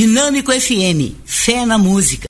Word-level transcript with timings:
Dinâmico 0.00 0.50
FM, 0.50 1.12
fé 1.26 1.66
na 1.66 1.76
música. 1.76 2.26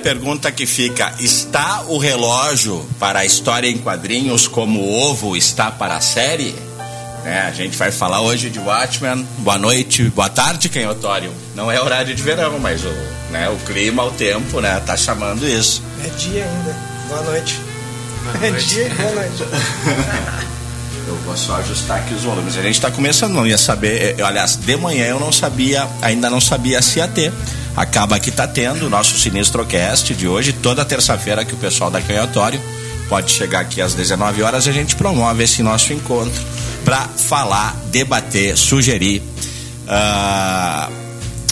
Pergunta 0.00 0.50
que 0.50 0.66
fica: 0.66 1.12
está 1.20 1.82
o 1.88 1.98
relógio 1.98 2.84
para 2.98 3.20
a 3.20 3.24
história 3.24 3.68
em 3.68 3.78
quadrinhos 3.78 4.48
como 4.48 4.80
o 4.80 5.00
ovo 5.10 5.36
está 5.36 5.70
para 5.70 5.96
a 5.96 6.00
série? 6.00 6.54
É, 7.24 7.40
a 7.42 7.50
gente 7.52 7.76
vai 7.76 7.92
falar 7.92 8.22
hoje 8.22 8.48
de 8.48 8.58
Watchmen. 8.58 9.26
Boa 9.38 9.58
noite, 9.58 10.04
boa 10.04 10.30
tarde, 10.30 10.68
Canhotório. 10.70 11.30
Não 11.54 11.70
é 11.70 11.80
horário 11.80 12.14
de 12.14 12.22
verão, 12.22 12.58
mas 12.58 12.82
o, 12.82 12.88
né, 13.30 13.48
o 13.50 13.56
clima, 13.66 14.02
o 14.04 14.10
tempo, 14.10 14.60
né, 14.60 14.80
tá 14.86 14.96
chamando 14.96 15.46
isso. 15.46 15.82
É 16.02 16.08
dia 16.18 16.44
ainda. 16.44 16.74
Boa 17.08 17.22
noite. 17.22 17.60
Boa 18.24 18.46
É 18.46 18.50
noite. 18.50 18.66
dia 18.68 18.86
e 18.86 18.90
boa 18.90 19.12
noite. 19.12 19.44
Eu 21.06 21.16
vou 21.26 21.36
só 21.36 21.56
ajustar 21.56 21.98
aqui 21.98 22.14
os 22.14 22.22
volumes. 22.22 22.56
A 22.56 22.62
gente 22.62 22.74
está 22.76 22.90
começando, 22.90 23.32
não 23.32 23.46
ia 23.46 23.58
saber. 23.58 24.14
eh, 24.18 24.22
Aliás, 24.22 24.54
de 24.56 24.76
manhã 24.76 25.06
eu 25.06 25.18
não 25.18 25.32
sabia, 25.32 25.88
ainda 26.00 26.30
não 26.30 26.40
sabia 26.40 26.80
se 26.80 26.98
ia 27.00 27.08
ter. 27.08 27.32
Acaba 27.76 28.18
que 28.18 28.30
tá 28.30 28.46
tendo 28.46 28.86
o 28.86 28.90
nosso 28.90 29.18
Sinistrocast 29.18 30.14
de 30.14 30.26
hoje, 30.26 30.52
toda 30.52 30.84
terça-feira 30.84 31.44
que 31.44 31.54
o 31.54 31.56
pessoal 31.56 31.90
da 31.90 32.00
Canhotório 32.00 32.60
pode 33.08 33.32
chegar 33.32 33.60
aqui 33.60 33.82
às 33.82 33.92
19 33.92 34.40
horas 34.42 34.68
a 34.68 34.72
gente 34.72 34.94
promove 34.94 35.42
esse 35.42 35.64
nosso 35.64 35.92
encontro 35.92 36.40
para 36.84 37.08
falar, 37.08 37.74
debater, 37.86 38.56
sugerir 38.56 39.20
ah, 39.88 40.88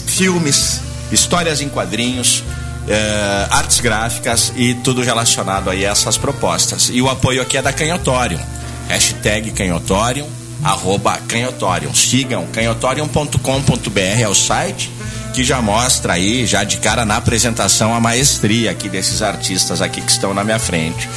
filmes, 0.05 0.79
histórias 1.11 1.61
em 1.61 1.67
quadrinhos, 1.67 2.43
eh, 2.87 3.47
artes 3.49 3.79
gráficas 3.79 4.53
e 4.55 4.73
tudo 4.75 5.01
relacionado 5.01 5.69
aí 5.69 5.85
a 5.85 5.91
essas 5.91 6.17
propostas. 6.17 6.89
E 6.91 7.01
o 7.01 7.09
apoio 7.09 7.41
aqui 7.41 7.57
é 7.57 7.61
da 7.61 7.73
Canhotório. 7.73 8.39
Hashtag 8.87 9.51
Canhotório, 9.51 10.25
arroba 10.63 11.17
Canhotório. 11.27 11.93
Sigam 11.95 12.47
canhotorium.com.br 12.47 13.99
é 13.99 14.27
o 14.27 14.33
site 14.33 14.89
que 15.33 15.43
já 15.43 15.61
mostra 15.61 16.13
aí, 16.13 16.45
já 16.45 16.63
de 16.63 16.77
cara 16.77 17.05
na 17.05 17.17
apresentação, 17.17 17.93
a 17.93 17.99
maestria 17.99 18.71
aqui 18.71 18.89
desses 18.89 19.21
artistas 19.21 19.81
aqui 19.81 20.01
que 20.01 20.11
estão 20.11 20.33
na 20.33 20.43
minha 20.43 20.59
frente. 20.59 21.07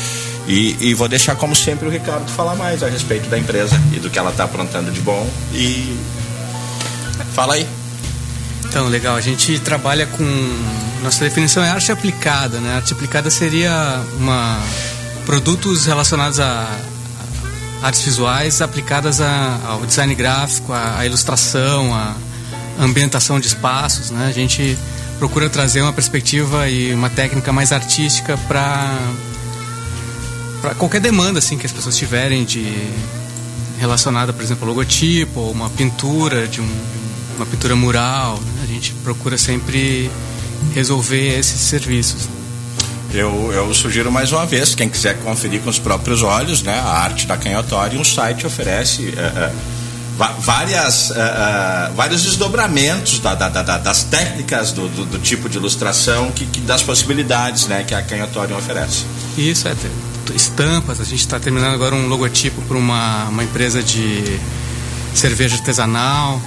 E, 0.47 0.77
e 0.81 0.95
vou 0.95 1.09
deixar, 1.09 1.37
como 1.37 1.55
sempre, 1.55 1.87
o 1.87 1.91
Ricardo 1.91 2.29
falar 2.31 2.55
mais 2.57 2.83
a 2.83 2.89
respeito 2.89 3.29
da 3.29 3.39
empresa 3.39 3.81
e 3.93 4.01
do 4.01 4.11
que 4.11 4.19
ela 4.19 4.31
está 4.31 4.45
aprontando 4.45 4.91
de 4.91 5.01
bom. 5.01 5.27
E 5.55 5.97
fala 7.35 7.55
aí. 7.55 7.67
Então, 8.65 8.89
legal. 8.89 9.17
A 9.17 9.21
gente 9.21 9.59
trabalha 9.61 10.07
com. 10.07 10.25
Nossa 11.03 11.25
definição 11.25 11.63
é 11.63 11.69
arte 11.71 11.91
aplicada, 11.93 12.59
né? 12.61 12.77
Arte 12.77 12.93
aplicada 12.93 13.31
seria 13.31 14.01
uma 14.19 14.59
produtos 15.27 15.87
relacionados 15.87 16.41
a 16.41 16.67
a 17.83 17.87
artes 17.87 18.03
visuais 18.03 18.63
aplicadas 18.63 19.21
a- 19.21 19.59
ao 19.67 19.85
design 19.85 20.15
gráfico, 20.15 20.73
à, 20.73 21.05
ilustração, 21.05 21.93
à 21.93 22.15
ambientação 22.79 23.39
de 23.39 23.47
espaços, 23.47 24.11
né? 24.11 24.27
A 24.27 24.33
gente 24.33 24.77
procura 25.19 25.49
trazer 25.49 25.83
uma 25.83 25.93
perspectiva 25.93 26.69
e 26.69 26.93
uma 26.95 27.11
técnica 27.11 27.53
mais 27.53 27.73
artística 27.73 28.37
para 28.49 28.99
para 30.61 30.75
qualquer 30.77 31.01
demanda 31.01 31.41
assim 31.41 31.59
que 31.59 31.67
as 31.67 31.73
pessoas 31.73 31.97
tiverem 31.97 32.45
de 32.45 32.65
relacionada, 33.79 34.33
por 34.33 34.43
exemplo, 34.43 34.65
ao 34.65 34.69
logotipo 34.69 35.41
ou 35.41 35.51
uma 35.51 35.69
pintura 35.71 36.47
de 36.47 36.61
um, 36.61 36.69
uma 37.37 37.45
pintura 37.47 37.75
mural, 37.75 38.39
né? 38.39 38.63
a 38.63 38.67
gente 38.67 38.93
procura 39.03 39.37
sempre 39.37 40.09
resolver 40.73 41.39
esses 41.39 41.61
serviços. 41.61 42.29
Eu, 43.13 43.53
eu 43.53 43.75
sugiro 43.75 44.11
mais 44.11 44.33
uma 44.33 44.47
vez, 44.47 44.75
quem 44.75 44.89
quiser 44.89 45.19
conferir 45.19 45.61
com 45.61 45.69
os 45.69 45.79
próprios 45.79 46.23
olhos, 46.23 46.63
né, 46.63 46.79
a 46.79 47.03
arte 47.03 47.27
da 47.27 47.37
canhotória, 47.37 48.01
um 48.01 48.05
site 48.05 48.47
oferece 48.47 49.13
eh, 49.15 49.21
eh, 49.21 49.53
várias, 50.29 51.11
eh, 51.11 51.91
vários 51.95 52.23
desdobramentos 52.23 53.19
da- 53.19 53.35
da- 53.35 53.49
da- 53.49 53.63
da- 53.63 53.79
das 53.79 54.05
técnicas 54.05 54.73
do, 54.73 54.89
do- 54.89 55.05
do 55.07 55.19
tipo 55.19 55.49
de 55.49 55.59
ilustração, 55.59 56.31
que, 56.31 56.47
que 56.47 56.61
das 56.61 56.83
possibilidades 56.83 57.67
né, 57.67 57.85
que 57.85 57.95
a 57.95 58.03
canhotória 58.03 58.57
oferece. 58.57 59.05
Isso 59.37 59.67
é 59.69 59.75
estampas, 60.35 61.01
a 61.01 61.05
gente 61.05 61.21
está 61.21 61.39
terminando 61.41 61.75
agora 61.75 61.95
um 61.95 62.07
logotipo 62.07 62.63
para 62.63 62.77
uma, 62.77 63.25
uma 63.25 63.43
empresa 63.45 63.83
de 63.83 64.39
cerveja 65.15 65.57
artesanal, 65.57 66.41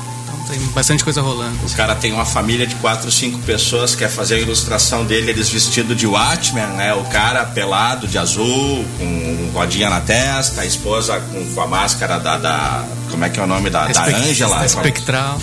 tem 0.47 0.59
bastante 0.73 1.03
coisa 1.03 1.21
rolando. 1.21 1.57
O 1.65 1.69
cara 1.75 1.95
tem 1.95 2.11
uma 2.13 2.25
família 2.25 2.65
de 2.67 2.75
quatro, 2.75 3.11
cinco 3.11 3.39
pessoas, 3.39 3.95
quer 3.95 4.09
fazer 4.09 4.35
a 4.35 4.39
ilustração 4.39 5.03
dele, 5.05 5.31
eles 5.31 5.49
vestidos 5.49 5.95
de 5.97 6.05
Watchmen, 6.07 6.67
né? 6.77 6.93
O 6.93 7.03
cara 7.05 7.45
pelado 7.45 8.07
de 8.07 8.17
azul, 8.17 8.85
com 8.97 9.49
rodinha 9.53 9.89
na 9.89 10.01
testa, 10.01 10.61
a 10.61 10.65
esposa 10.65 11.19
com, 11.19 11.45
com 11.53 11.61
a 11.61 11.67
máscara 11.67 12.19
da, 12.19 12.37
da- 12.37 12.85
Como 13.09 13.23
é 13.25 13.29
que 13.29 13.39
é 13.39 13.43
o 13.43 13.47
nome 13.47 13.69
da, 13.69 13.85
da 13.85 13.91
Espec- 13.91 14.15
Ângela? 14.15 14.59
A 14.61 14.65
espectral. 14.65 15.41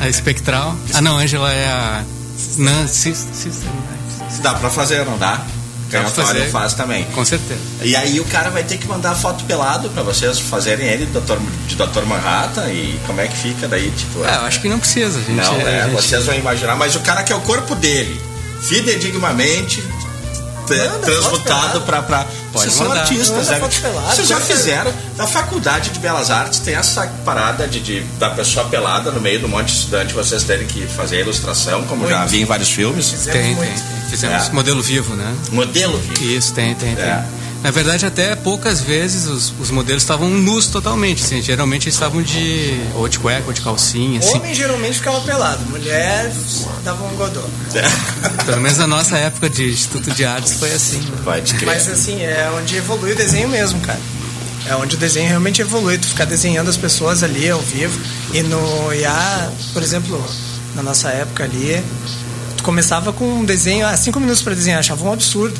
A 0.00 0.08
espectral. 0.08 0.76
Ah, 0.92 1.00
não, 1.00 1.16
Ângela 1.18 1.52
é 1.52 1.66
a. 1.66 2.04
Nancy. 2.58 3.14
Dá 4.42 4.54
pra 4.54 4.68
fazer, 4.70 5.04
não 5.06 5.16
dá? 5.18 5.40
Fazer. 6.02 6.50
faz 6.50 6.74
também. 6.74 7.04
Com 7.06 7.24
certeza. 7.24 7.60
E 7.82 7.94
aí 7.96 8.18
o 8.20 8.24
cara 8.24 8.50
vai 8.50 8.62
ter 8.64 8.78
que 8.78 8.86
mandar 8.88 9.14
foto 9.14 9.44
pelado 9.44 9.88
pra 9.90 10.02
vocês 10.02 10.38
fazerem 10.40 10.86
ele 10.88 11.06
Dr. 11.06 11.36
de 11.66 11.76
Dr. 11.76 12.02
Manhattan 12.06 12.66
e 12.68 12.98
como 13.06 13.20
é 13.20 13.28
que 13.28 13.36
fica 13.36 13.68
daí, 13.68 13.90
tipo... 13.96 14.24
É, 14.24 14.36
eu 14.36 14.40
acho 14.42 14.60
que 14.60 14.68
não 14.68 14.78
precisa, 14.78 15.18
gente. 15.20 15.32
Não, 15.32 15.60
é, 15.60 15.84
gente- 15.84 15.92
vocês 15.94 16.24
vão 16.24 16.34
imaginar, 16.34 16.76
mas 16.76 16.94
o 16.96 17.00
cara 17.00 17.22
quer 17.22 17.34
o 17.34 17.40
corpo 17.40 17.74
dele, 17.74 18.20
fidedigmamente 18.62 19.82
é, 20.70 20.88
transmutado 21.04 21.80
pra, 21.82 22.02
pra. 22.02 22.24
Pode 22.52 22.70
Vocês 22.70 22.74
são 22.74 22.90
artistas, 22.92 23.48
Manda 23.48 23.58
né? 23.58 23.68
Vocês 24.14 24.28
já 24.28 24.34
manda- 24.38 24.46
fizeram. 24.46 24.92
Na 25.16 25.26
faculdade 25.26 25.90
de 25.90 25.98
Belas 25.98 26.30
Artes 26.30 26.60
tem 26.60 26.74
essa 26.74 27.06
parada 27.24 27.66
de, 27.66 27.80
de- 27.80 28.00
da 28.18 28.30
pessoa 28.30 28.64
pelada 28.66 29.10
no 29.10 29.20
meio 29.20 29.40
do 29.40 29.48
monte 29.48 29.66
de 29.66 29.78
estudante, 29.78 30.14
vocês 30.14 30.42
terem 30.44 30.66
que 30.66 30.86
fazer 30.86 31.16
a 31.16 31.20
ilustração, 31.20 31.82
como 31.84 32.08
já 32.08 32.18
Muito. 32.18 32.30
vi 32.30 32.42
em 32.42 32.44
vários 32.44 32.70
filmes. 32.70 33.10
Fizemos 33.10 33.32
Tem, 33.32 33.42
tem, 33.42 33.54
muito. 33.56 33.82
tem. 33.82 34.10
Fizemos 34.10 34.48
É. 34.48 34.52
modelo 34.52 34.82
vivo, 34.82 35.14
né? 35.14 35.34
Modelo, 35.50 35.98
Vi. 35.98 36.36
Isso, 36.36 36.52
tem, 36.54 36.74
tem, 36.74 36.94
tem. 36.94 37.04
Na 37.64 37.70
verdade, 37.70 38.04
até 38.04 38.36
poucas 38.36 38.82
vezes 38.82 39.26
os, 39.26 39.54
os 39.58 39.70
modelos 39.70 40.02
estavam 40.02 40.28
nus 40.28 40.66
totalmente. 40.66 41.24
Assim, 41.24 41.40
geralmente 41.40 41.84
eles 41.84 41.94
estavam 41.94 42.22
de. 42.22 42.78
ou 42.94 43.08
de 43.08 43.18
cueca, 43.18 43.44
ou 43.46 43.54
de 43.54 43.62
calcinha, 43.62 44.18
assim. 44.18 44.36
Homem 44.36 44.54
geralmente 44.54 44.98
ficava 44.98 45.18
pelado, 45.22 45.64
mulher 45.70 46.30
dava 46.84 47.02
um 47.04 47.16
godô. 47.16 47.40
Pelo 48.44 48.60
menos 48.60 48.76
na 48.76 48.86
nossa 48.86 49.16
época 49.16 49.48
de 49.48 49.72
Instituto 49.72 50.10
de 50.10 50.26
Artes 50.26 50.52
foi 50.58 50.72
assim. 50.72 50.98
né? 50.98 51.16
Pode 51.24 51.54
crer. 51.54 51.64
Mas 51.64 51.88
assim, 51.88 52.20
é 52.20 52.52
onde 52.54 52.76
evolui 52.76 53.12
o 53.12 53.16
desenho 53.16 53.48
mesmo, 53.48 53.80
cara. 53.80 54.00
É 54.66 54.76
onde 54.76 54.96
o 54.96 54.98
desenho 54.98 55.28
realmente 55.28 55.62
evolui, 55.62 55.96
tu 55.96 56.06
ficar 56.06 56.26
desenhando 56.26 56.68
as 56.68 56.76
pessoas 56.76 57.22
ali 57.22 57.48
ao 57.48 57.60
vivo. 57.60 57.98
E 58.34 58.42
no 58.42 58.92
IA, 58.92 59.50
por 59.72 59.82
exemplo, 59.82 60.22
na 60.74 60.82
nossa 60.82 61.08
época 61.08 61.44
ali, 61.44 61.82
tu 62.58 62.62
começava 62.62 63.10
com 63.10 63.24
um 63.24 63.44
desenho, 63.44 63.86
ah, 63.86 63.96
cinco 63.96 64.20
minutos 64.20 64.42
pra 64.42 64.52
desenhar, 64.52 64.80
achava 64.80 65.02
um 65.02 65.12
absurdo. 65.14 65.58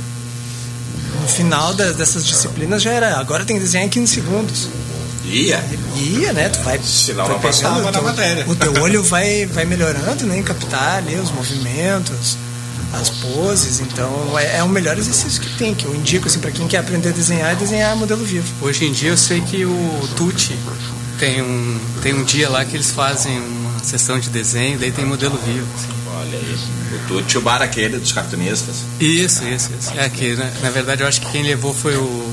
No 1.25 1.29
final 1.31 1.73
da- 1.73 1.93
dessas 1.93 2.27
disciplinas 2.27 2.83
já 2.83 2.91
era, 2.93 3.19
agora 3.19 3.45
tem 3.47 3.57
que 3.57 3.63
desenhar 3.63 3.87
em 3.87 3.89
15 3.89 4.15
segundos. 4.15 4.69
Ia. 5.25 5.65
Ia, 5.97 6.33
né? 6.35 6.51
Tu 6.51 6.61
vai, 6.63 6.79
Senão 6.85 7.25
vai 7.27 7.39
pegando 7.39 7.81
na 7.83 7.89
o 7.89 7.93
teu- 7.93 8.03
matéria. 8.03 8.45
O 8.47 8.55
teu 8.55 8.73
olho 8.83 9.03
vai, 9.03 9.47
vai 9.47 9.65
melhorando, 9.65 10.27
né? 10.27 10.37
Em 10.39 10.43
captar 10.43 10.99
ali 10.99 11.15
os 11.17 11.31
movimentos, 11.31 12.37
as 12.93 13.09
poses. 13.09 13.81
Então 13.81 14.39
é, 14.39 14.59
é 14.59 14.63
o 14.63 14.69
melhor 14.69 14.99
exercício 14.99 15.41
que 15.41 15.57
tem, 15.57 15.75
que 15.75 15.87
eu 15.87 15.95
indico 15.95 16.27
assim, 16.29 16.41
para 16.41 16.51
quem 16.51 16.69
quer 16.69 16.79
aprender 16.79 17.09
a 17.09 17.13
desenhar, 17.13 17.53
é 17.53 17.55
desenhar 17.55 17.97
modelo 17.97 18.23
vivo. 18.23 18.47
Hoje 18.61 18.85
em 18.85 18.93
dia 18.93 19.09
eu 19.09 19.17
sei 19.17 19.41
que 19.41 19.65
o 19.65 20.09
Tuti 20.15 20.59
tem 21.19 21.41
um, 21.41 21.81
tem 22.03 22.13
um 22.13 22.23
dia 22.23 22.51
lá 22.51 22.65
que 22.67 22.77
eles 22.77 22.91
fazem 22.91 23.39
uma 23.41 23.64
sessão 23.85 24.19
de 24.19 24.29
desenho, 24.31 24.79
daí 24.79 24.91
tem 24.93 25.05
modelo 25.05 25.39
vivo. 25.45 25.67
assim. 25.77 25.89
Olha 26.17 26.39
aí. 26.39 26.57
O 26.95 27.09
Tuti, 27.09 27.39
o 27.39 27.41
bar 27.41 27.61
aquele 27.63 27.99
dos 27.99 28.13
cartunistas. 28.13 28.77
Isso, 29.01 29.45
isso, 29.45 29.71
isso. 29.79 29.93
É 29.97 30.09
que, 30.09 30.35
na, 30.37 30.45
na 30.63 30.71
verdade, 30.71 31.03
eu 31.03 31.09
acho 31.09 31.21
que 31.21 31.31
quem 31.31 31.43
levou 31.43 31.75
foi 31.75 31.97
o, 31.97 32.33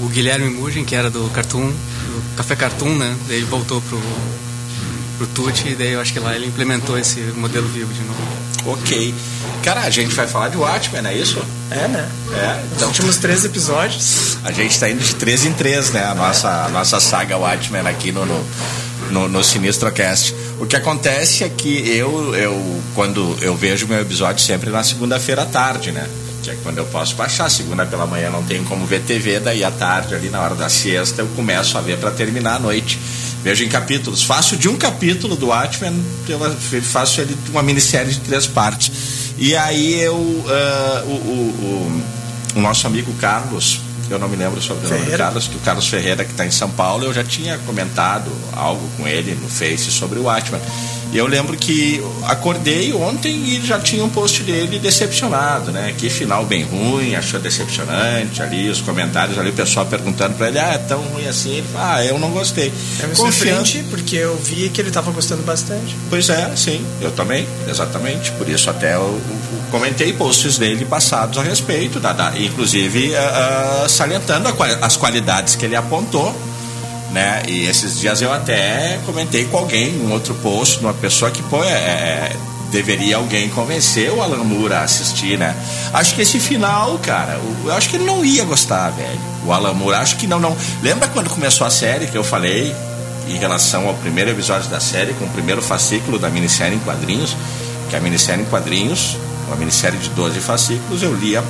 o 0.00 0.08
Guilherme 0.08 0.48
Mugen, 0.50 0.84
que 0.84 0.94
era 0.94 1.10
do 1.10 1.28
Cartoon, 1.30 1.68
do 1.70 2.36
Café 2.36 2.54
Cartoon, 2.56 2.94
né? 2.96 3.16
Daí 3.26 3.38
ele 3.38 3.46
voltou 3.46 3.80
pro, 3.82 4.00
pro 5.18 5.26
Tuti 5.28 5.68
e 5.70 5.74
daí 5.74 5.92
eu 5.92 6.00
acho 6.00 6.12
que 6.12 6.18
lá 6.20 6.34
ele 6.34 6.46
implementou 6.46 6.98
esse 6.98 7.20
modelo 7.36 7.66
vivo 7.68 7.92
de 7.92 8.00
novo. 8.02 8.22
Ok. 8.66 9.14
Cara, 9.62 9.80
a 9.82 9.90
gente 9.90 10.14
vai 10.14 10.26
falar 10.28 10.48
de 10.48 10.56
Watchmen, 10.58 11.00
não 11.02 11.10
é 11.10 11.14
isso? 11.16 11.42
É, 11.70 11.88
né? 11.88 12.08
É. 12.32 12.62
Os 12.66 12.72
Então, 12.76 12.88
últimos 12.88 13.16
três 13.16 13.44
episódios. 13.44 14.36
a 14.44 14.52
gente 14.52 14.78
tá 14.78 14.88
indo 14.90 15.02
de 15.02 15.14
três 15.14 15.44
em 15.46 15.52
três, 15.54 15.90
né? 15.90 16.04
A 16.04 16.14
nossa, 16.14 16.48
a 16.66 16.68
nossa 16.68 17.00
saga 17.00 17.36
Watchmen 17.38 17.86
aqui 17.86 18.12
no, 18.12 18.24
no, 18.26 18.44
no, 19.14 19.28
no 19.28 19.44
Sinistrocast. 19.44 20.34
O 20.58 20.66
que 20.66 20.74
acontece 20.74 21.44
é 21.44 21.48
que 21.48 21.88
eu, 21.88 22.34
eu, 22.34 22.82
quando 22.94 23.38
eu 23.40 23.56
vejo 23.56 23.86
meu 23.86 24.00
episódio 24.00 24.44
sempre 24.44 24.70
na 24.70 24.82
segunda-feira 24.82 25.42
à 25.42 25.46
tarde, 25.46 25.92
né? 25.92 26.08
Que 26.42 26.50
é 26.50 26.56
quando 26.62 26.78
eu 26.78 26.84
posso 26.86 27.14
baixar. 27.14 27.48
Segunda 27.48 27.86
pela 27.86 28.06
manhã 28.06 28.28
não 28.28 28.42
tenho 28.42 28.64
como 28.64 28.84
ver 28.84 29.00
TV, 29.02 29.38
daí 29.38 29.62
à 29.62 29.70
tarde, 29.70 30.14
ali 30.14 30.28
na 30.28 30.42
hora 30.42 30.56
da 30.56 30.68
siesta, 30.68 31.22
eu 31.22 31.28
começo 31.28 31.78
a 31.78 31.80
ver 31.80 31.96
para 31.98 32.10
terminar 32.10 32.56
a 32.56 32.58
noite. 32.58 32.98
Vejo 33.42 33.64
em 33.64 33.68
capítulos. 33.68 34.24
Faço 34.24 34.56
de 34.56 34.68
um 34.68 34.76
capítulo 34.76 35.36
do 35.36 35.46
Watchmen, 35.46 36.04
eu 36.28 36.38
faço 36.82 37.20
ele 37.20 37.36
uma 37.50 37.62
minissérie 37.62 38.12
de 38.12 38.20
três 38.20 38.46
partes. 38.46 38.90
E 39.38 39.54
aí 39.56 40.00
eu. 40.00 40.44
ah, 40.48 41.02
o, 41.06 41.10
o, 41.10 42.02
o, 42.54 42.58
o 42.58 42.60
nosso 42.60 42.86
amigo 42.86 43.12
Carlos, 43.14 43.80
eu 44.10 44.18
não 44.18 44.28
me 44.28 44.36
lembro 44.36 44.60
sobre 44.60 44.86
o 44.86 44.90
nome 44.90 45.10
do. 45.10 45.18
Carlos, 45.18 45.48
que 45.48 45.56
o 45.56 45.60
Carlos 45.60 45.88
Ferreira, 45.88 46.24
que 46.24 46.30
está 46.30 46.44
em 46.44 46.50
São 46.50 46.70
Paulo, 46.70 47.04
eu 47.04 47.12
já 47.12 47.24
tinha 47.24 47.58
comentado 47.58 48.30
algo 48.52 48.88
com 48.96 49.06
ele 49.08 49.34
no 49.34 49.48
Face 49.48 49.90
sobre 49.90 50.18
o 50.18 50.24
Watchmen. 50.24 50.60
Eu 51.14 51.26
lembro 51.28 51.56
que 51.56 52.02
acordei 52.24 52.92
ontem 52.92 53.32
e 53.32 53.62
já 53.64 53.78
tinha 53.78 54.04
um 54.04 54.08
post 54.08 54.42
dele 54.42 54.78
decepcionado, 54.80 55.70
né? 55.70 55.94
Que 55.96 56.10
final 56.10 56.44
bem 56.44 56.64
ruim, 56.64 57.14
achou 57.14 57.38
decepcionante 57.40 58.42
ali, 58.42 58.68
os 58.68 58.80
comentários 58.80 59.38
ali, 59.38 59.50
o 59.50 59.52
pessoal 59.52 59.86
perguntando 59.86 60.34
para 60.34 60.48
ele, 60.48 60.58
ah, 60.58 60.72
é 60.74 60.78
tão 60.78 61.00
ruim 61.00 61.26
assim? 61.28 61.52
Ele 61.58 61.66
fala, 61.72 61.94
ah, 61.96 62.04
eu 62.04 62.18
não 62.18 62.30
gostei. 62.30 62.72
Confiando- 63.16 63.64
surpreendi, 63.66 63.82
porque 63.90 64.16
eu 64.16 64.36
vi 64.36 64.68
que 64.70 64.80
ele 64.80 64.90
tava 64.90 65.10
gostando 65.12 65.42
bastante. 65.42 65.96
Pois 66.10 66.28
é, 66.28 66.50
sim, 66.56 66.84
eu 67.00 67.12
também, 67.12 67.46
exatamente. 67.68 68.32
Por 68.32 68.48
isso 68.48 68.68
até 68.68 68.94
eu, 68.94 69.00
eu 69.00 69.20
comentei 69.70 70.12
posts 70.12 70.58
dele 70.58 70.84
passados 70.84 71.38
a 71.38 71.42
respeito, 71.42 72.00
da, 72.00 72.12
da- 72.12 72.32
inclusive 72.36 73.14
ah, 73.14 73.82
ah, 73.84 73.88
salientando 73.88 74.48
a 74.48 74.54
as 74.84 74.96
qualidades 74.96 75.54
que 75.54 75.64
ele 75.64 75.76
apontou. 75.76 76.34
Né? 77.14 77.44
E 77.46 77.66
esses 77.66 78.00
dias 78.00 78.20
eu 78.20 78.32
até 78.32 78.98
comentei 79.06 79.44
com 79.44 79.56
alguém, 79.58 80.00
um 80.04 80.10
outro 80.10 80.34
post, 80.34 80.80
uma 80.80 80.92
pessoa 80.92 81.30
que 81.30 81.40
pô, 81.44 81.62
é, 81.62 81.68
é, 81.68 82.36
deveria 82.72 83.18
alguém 83.18 83.48
convencer 83.50 84.10
o 84.10 84.20
Alan 84.20 84.42
Moore 84.42 84.74
a 84.74 84.80
assistir, 84.82 85.38
né? 85.38 85.54
Acho 85.92 86.12
que 86.16 86.22
esse 86.22 86.40
final, 86.40 86.98
cara, 86.98 87.38
o- 87.38 87.68
eu 87.68 87.74
acho 87.74 87.88
que 87.88 87.94
ele 87.94 88.04
não 88.04 88.24
ia 88.24 88.42
gostar, 88.42 88.90
velho. 88.90 89.20
O 89.46 89.52
Alan 89.52 89.74
Moore, 89.74 89.94
acho 89.94 90.16
que 90.16 90.26
não, 90.26 90.40
não. 90.40 90.56
Lembra 90.82 91.06
quando 91.06 91.30
começou 91.30 91.64
a 91.64 91.70
série 91.70 92.08
que 92.08 92.18
eu 92.18 92.24
falei 92.24 92.74
em 93.28 93.36
relação 93.36 93.86
ao 93.86 93.94
primeiro 93.94 94.30
episódio 94.32 94.68
da 94.68 94.80
série, 94.80 95.12
com 95.14 95.24
o 95.26 95.30
primeiro 95.30 95.62
fascículo 95.62 96.18
da 96.18 96.28
minissérie 96.28 96.74
em 96.76 96.80
quadrinhos, 96.80 97.36
que 97.90 97.94
a 97.94 98.00
minissérie 98.00 98.42
em 98.42 98.46
quadrinhos, 98.46 99.16
uma 99.46 99.54
minissérie 99.54 100.00
de 100.00 100.08
12 100.10 100.40
fascículos, 100.40 101.00
eu 101.00 101.14
lia 101.14 101.44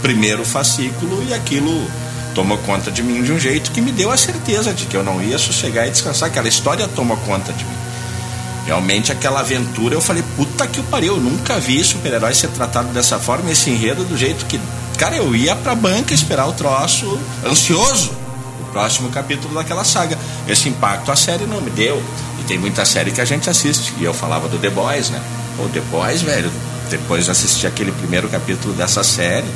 primeiro 0.00 0.42
fascículo 0.42 1.22
e 1.28 1.34
aquilo 1.34 1.86
tomou 2.34 2.58
conta 2.58 2.90
de 2.90 3.02
mim 3.02 3.22
de 3.22 3.32
um 3.32 3.38
jeito 3.38 3.70
que 3.70 3.80
me 3.80 3.92
deu 3.92 4.10
a 4.10 4.16
certeza 4.16 4.72
de 4.72 4.86
que 4.86 4.96
eu 4.96 5.02
não 5.02 5.22
ia 5.22 5.38
sossegar 5.38 5.86
e 5.86 5.90
descansar. 5.90 6.28
Aquela 6.28 6.48
história 6.48 6.88
tomou 6.88 7.16
conta 7.18 7.52
de 7.52 7.64
mim. 7.64 7.76
Realmente 8.66 9.10
aquela 9.10 9.40
aventura, 9.40 9.94
eu 9.94 10.00
falei, 10.00 10.22
puta 10.36 10.66
que 10.66 10.80
pariu, 10.84 11.16
eu 11.16 11.20
nunca 11.20 11.58
vi 11.58 11.82
super-herói 11.82 12.32
ser 12.32 12.48
tratado 12.48 12.88
dessa 12.88 13.18
forma, 13.18 13.50
esse 13.50 13.70
enredo 13.70 14.04
do 14.04 14.16
jeito 14.16 14.46
que. 14.46 14.60
Cara, 14.96 15.16
eu 15.16 15.34
ia 15.34 15.56
pra 15.56 15.74
banca 15.74 16.14
esperar 16.14 16.46
o 16.46 16.52
troço, 16.52 17.18
ansioso, 17.44 18.12
o 18.60 18.64
próximo 18.72 19.08
capítulo 19.10 19.54
daquela 19.54 19.84
saga. 19.84 20.16
Esse 20.46 20.68
impacto 20.68 21.10
a 21.10 21.16
série 21.16 21.44
não 21.44 21.60
me 21.60 21.70
deu. 21.70 22.00
E 22.40 22.44
tem 22.44 22.58
muita 22.58 22.84
série 22.84 23.10
que 23.10 23.20
a 23.20 23.24
gente 23.24 23.50
assiste. 23.50 23.92
E 23.98 24.04
eu 24.04 24.14
falava 24.14 24.48
do 24.48 24.58
The 24.58 24.70
Boys, 24.70 25.10
né? 25.10 25.20
O 25.58 25.68
The 25.68 25.80
Boys, 25.90 26.22
velho, 26.22 26.52
depois 26.88 27.24
de 27.24 27.32
assistir 27.32 27.66
aquele 27.66 27.90
primeiro 27.90 28.28
capítulo 28.28 28.74
dessa 28.74 29.02
série, 29.02 29.48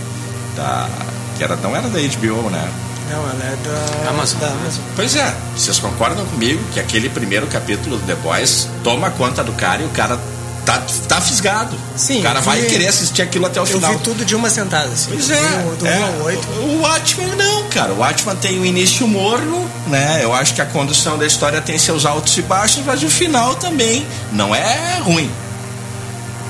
da, 0.57 0.89
que 1.37 1.45
era, 1.45 1.57
não 1.57 1.75
era 1.77 1.89
da 1.89 1.99
HBO, 1.99 2.51
né? 2.51 2.69
Não, 3.11 3.19
ela 3.21 3.45
é 3.45 3.57
da 4.05 4.11
Amazon. 4.11 4.39
Da 4.41 4.47
Amazon. 4.49 4.83
Pois 4.97 5.15
é, 5.15 5.35
vocês 5.57 5.79
concordam 5.79 6.25
comigo 6.27 6.61
que 6.73 6.81
aquele 6.81 7.09
primeiro 7.09 7.47
capítulo 7.47 7.99
do 7.99 8.07
The 8.07 8.17
Boys 8.17 8.69
toma 8.83 9.11
conta 9.11 9.45
do 9.45 9.53
cara 9.53 9.81
e 9.83 9.87
o 9.87 9.91
cara 9.91 10.19
tá, 10.65 10.83
tá 11.07 11.21
fisgado. 11.21 11.77
Sim, 11.95 12.19
o 12.19 12.23
cara 12.25 12.41
eu 12.41 12.43
vai 12.43 12.61
querer 12.63 12.89
assistir 12.89 13.23
aquilo 13.23 13.47
até 13.47 13.61
o 13.61 13.63
Eu 13.63 13.67
final. 13.67 13.93
vi 13.93 13.99
tudo 14.01 14.25
de 14.25 14.35
uma 14.35 14.51
sentada, 14.51 14.89
assim. 14.89 15.11
Pois 15.11 15.31
é, 15.31 15.41
o- 15.73 15.77
Do 15.77 15.87
é. 15.87 15.99
1 16.01 16.05
ao 16.05 16.23
8. 16.27 16.49
O 16.49 16.81
Watchmen 16.83 17.37
não, 17.37 17.63
cara. 17.69 17.93
O 17.93 17.99
Watchmen 17.99 18.35
tem 18.37 18.59
um 18.59 18.65
início 18.65 19.07
morno, 19.07 19.65
né? 19.87 20.19
Eu 20.21 20.35
acho 20.35 20.53
que 20.55 20.61
a 20.61 20.67
condução 20.67 21.17
da 21.17 21.25
história 21.27 21.61
tem 21.61 21.79
seus 21.79 22.05
altos 22.05 22.37
e 22.37 22.43
baixos, 22.43 22.83
mas 22.85 23.05
o 23.05 23.09
final 23.09 23.55
também 23.55 24.05
não 24.33 24.53
é 24.53 24.99
ruim. 24.99 25.31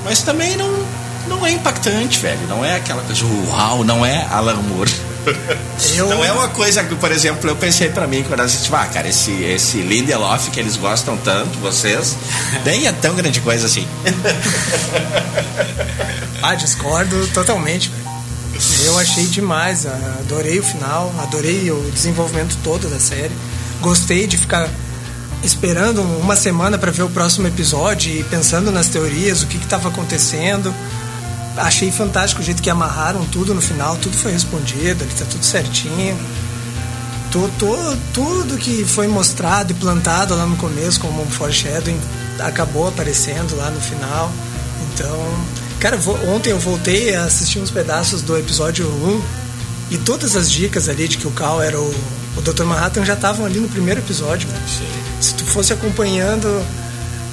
Mas 0.03 0.21
também 0.23 0.55
não, 0.57 0.73
não 1.27 1.45
é 1.45 1.51
impactante, 1.51 2.19
velho. 2.19 2.47
Não 2.47 2.63
é 2.63 2.75
aquela 2.75 3.01
coisa, 3.03 3.23
uau, 3.49 3.83
não 3.83 4.05
é 4.05 4.25
Alan 4.31 4.55
Moore. 4.55 4.93
Eu- 5.95 6.07
Não 6.09 6.23
é 6.23 6.31
uma 6.31 6.47
coisa 6.47 6.81
que, 6.85 6.95
por 6.95 7.11
exemplo, 7.11 7.49
eu 7.49 7.55
pensei 7.57 7.89
pra 7.89 8.07
mim 8.07 8.23
quando 8.25 8.39
eu 8.39 8.45
assisti, 8.45 8.73
ah, 8.73 8.85
cara, 8.85 9.09
esse, 9.09 9.31
esse 9.43 9.77
Lindelof 9.79 10.49
que 10.51 10.57
eles 10.59 10.77
gostam 10.77 11.17
tanto, 11.17 11.57
vocês, 11.59 12.15
nem 12.65 12.87
é 12.87 12.93
tão 12.93 13.13
grande 13.13 13.41
coisa 13.41 13.65
assim. 13.65 13.85
Ah, 16.41 16.55
discordo 16.55 17.27
totalmente, 17.33 17.89
velho. 17.89 18.07
Eu 18.85 18.97
achei 18.99 19.25
demais, 19.25 19.85
adorei 19.85 20.59
o 20.59 20.63
final, 20.63 21.13
adorei 21.19 21.69
o 21.71 21.91
desenvolvimento 21.91 22.57
todo 22.63 22.87
da 22.89 22.99
série. 22.99 23.31
Gostei 23.81 24.25
de 24.27 24.37
ficar 24.37 24.67
esperando 25.43 26.01
uma 26.01 26.35
semana 26.35 26.77
para 26.77 26.91
ver 26.91 27.03
o 27.03 27.09
próximo 27.09 27.47
episódio 27.47 28.11
e 28.19 28.23
pensando 28.23 28.71
nas 28.71 28.87
teorias, 28.87 29.43
o 29.43 29.47
que 29.47 29.57
estava 29.57 29.89
acontecendo. 29.89 30.73
Achei 31.57 31.91
fantástico 31.91 32.41
o 32.41 32.45
jeito 32.45 32.61
que 32.61 32.69
amarraram 32.69 33.25
tudo 33.25 33.53
no 33.53 33.61
final, 33.61 33.95
tudo 33.97 34.15
foi 34.15 34.31
respondido, 34.31 35.03
ali 35.03 35.13
tá 35.13 35.25
tudo 35.25 35.43
certinho. 35.43 36.17
Tu- 37.31 37.51
tu- 37.59 37.97
tudo 38.13 38.57
que 38.57 38.85
foi 38.85 39.07
mostrado 39.07 39.71
e 39.71 39.75
plantado 39.75 40.35
lá 40.35 40.45
no 40.45 40.55
começo 40.55 40.99
como 40.99 41.21
um 41.21 41.25
foreshadowing 41.29 41.99
acabou 42.39 42.87
aparecendo 42.87 43.55
lá 43.55 43.69
no 43.69 43.81
final. 43.81 44.31
Então, 44.93 45.17
cara, 45.79 45.99
ontem 46.33 46.51
eu 46.51 46.59
voltei 46.59 47.15
a 47.15 47.23
assistir 47.25 47.59
uns 47.59 47.71
pedaços 47.71 48.21
do 48.21 48.37
episódio 48.37 48.87
1 48.87 49.21
e 49.91 49.97
todas 49.97 50.35
as 50.35 50.49
dicas 50.51 50.87
ali 50.87 51.07
de 51.07 51.17
que 51.17 51.27
o 51.27 51.31
Cal 51.31 51.61
era 51.61 51.79
o, 51.79 51.93
o 52.37 52.41
Dr. 52.41 52.63
Manhattan 52.63 53.03
já 53.03 53.13
estavam 53.13 53.45
ali 53.45 53.59
no 53.59 53.67
primeiro 53.67 53.99
episódio. 53.99 54.47
Se 55.19 55.33
tu 55.33 55.43
fosse 55.45 55.73
acompanhando, 55.73 56.63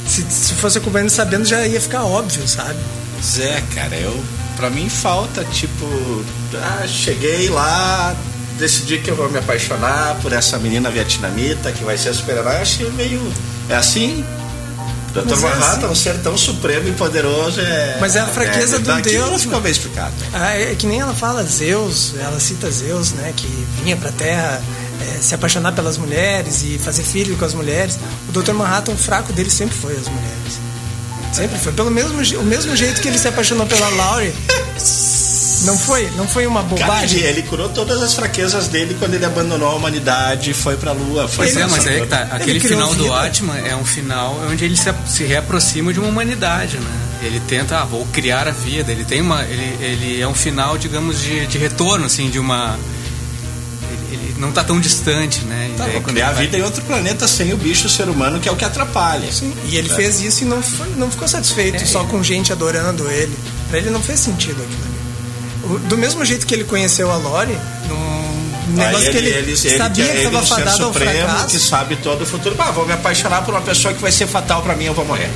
se, 0.09 0.23
se 0.29 0.55
fosse 0.55 0.79
acompanhando 0.79 1.11
sabendo, 1.11 1.45
já 1.45 1.65
ia 1.67 1.81
ficar 1.81 2.05
óbvio, 2.05 2.47
sabe? 2.49 2.79
Pois 3.25 3.39
é, 3.41 3.63
cara, 3.75 3.97
eu. 3.97 4.23
Pra 4.55 4.69
mim 4.69 4.89
falta, 4.91 5.43
tipo. 5.45 5.87
Ah, 6.55 6.87
cheguei 6.87 7.49
lá, 7.49 8.15
decidi 8.59 8.99
que 8.99 9.11
eu 9.11 9.17
vou 9.17 9.31
me 9.31 9.39
apaixonar 9.39 10.17
por 10.21 10.31
essa 10.33 10.59
menina 10.59 10.91
vietnamita 10.91 11.73
que 11.73 11.83
vai 11.83 11.97
ser 11.97 12.13
super-herói. 12.13 12.57
Achei 12.57 12.89
meio. 12.91 13.21
É 13.71 13.77
assim? 13.77 14.23
Dr. 15.15 15.33
É 15.33 15.37
Manhattan, 15.37 15.77
assim. 15.79 15.87
um 15.87 15.95
ser 15.95 16.19
tão 16.23 16.37
supremo 16.37 16.87
e 16.87 16.93
poderoso 16.93 17.61
é. 17.63 17.97
Mas 17.99 18.15
é 18.15 18.21
a 18.21 18.27
fraqueza 18.27 18.79
do 18.79 18.85
daqui 18.85 19.09
Deus, 19.11 19.31
Não 19.31 19.39
ficou 19.39 19.53
mano. 19.53 19.63
bem 19.63 19.73
explicado. 19.73 20.13
Ah, 20.35 20.55
é 20.55 20.75
que 20.75 20.87
nem 20.87 21.01
ela 21.01 21.15
fala 21.15 21.43
Zeus, 21.45 22.15
ela 22.19 22.39
cita 22.39 22.71
Zeus, 22.71 23.13
né, 23.13 23.33
que 23.35 23.47
vinha 23.83 23.97
pra 23.97 24.13
Terra 24.13 24.61
é, 25.01 25.23
se 25.23 25.35
apaixonar 25.35 25.73
pelas 25.73 25.97
mulheres 25.97 26.63
e 26.63 26.79
fazer 26.79 27.05
filho 27.05 27.37
com 27.37 27.45
as 27.45 27.55
mulheres. 27.55 27.99
O 28.29 28.33
Dr. 28.33 28.53
Manhattan, 28.53 28.93
o 28.93 28.97
fraco 28.99 29.33
dele 29.33 29.51
sempre 29.51 29.77
foi 29.77 29.93
as 29.97 30.09
mulheres. 30.09 30.64
Sempre 31.35 31.59
foi. 31.59 31.73
Pelo 31.73 31.91
mesmo, 31.91 32.21
o 32.41 32.45
mesmo 32.45 32.77
jeito 32.77 33.01
que 33.01 33.09
ele 33.09 33.19
se 33.19 33.27
apaixonou 33.27 33.67
pela 33.67 33.89
Laurie. 33.89 34.33
Não 35.65 35.79
foi? 35.79 36.11
Não 36.17 36.29
foi 36.29 36.47
uma 36.47 36.63
Cara, 36.63 36.75
ele, 36.75 36.85
bobagem? 36.85 37.21
ele 37.21 37.43
curou 37.43 37.69
todas 37.71 38.03
as 38.03 38.15
fraquezas 38.15 38.69
dele 38.69 38.95
quando 38.99 39.15
ele 39.15 39.25
abandonou 39.25 39.69
a 39.69 39.75
humanidade 39.75 40.51
e 40.51 40.55
foi 40.55 40.77
pra 40.77 40.93
lua. 40.93 41.27
Foi 41.27 41.47
Pois 41.47 41.57
é, 41.57 41.67
mas 41.67 41.87
aí 41.87 42.03
que 42.03 42.07
tá. 42.07 42.29
Aquele 42.31 42.61
final 42.61 42.95
do 42.95 43.05
vida. 43.05 43.21
Atman 43.21 43.59
é 43.67 43.75
um 43.75 43.85
final 43.85 44.39
onde 44.51 44.65
ele 44.65 44.77
se, 44.77 44.93
se 45.07 45.25
reaproxima 45.25 45.93
de 45.93 45.99
uma 45.99 46.09
humanidade, 46.09 46.77
né? 46.77 47.01
Ele 47.23 47.41
tenta, 47.41 47.81
ah, 47.81 47.85
vou 47.85 48.07
criar 48.13 48.47
a 48.47 48.51
vida. 48.51 48.93
Ele 48.93 49.05
tem 49.05 49.21
uma. 49.23 49.43
Ele, 49.45 49.77
ele 49.81 50.21
é 50.21 50.29
um 50.29 50.35
final, 50.35 50.77
digamos, 50.77 51.21
de, 51.21 51.47
de 51.47 51.59
retorno, 51.59 52.07
assim, 52.07 52.29
de 52.29 52.39
uma. 52.39 52.79
Ele, 54.25 54.31
ele 54.33 54.41
não 54.41 54.53
tá 54.53 54.65
tão 54.65 54.81
distante, 54.81 55.41
né? 55.45 55.71
Tá, 55.77 55.85
vou 55.85 56.01
quando 56.03 56.17
ele 56.17 56.25
vai- 56.27 56.35
vida 56.35 56.59
em 56.59 56.63
outro 56.63 56.83
planeta 56.83 57.27
sem 57.29 57.53
o 57.53 57.57
bicho, 57.57 57.87
o 57.87 57.91
ser 57.91 58.09
humano, 58.09 58.41
que 58.41 58.49
é 58.49 58.53
o 58.53 58.57
que 58.57 58.65
atrapalha. 58.65 59.31
Sim, 59.33 59.53
e 59.67 59.77
ele 59.77 59.91
É. 59.91 59.95
fez 59.95 60.21
isso 60.21 60.43
e 60.43 60.47
não, 60.47 60.63
foi- 60.63 60.89
não 60.97 61.11
ficou 61.11 61.29
satisfeito 61.29 61.83
É, 61.83 61.87
só 61.87 62.05
com 62.05 62.23
gente 62.23 62.53
adorando 62.53 63.09
ele. 63.11 63.37
Pra 63.69 63.79
ele 63.79 63.91
não 63.91 64.01
fez 64.03 64.21
sentido 64.21 64.63
aquilo 64.63 64.83
ali. 64.85 64.95
Do 65.89 65.97
mesmo 65.97 66.25
jeito 66.25 66.47
que 66.47 66.55
ele 66.55 66.65
conheceu 66.65 67.11
a 67.11 67.17
Lori, 67.17 67.57
num 67.89 68.75
negócio 68.77 69.07
Aí 69.09 69.11
que 69.13 69.17
ele, 69.17 69.57
sabia 69.57 70.05
que 70.05 70.11
que 70.11 70.17
ele, 70.19 70.27
estava 70.27 70.47
fadado 70.47 70.85
ao 70.85 70.93
supremo, 70.93 71.11
fracasso. 71.29 71.47
que 71.47 71.59
sabe 71.59 71.97
todo 71.97 72.23
o 72.23 72.27
futuro. 72.27 72.55
Vou 72.75 72.87
me 72.87 72.93
apaixonar 72.93 73.43
por 73.45 73.55
uma 73.55 73.63
pessoa 73.63 73.95
que 73.95 74.01
vai 74.01 74.13
ser 74.13 74.27
fatal 74.27 74.63
pra 74.63 74.75
mim, 74.77 74.85
eu 74.85 74.95
vou 74.95 75.05
morrer. 75.07 75.31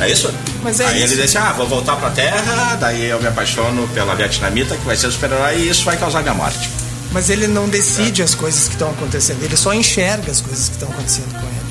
É 0.00 0.10
isso? 0.10 0.32
Mas 0.62 0.80
é 0.80 0.86
Aí 0.86 1.02
isso. 1.04 1.14
ele 1.14 1.22
disse, 1.22 1.38
ah, 1.38 1.52
vou 1.56 1.66
voltar 1.66 1.96
pra 1.96 2.10
Terra, 2.10 2.76
daí 2.76 3.04
eu 3.06 3.20
me 3.20 3.26
apaixono 3.28 3.86
pela 3.88 4.14
vietnamita, 4.14 4.76
que 4.76 4.84
vai 4.84 4.96
ser 4.96 5.10
super-herói, 5.10 5.58
e 5.58 5.68
isso 5.70 5.84
vai 5.84 5.96
causar 5.96 6.22
minha 6.22 6.34
morte. 6.34 6.68
Mas 7.12 7.28
ele 7.30 7.46
não 7.46 7.68
decide 7.68 8.22
as 8.22 8.34
coisas 8.34 8.64
que 8.68 8.74
estão 8.74 8.90
acontecendo, 8.90 9.42
ele 9.42 9.56
só 9.56 9.72
enxerga 9.74 10.30
as 10.32 10.40
coisas 10.40 10.68
que 10.68 10.74
estão 10.74 10.88
acontecendo 10.88 11.30
com 11.32 11.46
ele. 11.46 11.62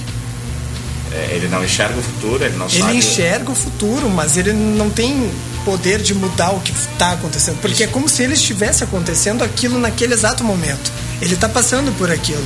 É, 1.14 1.36
ele 1.36 1.48
não 1.50 1.64
enxerga 1.64 2.00
o 2.00 2.02
futuro, 2.02 2.44
ele 2.44 2.56
não 2.58 2.68
Ele 2.68 2.80
sabe... 2.80 2.96
enxerga 2.98 3.52
o 3.52 3.56
futuro, 3.56 4.10
mas 4.10 4.38
ele 4.38 4.54
não 4.54 4.90
tem 4.90 5.30
poder 5.66 6.02
de 6.02 6.14
mudar 6.14 6.52
o 6.52 6.60
que 6.62 6.72
está 6.72 7.12
acontecendo. 7.12 7.60
Porque 7.60 7.84
é 7.84 7.88
como 7.88 8.08
se 8.08 8.24
ele 8.24 8.34
estivesse 8.34 8.84
acontecendo 8.84 9.44
aquilo 9.44 9.78
naquele 9.78 10.14
exato 10.14 10.44
momento. 10.44 10.92
Ele 11.22 11.34
está 11.34 11.50
passando 11.50 11.92
por 11.98 12.10
aquilo. 12.10 12.46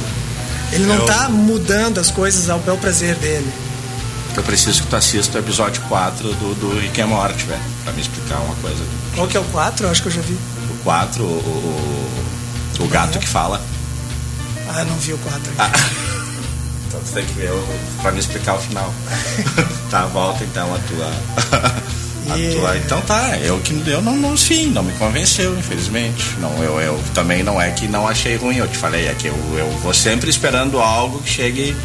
Ele 0.72 0.86
não 0.86 0.96
Eu- 0.96 1.02
está 1.06 1.30
mudando 1.30 2.00
as 2.00 2.10
coisas 2.10 2.50
ao 2.50 2.58
bel 2.60 2.76
prazer 2.78 3.16
dele. 3.16 3.52
Eu 4.36 4.42
preciso 4.44 4.82
que 4.82 4.88
tu 4.90 4.96
assista 4.96 5.38
o 5.38 5.42
episódio 5.42 5.82
4 5.88 6.28
do, 6.34 6.56
do 6.56 6.80
Rick 6.80 7.00
and 7.00 7.08
Morty, 7.08 7.46
velho, 7.46 7.62
pra 7.84 7.94
me 7.94 8.02
explicar 8.02 8.40
uma 8.40 8.56
coisa. 8.56 8.84
Qual 9.14 9.28
que 9.28 9.38
é 9.38 9.40
o 9.40 9.44
4? 9.46 9.86
Eu 9.86 9.92
acho 9.92 10.02
que 10.02 10.08
eu 10.08 10.12
já 10.12 10.22
vi. 10.22 10.34
O 10.34 10.78
4, 10.84 11.24
o, 11.24 11.28
o, 11.28 12.25
o 12.80 12.88
gato 12.88 13.20
que 13.20 13.28
fala. 13.28 13.62
Ah, 14.74 14.84
não 14.84 14.96
vi 14.98 15.14
o 15.14 15.18
4 15.20 15.42
ainda. 15.52 15.64
Ah. 15.64 15.72
Então 16.88 17.00
tu 17.02 17.12
tem 17.14 17.26
que 17.26 17.34
ver 17.34 17.52
pra 18.02 18.12
me 18.12 18.20
explicar 18.20 18.56
o 18.56 18.60
final. 18.60 18.94
tá, 19.92 20.06
volta 20.08 20.44
então 20.44 20.74
a 20.74 20.80
tua. 20.80 21.12
a 22.34 22.38
E- 22.38 22.56
tua- 22.56 22.78
Então 22.78 23.02
tá, 23.02 23.38
eu 23.40 23.60
que 23.60 23.74
eu 23.88 24.02
não, 24.02 24.16
não 24.16 24.36
sim, 24.38 24.68
não 24.68 24.84
me 24.84 24.92
convenceu, 24.94 25.58
infelizmente. 25.58 26.36
Não, 26.40 26.52
eu, 26.64 26.80
eu 26.82 27.04
também 27.14 27.44
não 27.44 27.62
é 27.62 27.70
que 27.72 27.88
não 27.88 28.08
achei 28.08 28.36
ruim, 28.38 28.58
eu 28.58 28.68
te 28.68 28.78
falei, 28.78 29.08
é 29.08 29.14
que 29.14 29.28
eu, 29.28 29.36
eu 29.58 29.70
vou 29.82 29.94
sempre 29.94 30.30
esperando 30.30 30.80
algo 30.80 31.20
que 31.22 31.30
chegue. 31.30 31.76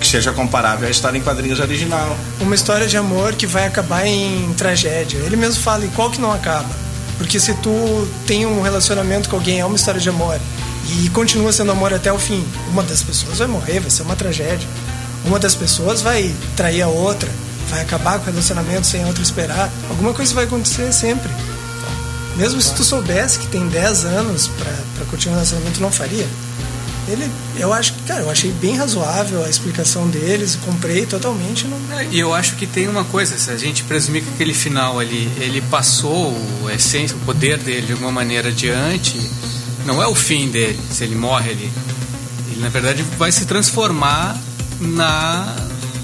que 0.00 0.06
seja 0.06 0.32
comparável 0.32 0.86
à 0.88 0.90
história 0.90 1.18
em 1.18 1.22
quadrinhos 1.22 1.58
original. 1.60 2.16
Uma 2.40 2.54
história 2.54 2.86
de 2.86 2.96
amor 2.96 3.34
que 3.34 3.46
vai 3.46 3.66
acabar 3.66 4.06
em 4.06 4.52
tragédia. 4.56 5.18
Ele 5.18 5.36
mesmo 5.36 5.60
fala, 5.62 5.84
e 5.84 5.88
qual 5.88 6.10
que 6.10 6.20
não 6.20 6.32
acaba? 6.32 6.68
Porque 7.20 7.38
se 7.38 7.52
tu 7.52 8.08
tem 8.26 8.46
um 8.46 8.62
relacionamento 8.62 9.28
com 9.28 9.36
alguém, 9.36 9.60
é 9.60 9.64
uma 9.66 9.76
história 9.76 10.00
de 10.00 10.08
amor, 10.08 10.40
e 10.88 11.10
continua 11.10 11.52
sendo 11.52 11.70
amor 11.70 11.92
até 11.92 12.10
o 12.10 12.18
fim, 12.18 12.42
uma 12.68 12.82
das 12.82 13.02
pessoas 13.02 13.36
vai 13.36 13.46
morrer, 13.46 13.78
vai 13.78 13.90
ser 13.90 14.04
uma 14.04 14.16
tragédia. 14.16 14.66
Uma 15.26 15.38
das 15.38 15.54
pessoas 15.54 16.00
vai 16.00 16.34
trair 16.56 16.80
a 16.80 16.88
outra, 16.88 17.28
vai 17.68 17.82
acabar 17.82 18.18
com 18.18 18.22
o 18.22 18.30
relacionamento 18.30 18.86
sem 18.86 19.02
a 19.04 19.06
outra 19.06 19.22
esperar. 19.22 19.70
Alguma 19.90 20.14
coisa 20.14 20.32
vai 20.32 20.44
acontecer 20.44 20.90
sempre. 20.94 21.30
Mesmo 22.38 22.58
se 22.58 22.72
tu 22.72 22.82
soubesse 22.82 23.38
que 23.38 23.48
tem 23.48 23.68
10 23.68 24.06
anos 24.06 24.48
pra 24.96 25.04
continuar 25.10 25.34
o 25.34 25.40
relacionamento, 25.40 25.78
não 25.78 25.92
faria. 25.92 26.26
Ele, 27.10 27.30
eu 27.56 27.72
acho 27.72 27.94
que, 27.94 28.02
cara, 28.04 28.20
eu 28.22 28.30
achei 28.30 28.50
bem 28.52 28.76
razoável 28.76 29.44
a 29.44 29.48
explicação 29.50 30.08
deles, 30.08 30.56
comprei 30.64 31.04
totalmente. 31.06 31.66
Não, 31.66 31.98
É, 31.98 32.06
E 32.10 32.18
eu 32.20 32.32
acho 32.32 32.54
que 32.56 32.66
tem 32.66 32.86
uma 32.88 33.04
coisa, 33.04 33.36
se 33.38 33.50
a 33.50 33.56
gente 33.56 33.82
presumir 33.84 34.22
que 34.22 34.30
aquele 34.30 34.54
final 34.54 34.98
ali, 35.00 35.30
ele 35.40 35.60
passou 35.62 36.30
o- 36.32 36.70
essência, 36.70 37.16
o 37.16 37.20
poder 37.20 37.58
dele 37.58 37.86
de 37.86 37.92
alguma 37.92 38.12
maneira 38.12 38.48
adiante, 38.48 39.18
não 39.84 40.02
é 40.02 40.06
o 40.06 40.14
fim 40.14 40.48
dele, 40.48 40.78
se 40.90 41.02
ele 41.04 41.14
morre 41.16 41.50
ali. 41.50 41.72
Ele, 42.50 42.60
na 42.60 42.68
verdade, 42.68 43.02
vai 43.18 43.32
se 43.32 43.44
transformar 43.46 44.36
na, 44.80 45.56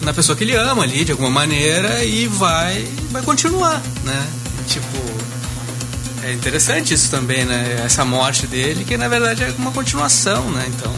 na 0.02 0.12
pessoa 0.12 0.34
que 0.36 0.44
ele 0.44 0.54
ama 0.56 0.82
ali, 0.82 1.04
de 1.04 1.12
alguma 1.12 1.30
maneira, 1.30 2.04
e 2.04 2.26
vai, 2.26 2.86
vai 3.10 3.22
continuar, 3.22 3.80
né? 4.04 4.26
Tipo, 4.66 4.86
é 6.26 6.32
interessante 6.32 6.92
isso 6.92 7.10
também, 7.10 7.44
né? 7.44 7.82
Essa 7.84 8.04
morte 8.04 8.46
dele, 8.46 8.84
que 8.84 8.96
na 8.96 9.06
verdade 9.08 9.44
é 9.44 9.54
uma 9.58 9.70
continuação, 9.70 10.50
né? 10.50 10.64
Então, 10.68 10.92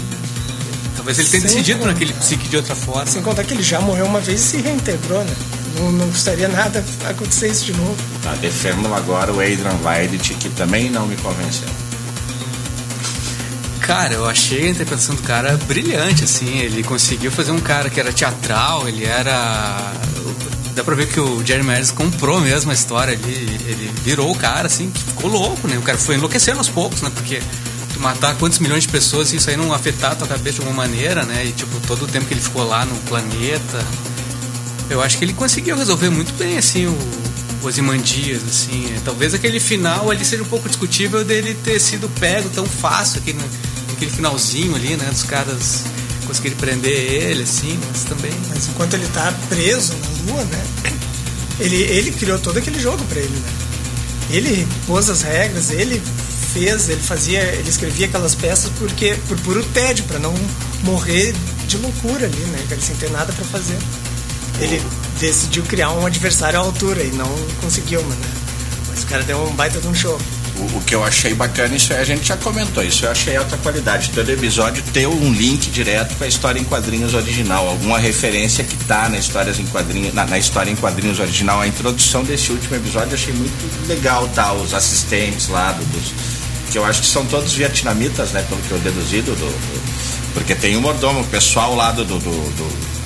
talvez 0.96 1.18
ele 1.18 1.28
tenha 1.28 1.42
Sim, 1.42 1.48
decidido 1.48 1.80
cara. 1.80 1.92
naquele 1.92 2.14
psique 2.14 2.48
de 2.48 2.56
outra 2.56 2.74
forma. 2.74 3.06
Sem 3.06 3.22
contar 3.22 3.44
que 3.44 3.52
ele 3.52 3.62
já 3.62 3.80
morreu 3.80 4.06
uma 4.06 4.20
vez 4.20 4.40
e 4.40 4.44
se 4.44 4.56
reintegrou, 4.56 5.22
né? 5.22 5.36
Não, 5.78 5.92
não 5.92 6.10
custaria 6.10 6.48
nada 6.48 6.82
acontecer 7.08 7.48
isso 7.48 7.66
de 7.66 7.74
novo. 7.74 7.94
Tá, 8.22 8.34
defendo 8.36 8.92
agora 8.94 9.30
o 9.32 9.40
Adrian 9.40 9.76
Veidt, 9.82 10.34
que 10.34 10.48
também 10.50 10.90
não 10.90 11.06
me 11.06 11.16
convenceu. 11.16 11.68
Cara, 13.80 14.14
eu 14.14 14.26
achei 14.28 14.66
a 14.66 14.70
interpretação 14.70 15.14
do 15.14 15.22
cara 15.22 15.56
brilhante, 15.66 16.24
assim. 16.24 16.58
Ele 16.58 16.82
conseguiu 16.82 17.30
fazer 17.30 17.52
um 17.52 17.60
cara 17.60 17.88
que 17.88 17.98
era 17.98 18.12
teatral, 18.12 18.88
ele 18.88 19.04
era. 19.04 19.92
Dá 20.78 20.84
pra 20.84 20.94
ver 20.94 21.08
que 21.08 21.18
o 21.18 21.44
Jeremy 21.44 21.72
Irons 21.72 21.90
comprou 21.90 22.40
mesmo 22.40 22.70
a 22.70 22.74
história 22.74 23.12
ali. 23.12 23.32
Ele 23.66 23.92
virou 24.04 24.30
o 24.30 24.36
cara, 24.36 24.68
assim, 24.68 24.88
que 24.88 25.02
ficou 25.02 25.28
louco, 25.28 25.66
né? 25.66 25.76
O 25.76 25.82
cara 25.82 25.98
foi 25.98 26.14
enlouquecendo 26.14 26.58
aos 26.58 26.68
poucos, 26.68 27.02
né? 27.02 27.10
Porque 27.12 27.42
tu 27.92 27.98
matar 27.98 28.36
quantos 28.36 28.60
milhões 28.60 28.84
de 28.84 28.88
pessoas 28.88 29.32
e 29.32 29.36
isso 29.38 29.50
aí 29.50 29.56
não 29.56 29.72
afetar 29.72 30.12
a 30.12 30.14
tua 30.14 30.28
cabeça 30.28 30.60
de 30.60 30.68
alguma 30.68 30.86
maneira, 30.86 31.24
né? 31.24 31.46
E, 31.46 31.50
tipo, 31.50 31.80
todo 31.84 32.04
o 32.04 32.06
tempo 32.06 32.26
que 32.26 32.34
ele 32.34 32.40
ficou 32.40 32.62
lá 32.64 32.84
no 32.84 32.94
planeta. 33.08 33.84
Eu 34.88 35.02
acho 35.02 35.18
que 35.18 35.24
ele 35.24 35.32
conseguiu 35.32 35.76
resolver 35.76 36.10
muito 36.10 36.32
bem, 36.34 36.56
assim, 36.56 36.86
o, 36.86 36.96
o 37.60 37.66
Ozymandias, 37.66 38.44
assim. 38.44 38.86
É, 38.94 39.00
Talvez 39.04 39.34
aquele 39.34 39.58
final 39.58 40.12
ali 40.12 40.24
seja 40.24 40.44
um 40.44 40.46
pouco 40.46 40.68
discutível 40.68 41.24
dele 41.24 41.54
ter 41.54 41.80
sido 41.80 42.08
pego 42.20 42.48
tão 42.50 42.66
fácil, 42.66 43.18
aquele, 43.18 43.40
aquele 43.92 44.12
finalzinho 44.12 44.76
ali, 44.76 44.96
né? 44.96 45.08
Dos 45.10 45.24
caras 45.24 45.82
conseguirem 46.28 46.56
prender 46.56 46.92
ele, 46.92 47.42
assim, 47.42 47.78
mas 47.88 48.04
também... 48.04 48.30
Mas 48.50 48.68
enquanto 48.68 48.94
ele 48.94 49.06
tá 49.08 49.34
preso 49.48 49.94
na 49.94 50.32
lua, 50.32 50.44
né? 50.44 50.64
Ele, 51.58 51.76
ele 51.82 52.12
criou 52.12 52.38
todo 52.38 52.58
aquele 52.58 52.78
jogo 52.78 53.04
pra 53.06 53.18
ele, 53.18 53.36
né? 53.36 53.48
Ele 54.30 54.68
pôs 54.86 55.10
as 55.10 55.22
regras, 55.22 55.70
ele 55.70 56.00
fez, 56.52 56.88
ele 56.88 57.00
fazia, 57.00 57.42
ele 57.54 57.68
escrevia 57.68 58.06
aquelas 58.06 58.34
peças 58.34 58.70
porque 58.78 59.16
por 59.26 59.38
puro 59.40 59.64
tédio, 59.64 60.04
pra 60.04 60.18
não 60.18 60.34
morrer 60.84 61.34
de 61.66 61.76
loucura 61.78 62.26
ali, 62.26 62.36
né? 62.36 62.64
cara, 62.68 62.80
Sem 62.80 62.94
ter 62.96 63.10
nada 63.10 63.32
pra 63.32 63.44
fazer. 63.46 63.76
Ele 64.60 64.82
decidiu 65.18 65.62
criar 65.64 65.90
um 65.90 66.06
adversário 66.06 66.58
à 66.58 66.62
altura 66.62 67.02
e 67.02 67.10
não 67.12 67.28
conseguiu, 67.60 68.02
mano. 68.02 68.14
Né? 68.14 68.30
Mas 68.88 69.02
o 69.02 69.06
cara 69.06 69.22
deu 69.22 69.42
um 69.44 69.54
baita 69.54 69.80
de 69.80 69.88
um 69.88 69.94
show. 69.94 70.18
O, 70.58 70.78
o 70.78 70.80
que 70.82 70.94
eu 70.94 71.04
achei 71.04 71.34
bacana, 71.34 71.76
isso 71.76 71.92
aí 71.92 72.00
a 72.00 72.04
gente 72.04 72.26
já 72.26 72.36
comentou, 72.36 72.82
isso 72.82 73.04
eu 73.04 73.10
achei 73.10 73.36
alta 73.36 73.56
qualidade. 73.58 74.10
Todo 74.14 74.28
episódio 74.30 74.82
ter 74.92 75.06
um 75.06 75.32
link 75.32 75.70
direto 75.70 76.16
com 76.16 76.24
a 76.24 76.26
história 76.26 76.58
em 76.58 76.64
quadrinhos 76.64 77.14
original, 77.14 77.68
alguma 77.68 77.98
referência 77.98 78.64
que 78.64 78.76
tá 78.84 79.08
na, 79.08 79.18
histórias 79.18 79.58
em 79.60 79.66
quadrinhos, 79.66 80.12
na, 80.14 80.26
na 80.26 80.38
história 80.38 80.70
em 80.70 80.76
quadrinhos 80.76 81.20
original. 81.20 81.60
A 81.60 81.66
introdução 81.68 82.24
desse 82.24 82.50
último 82.50 82.74
episódio 82.76 83.10
eu 83.10 83.14
achei 83.14 83.32
muito 83.34 83.86
legal, 83.88 84.26
tá? 84.34 84.52
Os 84.52 84.74
assistentes 84.74 85.48
lá, 85.48 85.70
do, 85.72 85.84
dos, 85.86 86.12
que 86.72 86.76
eu 86.78 86.84
acho 86.84 87.00
que 87.02 87.06
são 87.06 87.24
todos 87.26 87.52
vietnamitas, 87.52 88.32
né? 88.32 88.44
Pelo 88.48 88.60
que 88.62 88.70
eu 88.72 88.78
deduzi, 88.78 89.22
do, 89.22 89.34
do- 89.36 89.78
porque 90.34 90.54
tem 90.54 90.76
o 90.76 90.80
mordomo, 90.80 91.20
o 91.20 91.24
pessoal 91.24 91.74
lá 91.74 91.90
do, 91.92 92.04
do, 92.04 92.18
do, 92.18 92.97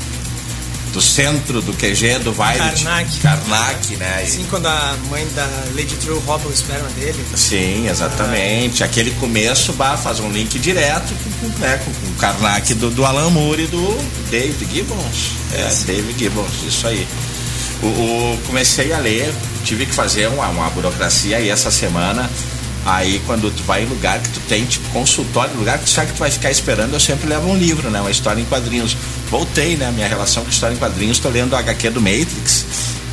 do- 0.93 1.01
centro 1.03 1.61
do 1.63 1.73
QG 1.73 2.19
do 2.21 2.33
Violet. 2.33 2.59
Karnak. 2.85 3.19
Karnak, 3.21 3.97
né? 3.97 4.23
Assim, 4.25 4.45
quando 4.51 4.67
a 4.67 4.97
mãe 5.11 5.27
da 5.35 5.47
Lady 5.75 5.95
True 5.97 6.19
rouba 6.27 6.49
o 6.49 6.53
esperma 6.53 6.89
dele. 6.91 7.25
Sim, 7.35 7.89
exatamente. 7.89 8.83
Aquele 8.85 9.11
começo 9.13 9.73
bah, 9.73 9.97
faz 9.97 10.21
um 10.21 10.31
link 10.31 10.59
direto 10.59 11.13
com, 11.25 11.31
com, 11.51 11.59
né, 11.59 11.81
com, 11.85 11.93
com 11.93 12.07
o 12.13 12.15
Karnak 12.17 12.75
do, 12.75 12.91
do 12.91 13.05
Alan 13.05 13.31
Moore 13.31 13.65
e 13.65 13.67
do 13.67 13.99
David 14.31 14.69
Gibbons. 14.73 15.31
É, 15.55 15.69
David 15.87 16.19
Gibbons, 16.19 16.51
isso 16.67 16.87
aí. 16.87 17.07
O, 17.83 17.87
o- 17.87 18.39
comecei 18.47 18.93
a 18.93 18.99
ler, 18.99 19.33
tive 19.65 19.87
que 19.87 19.95
fazer 19.95 20.29
uma, 20.29 20.49
uma 20.49 20.71
burocracia 20.71 21.37
aí 21.39 21.49
essa 21.51 21.71
semana. 21.71 22.31
Aí 22.85 23.21
quando 23.27 23.49
tu 23.55 23.63
vai 23.63 23.85
em 23.85 23.87
lugar 23.87 24.19
que 24.19 24.29
tu 24.29 24.41
tem, 24.49 24.65
tipo, 24.65 24.89
consultório, 24.91 25.55
lugar 25.57 25.79
que 25.79 25.85
tu 25.85 25.91
sabe 25.91 26.09
que 26.09 26.15
tu 26.15 26.19
vai 26.19 26.31
ficar 26.33 26.51
esperando, 26.51 26.93
eu 26.93 26.99
sempre 27.01 27.29
levo 27.29 27.49
um 27.49 27.57
livro, 27.57 27.89
né? 27.91 28.01
Uma 28.01 28.11
história 28.11 28.41
em 28.41 28.45
quadrinhos. 28.45 28.97
Voltei, 29.33 29.77
né? 29.77 29.91
Minha 29.91 30.07
relação 30.07 30.45
com 30.45 30.51
história 30.51 30.75
em 30.75 30.79
quadrinhos, 30.79 31.19
tô 31.19 31.29
lendo 31.29 31.55
o 31.55 31.57
HQ 31.57 31.91
do 31.91 32.01
Matrix 32.01 32.67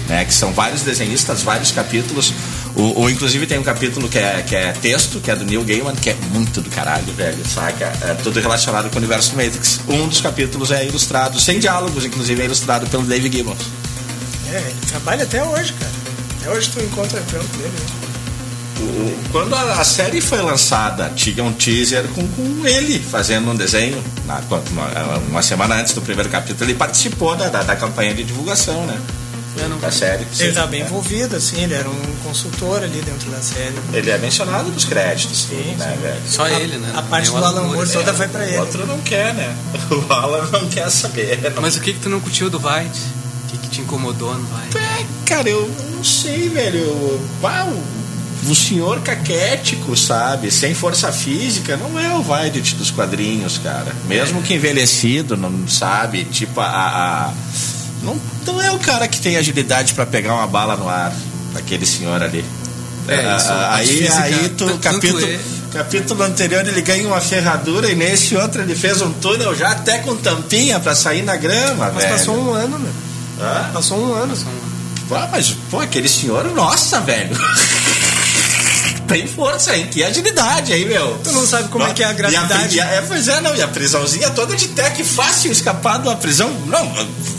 né? 0.09 0.25
Que 0.25 0.33
são 0.33 0.51
vários 0.51 0.81
desenhistas, 0.81 1.43
vários 1.43 1.71
capítulos. 1.71 2.33
O, 2.75 3.03
o- 3.03 3.09
inclusive 3.11 3.45
tem 3.45 3.59
um 3.59 3.63
capítulo 3.63 4.09
que 4.09 4.17
é, 4.17 4.41
que 4.45 4.55
é 4.55 4.71
texto, 4.71 5.19
que 5.19 5.29
é 5.29 5.35
do 5.35 5.45
Neil 5.45 5.63
Gaiman, 5.63 5.95
que 5.95 6.09
é 6.09 6.15
muito 6.33 6.61
do 6.61 6.69
caralho, 6.71 7.13
velho, 7.13 7.37
saca? 7.47 7.85
É 8.01 8.15
tudo 8.23 8.39
relacionado 8.39 8.89
com 8.89 8.95
o 8.95 8.97
universo 8.97 9.31
do 9.31 9.37
Matrix. 9.37 9.79
Um 9.87 10.07
dos 10.07 10.19
capítulos 10.19 10.71
é 10.71 10.83
ilustrado, 10.85 11.39
sem 11.39 11.59
diálogos, 11.59 12.05
inclusive 12.05 12.41
é 12.41 12.45
ilustrado 12.45 12.87
pelo 12.87 13.03
David 13.03 13.37
Gibbons. 13.37 13.59
É, 14.51 14.57
ele 14.57 14.75
trabalha 14.87 15.23
até 15.23 15.43
hoje, 15.43 15.73
cara. 15.73 15.91
Até 16.41 16.49
hoje 16.57 16.69
tu 16.71 16.79
encontra 16.83 17.21
trampo 17.21 17.57
dele, 17.57 17.69
né? 17.69 17.98
O- 18.79 18.83
o- 18.83 19.19
quando 19.31 19.53
a, 19.55 19.73
a 19.81 19.83
série 19.83 20.21
foi 20.21 20.41
lançada, 20.41 21.11
tinha 21.15 21.43
um 21.43 21.51
teaser 21.51 22.03
com, 22.15 22.25
com 22.27 22.65
ele 22.65 22.99
fazendo 22.99 23.51
um 23.51 23.55
desenho. 23.55 24.01
Na, 24.25 24.39
uma, 24.49 25.17
uma 25.29 25.41
semana 25.41 25.75
antes 25.75 25.93
do 25.93 26.01
primeiro 26.01 26.29
capítulo, 26.29 26.63
ele 26.69 26.75
participou 26.77 27.35
da, 27.35 27.49
da, 27.49 27.63
da 27.63 27.75
campanha 27.75 28.13
de 28.13 28.23
divulgação, 28.23 28.85
né? 28.85 28.99
Não- 29.67 29.77
da 29.79 29.91
série. 29.91 30.23
Ele 30.39 30.51
Sim, 30.51 30.53
tá 30.53 30.65
bem 30.65 30.81
é. 30.81 30.85
envolvido, 30.85 31.35
assim, 31.35 31.61
ele 31.61 31.73
era 31.73 31.89
um 31.89 32.01
consultor 32.23 32.81
ali 32.81 33.01
dentro 33.01 33.29
da 33.29 33.41
série. 33.41 33.73
Ele 33.91 34.09
é 34.09 34.17
mencionado 34.17 34.69
nos 34.69 34.85
créditos, 34.85 35.47
Sim, 35.49 35.75
né, 35.77 35.91
sim. 35.95 36.01
velho? 36.01 36.21
Só 36.25 36.43
A- 36.45 36.51
ele, 36.51 36.77
né? 36.77 36.93
a 36.95 37.01
parte 37.01 37.29
o 37.29 37.33
do 37.33 37.43
Alan 37.43 37.63
Moore, 37.63 37.89
é. 37.89 37.91
toda 37.91 38.13
vai 38.13 38.27
pra 38.29 38.41
O 38.41 38.43
ele. 38.45 38.57
outro 38.57 38.87
não 38.87 38.99
quer, 39.01 39.33
né? 39.33 39.53
O 39.91 40.13
Alan 40.13 40.47
não 40.51 40.69
quer 40.69 40.89
saber. 40.89 41.39
Não 41.53 41.61
Mas 41.61 41.75
o 41.75 41.81
que 41.81 41.91
que 41.93 41.99
tu 41.99 42.07
não 42.09 42.21
curtiu 42.21 42.49
do 42.49 42.57
White? 42.57 42.99
O 43.43 43.47
que 43.51 43.57
que 43.57 43.67
te 43.67 43.81
incomodou 43.81 44.33
no 44.33 44.39
White? 44.55 44.77
É, 44.77 45.05
cara, 45.25 45.49
eu 45.49 45.69
não 45.93 46.03
sei, 46.05 46.47
velho. 46.47 47.19
Ah, 47.43 47.67
o, 48.47 48.55
senhor 48.55 49.01
caquético, 49.01 49.95
sabe? 49.97 50.51
Sem 50.51 50.73
força 50.73 51.11
física, 51.11 51.75
não 51.77 51.99
é 51.99 52.13
o 52.15 52.21
Violet 52.21 52.75
dos 52.75 52.91
quadrinhos, 52.91 53.57
cara. 53.57 53.91
Mesmo 54.07 54.41
que 54.41 54.53
envelhecido, 54.53 55.35
não 55.35 55.67
sabe? 55.67 56.25
Tipo, 56.25 56.61
a. 56.61 56.67
a- 56.67 57.33
não, 58.03 58.19
não 58.45 58.61
é 58.61 58.71
o 58.71 58.79
cara 58.79 59.07
que 59.07 59.19
tem 59.19 59.35
agilidade 59.35 59.93
pra 59.93 60.05
pegar 60.05 60.33
uma 60.35 60.47
bala 60.47 60.77
no 60.77 60.87
ar, 60.87 61.13
aquele 61.55 61.85
senhor 61.85 62.21
ali. 62.23 62.45
É, 63.07 63.35
isso, 63.37 63.47
Ah, 63.49 63.75
aí, 63.75 63.87
física, 63.87 64.19
aí 64.21 64.49
tu, 64.57 64.77
capítulo, 64.77 65.25
é- 65.25 65.39
capítulo 65.73 66.23
anterior 66.23 66.65
ele 66.67 66.81
ganha 66.81 67.05
uma 67.07 67.19
ferradura 67.19 67.91
e 67.91 67.95
nesse 67.95 68.35
outro 68.35 68.61
ele 68.61 68.75
fez 68.75 69.01
um 69.01 69.11
túnel 69.13 69.53
já 69.55 69.71
até 69.71 69.97
com 69.97 70.15
tampinha 70.15 70.79
pra 70.79 70.95
sair 70.95 71.23
na 71.23 71.35
grama, 71.35 71.91
Mas 71.93 72.03
velho. 72.05 72.15
passou 72.17 72.37
um 72.37 72.53
ano, 72.53 72.79
meu. 72.79 72.91
Hã? 73.41 73.69
Passou 73.73 73.97
um 73.99 74.13
ano. 74.13 74.33
Ah, 75.11 75.27
mas, 75.31 75.55
pô, 75.71 75.79
aquele 75.79 76.07
senhor, 76.07 76.45
nossa, 76.53 77.01
velho. 77.01 77.35
Tem 79.09 79.27
força, 79.27 79.75
hein? 79.75 79.87
Que 79.91 80.03
agilidade 80.03 80.71
aí, 80.71 80.85
meu. 80.85 81.17
Tu 81.23 81.31
não 81.31 81.45
sabe 81.45 81.67
como 81.69 81.83
é 81.83 81.93
que 81.93 82.03
é 82.03 82.05
a 82.05 82.13
gravidade. 82.13 82.75
E 82.75 82.79
a, 82.79 82.85
e 82.85 82.87
a- 82.87 82.91
é, 82.93 83.01
pois 83.01 83.27
é, 83.27 83.41
não. 83.41 83.55
E 83.55 83.61
a 83.61 83.67
prisãozinha 83.67 84.29
toda 84.29 84.55
de 84.55 84.67
tech, 84.69 85.03
fácil 85.03 85.51
escapar 85.51 85.99
de 85.99 86.07
uma 86.07 86.15
prisão. 86.15 86.49
Não, 86.67 86.87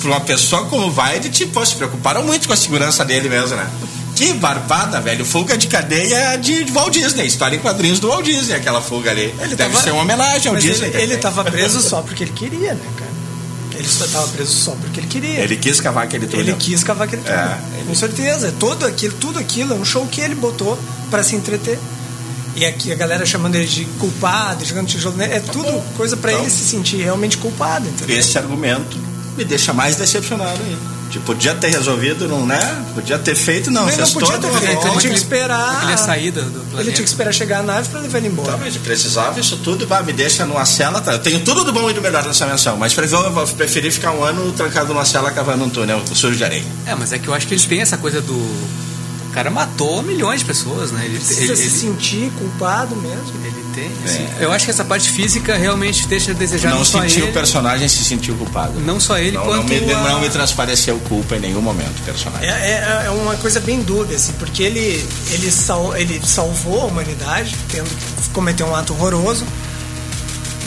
pra 0.00 0.08
uma 0.10 0.20
pessoa 0.20 0.66
como 0.66 0.90
vai, 0.90 1.20
de 1.20 1.30
tipo, 1.30 1.64
se 1.64 1.74
preocuparam 1.76 2.22
muito 2.24 2.46
com 2.46 2.52
a 2.52 2.56
segurança 2.56 3.04
dele 3.04 3.28
mesmo, 3.28 3.56
né? 3.56 3.68
Que 4.16 4.32
barbada, 4.34 5.00
velho. 5.00 5.24
Fuga 5.24 5.56
de 5.56 5.66
cadeia 5.66 6.36
de, 6.36 6.64
Walt 6.72 6.92
Disney. 6.92 7.26
História 7.26 7.56
em 7.56 7.60
quadrinhos 7.60 7.98
do 8.00 8.08
Walt 8.08 8.24
Disney, 8.24 8.54
aquela 8.54 8.82
fuga 8.82 9.10
ali. 9.10 9.32
Ele 9.40 9.54
Deve 9.56 9.72
tava- 9.72 9.82
ser 9.82 9.92
uma 9.92 10.02
homenagem 10.02 10.48
ao 10.48 10.54
Mas 10.54 10.62
Disney. 10.64 10.88
ele, 10.88 11.02
ele 11.02 11.16
tava 11.16 11.42
preso 11.44 11.80
só 11.80 12.02
porque 12.02 12.24
ele 12.24 12.32
queria, 12.32 12.74
né? 12.74 12.80
Ele 13.80 13.88
só 13.88 14.06
tava 14.06 14.28
preso 14.28 14.52
só 14.52 14.70
porque 14.72 15.00
ele 15.00 15.06
queria. 15.06 15.40
Ele 15.40 15.56
quis 15.56 15.80
cavar 15.80 16.04
aquele 16.04 16.26
túnel. 16.26 16.46
Ele 16.46 16.54
quis 16.56 16.84
cavar 16.84 17.06
aquele 17.06 17.22
túnel. 17.22 17.38
É, 17.40 17.58
ele- 17.78 17.86
Com 17.88 17.94
certeza. 17.94 18.52
Todo 18.58 18.84
aquilo, 18.86 19.14
tudo 19.18 19.38
aquilo 19.38 19.72
é 19.74 19.76
um 19.76 19.84
show 19.84 20.06
que 20.06 20.20
ele 20.20 20.34
botou 20.34 20.78
pra 21.10 21.22
se 21.22 21.34
entreter. 21.36 21.78
E 22.56 22.64
aqui 22.66 22.92
a 22.92 22.94
galera 22.96 23.24
chamando 23.24 23.54
ele 23.54 23.66
de 23.66 23.84
culpado, 23.98 24.64
jogando 24.64 24.88
tijolo 24.88 25.16
nele. 25.16 25.34
É 25.34 25.40
tudo 25.40 25.62
bom. 25.70 25.84
coisa 25.96 26.16
pra 26.16 26.32
Então- 26.32 26.42
ele 26.42 26.50
se 26.50 26.64
sentir 26.64 26.96
realmente 26.96 27.36
culpado, 27.38 27.88
entendeu? 27.88 28.18
Esse 28.18 28.36
argumento 28.38 28.98
me 29.36 29.44
deixa 29.44 29.72
mais 29.72 29.96
decepcionado 29.96 30.60
ainda. 30.62 30.99
Tipo, 31.10 31.26
podia 31.26 31.54
ter 31.54 31.68
resolvido, 31.68 32.28
não 32.28 32.46
né? 32.46 32.84
Podia 32.94 33.18
ter 33.18 33.34
feito, 33.34 33.70
não. 33.70 33.88
Ele 33.88 34.00
não 34.00 34.10
podia 34.10 34.38
ter 34.38 34.52
feito, 34.52 34.74
volta. 34.74 34.88
ele 34.88 35.00
tinha 35.00 35.12
que 35.12 35.18
esperar. 35.18 35.88
Ele 35.88 35.98
sair 35.98 36.30
do, 36.30 36.42
planeta. 36.42 36.80
Ele 36.80 36.92
tinha 36.92 37.04
que 37.04 37.10
esperar 37.10 37.32
chegar 37.32 37.58
a 37.58 37.62
nave 37.62 37.88
pra 37.88 38.00
levar 38.00 38.18
ele 38.18 38.28
embora. 38.28 38.52
Tá, 38.52 38.58
mas 38.58 38.76
precisava 38.76 39.38
isso 39.40 39.56
tudo, 39.58 39.86
bah, 39.86 40.02
me 40.02 40.12
deixa 40.12 40.46
numa 40.46 40.64
cela, 40.64 41.00
tá? 41.00 41.12
Eu 41.12 41.18
tenho 41.18 41.40
tudo 41.40 41.64
do 41.64 41.72
bom 41.72 41.90
e 41.90 41.92
do 41.92 42.00
melhor 42.00 42.24
nessa 42.24 42.46
menção, 42.46 42.76
mas 42.76 42.94
preferi, 42.94 43.90
ficar 43.90 44.12
um 44.12 44.22
ano 44.22 44.52
trancado 44.52 44.88
numa 44.88 45.04
cela 45.04 45.30
cavando 45.30 45.64
um 45.64 45.70
túnel 45.70 46.02
sujo 46.14 46.36
de 46.36 46.44
areia. 46.44 46.64
É, 46.86 46.94
mas 46.94 47.12
é 47.12 47.18
que 47.18 47.28
eu 47.28 47.34
acho 47.34 47.46
que 47.46 47.54
ele 47.54 47.62
tem 47.62 47.80
essa 47.80 47.96
coisa 47.96 48.20
do. 48.20 48.89
O 49.30 49.32
cara 49.32 49.48
matou 49.48 50.02
milhões 50.02 50.40
de 50.40 50.46
pessoas, 50.46 50.90
né? 50.90 51.04
Ele, 51.04 51.16
Precisa 51.18 51.44
ele, 51.52 51.56
se 51.56 51.62
ele, 51.62 51.70
sentir 51.70 52.32
culpado 52.36 52.96
mesmo. 52.96 53.22
ele 53.44 53.64
tem. 53.72 53.88
assim, 54.04 54.28
eu 54.40 54.50
acho 54.50 54.64
que 54.64 54.72
essa 54.72 54.84
parte 54.84 55.08
física 55.08 55.56
realmente 55.56 56.04
deixa 56.08 56.32
a 56.32 56.34
desejar 56.34 56.70
não, 56.70 56.78
não 56.78 56.84
só 56.84 57.00
sentiu 57.02 57.22
ele. 57.22 57.30
o 57.30 57.32
personagem 57.32 57.88
se 57.88 58.04
sentiu 58.04 58.34
culpado. 58.34 58.72
Não 58.80 58.98
só 58.98 59.16
ele, 59.18 59.36
Não, 59.36 59.44
quanto. 59.44 59.72
não, 59.72 59.86
me, 59.86 59.92
a- 59.94 60.02
não 60.08 60.20
me 60.20 60.28
transpareceu 60.28 60.98
culpa 61.08 61.36
em 61.36 61.40
nenhum 61.40 61.62
momento 61.62 61.96
o 62.00 62.02
personagem. 62.02 62.48
É, 62.48 62.52
é, 62.52 63.02
é 63.06 63.10
uma 63.10 63.36
coisa 63.36 63.60
bem 63.60 63.80
dúbia, 63.82 64.16
assim, 64.16 64.32
porque 64.32 64.64
ele, 64.64 65.06
ele, 65.30 65.50
sal, 65.52 65.96
ele 65.96 66.20
salvou 66.26 66.82
a 66.82 66.84
humanidade, 66.86 67.56
tendo 67.70 67.88
que 67.88 68.28
cometer 68.30 68.64
um 68.64 68.74
ato 68.74 68.92
horroroso, 68.94 69.46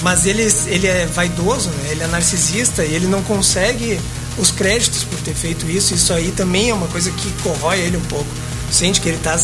mas 0.01 0.25
ele, 0.25 0.47
ele 0.67 0.87
é 0.87 1.05
vaidoso, 1.05 1.69
né? 1.69 1.89
ele 1.91 2.03
é 2.03 2.07
narcisista 2.07 2.83
e 2.85 2.93
ele 2.93 3.07
não 3.07 3.21
consegue 3.23 3.99
os 4.37 4.51
créditos 4.51 5.03
por 5.03 5.19
ter 5.19 5.33
feito 5.33 5.69
isso. 5.69 5.93
Isso 5.93 6.11
aí 6.13 6.31
também 6.31 6.69
é 6.69 6.73
uma 6.73 6.87
coisa 6.87 7.11
que 7.11 7.29
corrói 7.43 7.79
ele 7.79 7.97
um 7.97 8.01
pouco. 8.05 8.25
Sente 8.73 8.99
que 8.99 9.07
ele 9.07 9.19
tá. 9.19 9.39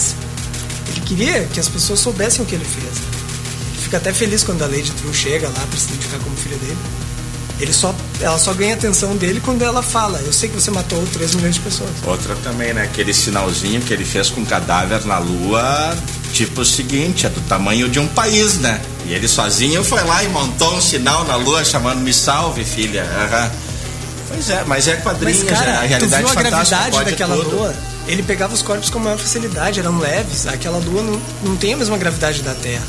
Ele 0.88 1.02
queria 1.02 1.44
que 1.46 1.60
as 1.60 1.70
pessoas 1.70 2.00
soubessem 2.00 2.42
o 2.42 2.46
que 2.48 2.56
ele 2.56 2.66
fez. 2.66 2.98
Ele 3.74 3.80
fica 3.80 3.98
até 3.98 4.12
feliz 4.12 4.44
quando 4.44 4.64
a 4.64 4.66
Lady 4.66 4.90
True 4.92 5.14
chega 5.14 5.48
lá 5.48 5.68
para 5.70 5.78
se 5.80 5.86
identificar 5.90 6.18
como 6.18 6.36
filha 6.36 6.58
dele. 6.58 6.78
Ele 7.60 7.72
só, 7.72 7.94
ela 8.22 8.40
só 8.40 8.54
ganha 8.54 8.74
atenção 8.74 9.16
dele 9.16 9.40
quando 9.40 9.62
ela 9.62 9.84
fala: 9.84 10.20
Eu 10.26 10.34
sei 10.34 10.50
que 10.50 10.56
você 10.56 10.72
matou 10.72 11.06
3 11.14 11.36
milhões 11.36 11.56
de 11.56 11.62
pessoas. 11.62 11.92
Outra 12.08 12.36
também, 12.38 12.74
né? 12.74 12.84
Aquele 12.84 13.14
sinalzinho 13.14 13.82
que 13.82 13.94
ele 13.94 14.04
fez 14.04 14.32
com 14.32 14.42
o 14.42 14.46
cadáver 14.48 15.06
na 15.06 15.20
lua, 15.20 15.96
tipo 16.34 16.62
o 16.62 16.66
seguinte, 16.66 17.28
é 17.28 17.30
do 17.30 17.42
tamanho 17.42 17.88
de 17.88 18.00
um 18.00 18.08
país, 18.08 18.56
né? 18.56 18.82
E 19.06 19.14
ele 19.14 19.28
sozinho 19.28 19.84
foi 19.84 20.04
lá 20.06 20.24
e 20.24 20.30
montou 20.30 20.76
um 20.76 20.82
sinal 20.82 21.24
na 21.26 21.36
lua 21.36 21.64
chamando 21.64 22.00
Me 22.00 22.14
Salve, 22.14 22.66
filha. 22.66 23.04
Aham. 23.04 23.52
Pois 24.30 24.50
é, 24.50 24.64
mas 24.66 24.88
é 24.88 24.96
quadrinhos, 24.98 25.44
Mas, 25.44 25.52
cara, 25.52 25.72
é, 25.72 25.76
a 25.76 25.80
tu 25.82 25.88
realidade 25.88 26.24
viu 26.24 26.32
a 26.32 26.36
gravidade 26.44 27.04
daquela 27.06 27.36
tudo. 27.36 27.56
lua? 27.56 27.76
Ele 28.08 28.24
pegava 28.24 28.54
os 28.54 28.62
corpos 28.62 28.90
com 28.90 29.00
maior 29.00 29.18
facilidade, 29.18 29.80
eram 29.80 29.98
leves. 30.00 30.48
Aquela 30.48 30.78
lua 30.78 31.02
não, 31.04 31.22
não 31.44 31.56
tem 31.58 31.74
a 31.74 31.78
mesma 31.78 31.98
gravidade 31.98 32.42
da 32.42 32.54
Terra. 32.54 32.84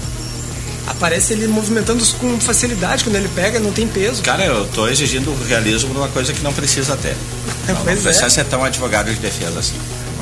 Aparece 0.87 1.33
ele 1.35 1.47
movimentando 1.47 2.05
com 2.19 2.41
facilidade 2.41 3.05
quando 3.05 3.17
ele 3.17 3.29
pega, 3.35 3.61
não 3.61 3.71
tem 3.73 3.87
peso. 3.87 4.23
Cara, 4.23 4.45
eu 4.45 4.67
tô 4.69 4.89
exigindo 4.89 5.33
realismo 5.47 5.93
numa 5.95 6.09
coisa 6.09 6.33
que 6.33 6.43
não 6.43 6.53
precisa 6.53 6.97
ter. 6.97 7.17
Não, 7.69 7.75
não 7.75 7.85
Pois 7.85 7.99
é. 7.99 8.03
precisa 8.03 8.31
ser 8.31 8.45
tão 8.47 8.65
advogado 8.65 9.13
de 9.13 9.21
defesa 9.21 9.61
assim. 9.61 9.77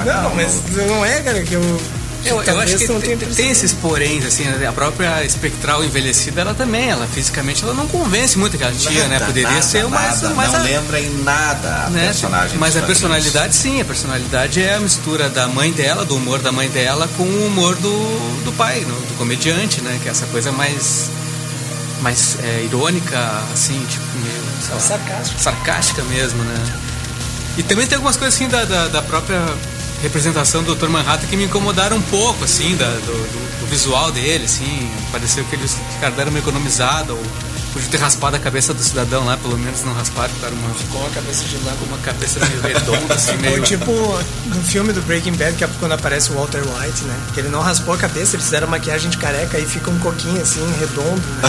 Não, 0.04 0.34
mas 0.34 0.60
não 0.76 1.04
é, 1.04 1.20
cara, 1.20 1.42
que 1.42 1.54
eu. 1.54 1.80
Eu, 2.24 2.42
eu 2.42 2.60
acho 2.60 2.76
que 2.78 2.86
não 2.88 3.00
tem, 3.00 3.16
tem 3.16 3.48
esses 3.50 3.72
poréns, 3.72 4.24
assim, 4.26 4.42
né? 4.44 4.66
a 4.66 4.72
própria 4.72 5.24
espectral 5.24 5.84
envelhecida, 5.84 6.40
ela 6.40 6.52
também, 6.52 6.90
ela 6.90 7.06
fisicamente, 7.06 7.62
ela 7.62 7.72
não 7.72 7.86
convence 7.86 8.36
muito 8.36 8.56
aquela 8.56 8.72
tia, 8.72 9.04
né? 9.06 9.14
Nada, 9.14 9.26
Poderia 9.26 9.48
nada, 9.50 9.62
ser 9.62 9.84
uma. 9.86 10.00
nada, 10.00 10.30
mais 10.30 10.52
não 10.52 10.60
a- 10.60 10.62
lembra 10.62 11.00
em 11.00 11.22
nada 11.22 11.84
a 11.86 11.90
né? 11.90 12.06
personagem. 12.06 12.58
Mas 12.58 12.76
a 12.76 12.82
personalidade, 12.82 13.54
sim, 13.54 13.80
a 13.80 13.84
personalidade 13.84 14.60
é 14.62 14.74
a 14.74 14.80
mistura 14.80 15.28
da 15.30 15.46
mãe 15.46 15.70
dela, 15.72 16.04
do 16.04 16.16
humor 16.16 16.40
da 16.40 16.50
mãe 16.50 16.68
dela, 16.68 17.08
com 17.16 17.22
o 17.22 17.46
humor 17.46 17.76
do, 17.76 18.42
do 18.44 18.52
pai, 18.52 18.80
no- 18.80 19.00
do 19.00 19.14
comediante, 19.16 19.80
né? 19.80 19.98
Que 20.02 20.08
é 20.08 20.10
essa 20.10 20.26
coisa 20.26 20.50
mais. 20.52 21.08
mais 22.02 22.36
é, 22.42 22.62
irônica, 22.64 23.18
assim, 23.52 23.78
tipo, 23.88 24.04
meio. 24.18 24.48
Sarcástico. 24.80 25.40
sarcástica 25.40 26.02
mesmo, 26.02 26.42
né? 26.42 26.72
E 27.56 27.62
também 27.62 27.86
tem 27.86 27.96
algumas 27.96 28.16
coisas 28.16 28.34
assim 28.34 28.48
da, 28.48 28.64
da, 28.64 28.88
da 28.88 29.02
própria 29.02 29.40
representação 30.02 30.62
do 30.62 30.74
Dr. 30.74 30.88
Manhattan 30.88 31.26
que 31.26 31.36
me 31.36 31.44
incomodaram 31.44 31.96
um 31.96 32.02
pouco, 32.02 32.44
assim, 32.44 32.76
da, 32.76 32.86
do, 32.88 33.00
do- 33.00 33.60
do 33.60 33.66
visual 33.66 34.10
dele, 34.12 34.44
assim. 34.44 34.90
Pareceu 35.10 35.44
que 35.44 35.56
eles 35.56 35.76
ficaram 35.94 36.30
meio 36.30 36.42
economizados, 36.42 37.10
ou 37.10 37.22
podia 37.78 37.90
ter 37.90 38.00
raspado 38.00 38.36
a 38.36 38.38
cabeça 38.38 38.74
do 38.74 38.82
cidadão 38.82 39.24
lá, 39.24 39.36
pelo 39.36 39.56
menos 39.58 39.82
não 39.84 39.92
rasparam, 39.94 40.28
ficaram 40.34 40.54
uma, 40.56 40.70
Com 40.92 41.06
a 41.06 41.10
cabeça 41.10 41.44
de 41.44 41.56
lado. 41.64 41.76
com 41.78 41.84
uma 41.86 41.98
cabeça 41.98 42.40
meio 42.44 42.60
redonda, 42.62 43.14
assim, 43.14 43.32
Ou 43.32 43.38
meio. 43.38 43.62
tipo 43.62 43.92
no 44.46 44.62
filme 44.64 44.92
do 44.92 45.00
Breaking 45.02 45.34
Bad, 45.34 45.54
que 45.56 45.64
é 45.64 45.68
quando 45.78 45.92
aparece 45.92 46.30
o 46.32 46.34
Walter 46.34 46.60
White, 46.62 47.02
né? 47.04 47.16
Que 47.34 47.40
ele 47.40 47.48
não 47.48 47.60
raspou 47.60 47.94
a 47.94 47.98
cabeça, 47.98 48.34
eles 48.36 48.44
fizeram 48.46 48.66
maquiagem 48.68 49.10
de 49.10 49.16
careca 49.18 49.58
e 49.58 49.64
fica 49.66 49.90
um 49.90 49.98
coquinho 50.00 50.40
assim, 50.42 50.64
redondo. 50.80 51.20
Né? 51.20 51.48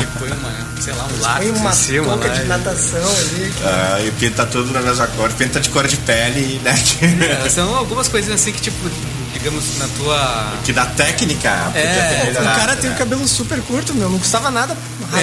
que 0.00 0.18
põe 0.18 0.30
uma, 0.32 0.52
sei 0.80 0.92
lá, 0.94 1.04
um 1.04 1.08
Põe 1.08 1.20
lápis 1.20 1.50
uma 1.60 1.70
em 1.70 1.74
cima 1.74 2.06
touca 2.06 2.28
lá. 2.28 2.34
de 2.34 2.40
e- 2.40 2.44
natação 2.46 3.08
ali. 3.18 3.52
Ah, 3.64 4.00
e 4.00 4.10
pinta 4.12 4.46
tudo 4.46 4.72
na 4.72 4.80
mesma 4.80 5.06
cor, 5.08 5.30
pinta 5.32 5.60
de 5.60 5.68
cor 5.68 5.86
de 5.86 5.96
pele, 5.98 6.60
né? 6.64 6.74
É, 7.44 7.48
são 7.48 7.74
algumas 7.76 8.08
coisinhas 8.08 8.40
assim 8.40 8.52
que, 8.52 8.60
tipo, 8.62 8.90
digamos, 9.32 9.76
na 9.78 9.86
tua. 9.96 10.52
que 10.64 10.72
da 10.72 10.86
técnica 10.86 11.48
É, 11.74 12.30
O 12.40 12.44
cara 12.56 12.76
tem 12.76 12.90
né? 12.90 12.96
o 12.96 12.98
cabelo 12.98 13.26
super 13.28 13.60
curto, 13.62 13.94
meu. 13.94 14.08
Não 14.08 14.18
custava 14.18 14.50
nada 14.50 14.76
É, 15.18 15.22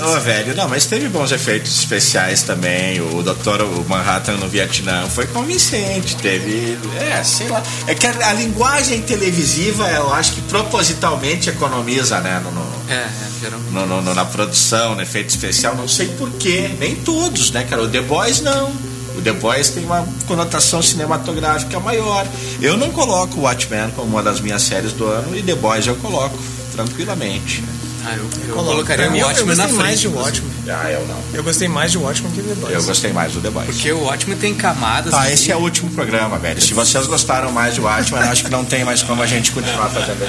É. 0.00 0.04
Ô, 0.04 0.20
velho, 0.20 0.54
não, 0.56 0.68
mas 0.68 0.86
teve 0.86 1.08
bons 1.08 1.30
efeitos 1.32 1.78
especiais 1.78 2.42
também. 2.42 3.00
O 3.00 3.22
Doutor 3.22 3.60
o 3.62 3.84
Manhattan 3.88 4.34
no 4.36 4.48
Vietnã 4.48 5.06
foi 5.08 5.26
convincente. 5.26 6.16
Teve. 6.16 6.78
É, 6.98 7.22
sei 7.24 7.48
lá. 7.48 7.62
É 7.86 7.94
que 7.94 8.06
a, 8.06 8.28
a 8.28 8.32
linguagem 8.32 9.02
televisiva, 9.02 9.88
eu 9.90 10.12
acho 10.12 10.32
que 10.32 10.40
propositalmente 10.42 11.48
economiza, 11.50 12.20
né? 12.20 12.40
No, 12.42 12.50
no- 12.50 12.70
É, 12.88 12.94
é, 12.94 13.10
geralmente. 13.40 13.70
no- 13.72 14.02
no- 14.02 14.14
na 14.14 14.24
produção, 14.24 14.94
no 14.94 15.02
efeito 15.02 15.28
especial. 15.30 15.74
Não 15.76 15.88
sei 15.88 16.08
porquê. 16.18 16.70
Nem 16.78 16.96
todos, 16.96 17.50
né, 17.50 17.64
cara? 17.68 17.82
O 17.82 17.88
The 17.88 18.00
Boys 18.00 18.40
não. 18.40 18.72
O 19.16 19.22
The 19.22 19.32
Boys 19.32 19.68
tem 19.70 19.84
uma 19.84 20.06
conotação 20.26 20.80
cinematográfica 20.80 21.78
maior. 21.80 22.26
Eu 22.60 22.76
não 22.76 22.90
coloco 22.90 23.38
o 23.38 23.42
Watchmen 23.42 23.90
como 23.94 24.08
uma 24.08 24.22
das 24.22 24.40
minhas 24.40 24.62
séries 24.62 24.92
do 24.92 25.06
ano 25.06 25.36
e 25.36 25.42
The 25.42 25.54
Boys 25.56 25.86
eu 25.86 25.96
coloco 25.96 26.38
tranquilamente. 26.72 27.62
Ah, 28.04 28.16
eu, 28.16 28.24
eu 28.48 28.54
Coloca. 28.54 28.70
colocaria 28.72 29.10
o 29.10 29.26
Watchmen 29.26 29.50
eu 29.50 29.56
na 29.56 29.64
gostei 29.66 29.66
frente. 29.66 29.76
mais 29.78 30.00
de. 30.00 30.08
Watchmen. 30.08 30.50
Ah, 30.68 30.90
eu 30.90 31.06
não. 31.06 31.20
Eu 31.34 31.42
gostei 31.42 31.68
mais 31.68 31.92
de 31.92 31.98
Watchmen 31.98 32.32
que 32.32 32.42
The 32.42 32.54
Boys. 32.54 32.74
Eu 32.74 32.82
gostei 32.84 33.12
mais 33.12 33.32
do 33.32 33.40
The 33.40 33.50
Boys. 33.50 33.66
Porque 33.66 33.92
o 33.92 34.00
Watchmen 34.04 34.36
tem 34.38 34.54
camadas. 34.54 35.12
Tá, 35.12 35.20
ali. 35.22 35.32
esse 35.34 35.50
é 35.52 35.56
o 35.56 35.60
último 35.60 35.90
programa, 35.90 36.38
velho. 36.38 36.60
Se 36.60 36.72
vocês 36.72 37.06
gostaram 37.06 37.52
mais 37.52 37.74
de 37.74 37.80
Watchmen, 37.80 38.22
acho 38.22 38.44
que 38.44 38.50
não 38.50 38.64
tem 38.64 38.84
mais 38.84 39.02
como 39.02 39.22
a 39.22 39.26
gente 39.26 39.52
continuar 39.52 39.90
fazendo. 39.90 40.20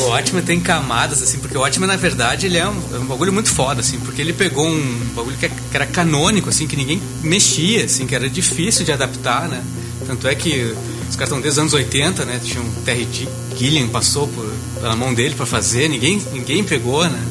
O 0.00 0.08
Watchmen 0.08 0.42
tem 0.42 0.60
camadas, 0.60 1.22
assim, 1.22 1.38
porque 1.38 1.56
o 1.56 1.60
Watchmen, 1.60 1.88
na 1.88 1.96
verdade, 1.96 2.46
ele 2.46 2.56
é 2.58 2.66
um, 2.68 2.80
é 2.94 2.98
um 2.98 3.06
bagulho 3.06 3.32
muito 3.32 3.50
foda, 3.50 3.80
assim, 3.80 3.98
porque 4.00 4.20
ele 4.20 4.32
pegou 4.32 4.66
um 4.66 5.00
bagulho 5.14 5.36
que, 5.36 5.46
é- 5.46 5.50
que 5.50 5.74
era 5.74 5.86
canônico, 5.86 6.48
assim, 6.48 6.66
que 6.66 6.76
ninguém 6.76 7.00
mexia, 7.22 7.84
assim, 7.84 8.06
que 8.06 8.14
era 8.14 8.28
difícil 8.28 8.84
de 8.84 8.92
adaptar, 8.92 9.48
né? 9.48 9.62
Tanto 10.08 10.26
é 10.26 10.34
que 10.34 10.74
os 11.06 11.16
caras 11.16 11.28
estão 11.28 11.38
desde 11.38 11.50
os 11.50 11.58
anos 11.58 11.74
80, 11.74 12.24
né? 12.24 12.40
Tinha 12.42 12.62
um 12.62 12.72
Terry 12.82 13.06
Gilliam 13.54 13.88
passou 13.88 14.26
por, 14.26 14.50
pela 14.80 14.96
mão 14.96 15.12
dele 15.12 15.34
pra 15.34 15.44
fazer, 15.44 15.86
ninguém, 15.86 16.18
ninguém 16.32 16.64
pegou, 16.64 17.04
né? 17.04 17.22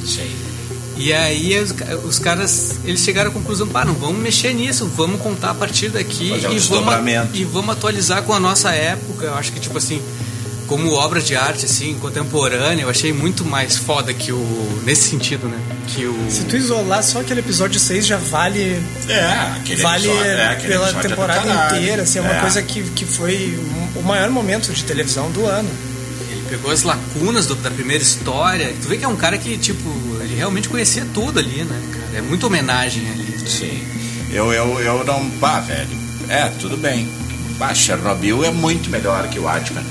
E 0.96 1.12
aí 1.12 1.60
os, 1.60 1.74
os 2.04 2.20
caras, 2.20 2.76
eles 2.86 3.02
chegaram 3.02 3.32
à 3.32 3.34
conclusão, 3.34 3.68
pá, 3.68 3.84
não 3.84 3.96
vamos 3.96 4.22
mexer 4.22 4.54
nisso, 4.54 4.86
vamos 4.96 5.20
contar 5.22 5.52
a 5.52 5.54
partir 5.56 5.90
daqui 5.90 6.32
um 6.32 6.54
e, 6.54 6.60
vamos, 6.60 6.94
e 7.34 7.44
vamos 7.44 7.70
atualizar 7.72 8.22
com 8.22 8.34
a 8.34 8.40
nossa 8.40 8.70
época. 8.72 9.26
Eu 9.26 9.34
acho 9.34 9.52
que, 9.52 9.60
tipo 9.60 9.76
assim, 9.76 10.00
como 10.68 10.92
obra 10.94 11.22
de 11.22 11.36
arte, 11.36 11.66
assim, 11.66 11.96
contemporânea, 12.00 12.84
eu 12.84 12.90
achei 12.90 13.14
muito 13.14 13.46
mais 13.46 13.78
foda 13.78 14.14
que 14.14 14.32
o... 14.32 14.82
Nesse 14.84 15.10
sentido, 15.10 15.48
né? 15.48 15.58
Que 15.88 16.06
o... 16.06 16.30
Se 16.30 16.44
tu 16.44 16.56
isolar 16.58 17.02
só 17.04 17.22
aquele 17.22 17.40
episódio 17.40 17.80
6 17.80 18.06
já 18.06 18.18
vale 18.18 18.80
É, 19.08 19.24
aquele 19.60 19.82
vale 19.82 20.08
episódio- 20.08 20.26
é, 20.32 20.46
aquele 20.48 20.68
pela 20.74 20.86
episódio 20.90 21.06
é 21.06 21.10
temporada 21.10 21.42
caralho. 21.42 21.78
inteira, 21.78 22.02
assim, 22.04 22.20
é 22.20 22.22
uma 22.22 22.34
É. 22.36 22.42
coisa 22.42 22.62
que, 22.62 22.84
que 22.84 23.06
foi 23.06 23.58
o 23.96 24.02
maior 24.04 24.30
momento 24.30 24.72
de 24.74 24.84
televisão 24.84 25.32
do 25.32 25.46
ano. 25.46 25.70
Ele 26.30 26.44
pegou 26.50 26.72
as 26.72 26.84
lacunas 26.84 27.46
do- 27.48 27.56
da 27.56 27.72
primeira 27.72 28.04
história. 28.04 28.74
Tu 28.82 28.88
vê 28.88 28.98
que 28.98 29.06
é 29.06 29.08
um 29.08 29.16
cara 29.16 29.38
que, 29.38 29.58
tipo, 29.58 29.90
ele 30.22 30.36
realmente 30.36 30.68
conhecia 30.70 31.06
tudo 31.14 31.40
ali, 31.40 31.64
né, 31.64 31.82
cara? 31.92 32.18
É 32.18 32.22
muita 32.22 32.48
homenagem 32.48 33.10
ali. 33.10 33.50
Sim. 33.50 33.82
Eu, 34.32 34.52
eu, 34.52 34.80
eu 34.82 35.04
não. 35.06 35.24
Bah, 35.40 35.62
velho. 35.62 35.88
É, 36.28 36.50
tudo 36.60 36.76
bem. 36.76 37.10
Bah, 37.58 37.74
Chernobyl 37.74 38.44
é 38.44 38.52
muito 38.52 38.90
melhor 38.90 39.28
que 39.30 39.40
o 39.40 39.44
Watchmen. 39.44 39.84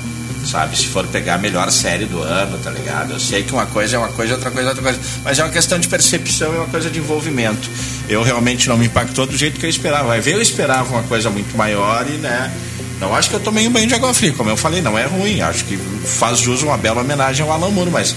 Sabe? 0.46 0.78
Se 0.78 0.86
for 0.86 1.06
pegar 1.08 1.34
a 1.34 1.38
melhor 1.38 1.70
série 1.70 2.04
do 2.04 2.22
ano, 2.22 2.56
tá 2.58 2.70
ligado? 2.70 3.12
Eu 3.12 3.20
sei 3.20 3.42
que 3.42 3.52
uma 3.52 3.66
coisa 3.66 3.96
é 3.96 3.98
uma 3.98 4.08
coisa, 4.08 4.34
outra 4.34 4.50
coisa 4.50 4.68
é 4.68 4.70
outra 4.70 4.82
coisa. 4.84 5.00
Mas 5.24 5.38
é 5.38 5.42
uma 5.42 5.50
questão 5.50 5.78
de 5.78 5.88
percepção 5.88 6.54
e 6.54 6.56
uma 6.56 6.66
coisa 6.66 6.88
de 6.88 6.98
envolvimento. 6.98 7.68
Eu 8.08 8.22
realmente 8.22 8.68
não 8.68 8.78
me 8.78 8.86
impactou 8.86 9.26
do 9.26 9.36
jeito 9.36 9.58
que 9.58 9.66
eu 9.66 9.70
esperava. 9.70 10.08
Vai 10.08 10.20
ver, 10.20 10.34
eu 10.34 10.42
esperava 10.42 10.88
uma 10.88 11.02
coisa 11.02 11.30
muito 11.30 11.56
maior 11.56 12.06
e, 12.08 12.12
né? 12.12 12.52
Não 13.00 13.14
acho 13.14 13.28
que 13.28 13.36
eu 13.36 13.40
tomei 13.40 13.66
um 13.66 13.72
banho 13.72 13.86
de 13.86 13.94
água 13.94 14.14
fria, 14.14 14.32
como 14.32 14.48
eu 14.48 14.56
falei, 14.56 14.80
não 14.80 14.96
é 14.96 15.04
ruim. 15.04 15.40
Acho 15.40 15.64
que 15.64 15.76
faz 15.76 16.38
jus 16.38 16.62
uma 16.62 16.78
bela 16.78 17.02
homenagem 17.02 17.44
ao 17.44 17.52
Alan 17.52 17.70
Moore, 17.70 17.90
mas 17.90 18.14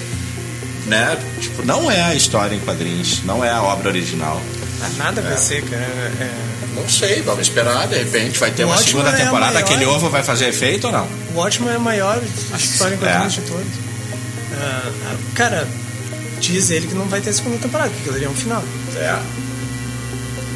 né? 0.89 1.17
Tipo, 1.39 1.65
não 1.65 1.89
é 1.89 2.01
a 2.01 2.15
história 2.15 2.55
em 2.55 2.59
quadrinhos, 2.59 3.23
não 3.23 3.43
é 3.43 3.49
a 3.49 3.61
obra 3.61 3.89
original. 3.89 4.41
Nada 4.97 5.21
vai 5.21 5.37
ser, 5.37 5.63
cara. 5.63 5.81
É, 5.81 6.31
Não 6.75 6.87
sei, 6.87 7.21
vamos 7.21 7.41
esperar, 7.47 7.87
de 7.87 7.97
repente 7.97 8.39
vai 8.39 8.51
ter 8.51 8.63
O 8.63 8.67
uma 8.67 8.75
Watchmen 8.75 9.01
segunda 9.01 9.17
é 9.17 9.21
a 9.21 9.25
temporada, 9.25 9.53
maior. 9.53 9.65
aquele 9.65 9.85
ovo 9.85 10.09
vai 10.09 10.23
fazer 10.23 10.47
efeito 10.47 10.87
ou 10.87 10.93
não? 10.93 11.07
o 11.33 11.37
Watchmen 11.37 11.69
é 11.71 11.75
a 11.75 11.79
maior 11.79 12.21
história 12.57 12.95
em 12.95 12.97
quadrinhos 12.97 13.37
É. 13.37 13.41
de 13.41 13.47
todos. 13.47 13.67
Ah, 14.61 14.91
ah, 15.11 15.15
cara, 15.35 15.67
diz 16.39 16.69
ele 16.69 16.87
que 16.87 16.93
não 16.95 17.05
vai 17.05 17.21
ter 17.21 17.33
segunda 17.33 17.57
temporada, 17.57 17.89
porque 17.89 18.01
aquilo 18.01 18.15
ali 18.15 18.25
é 18.25 18.29
um 18.29 18.35
final. 18.35 18.63
É. 18.95 19.19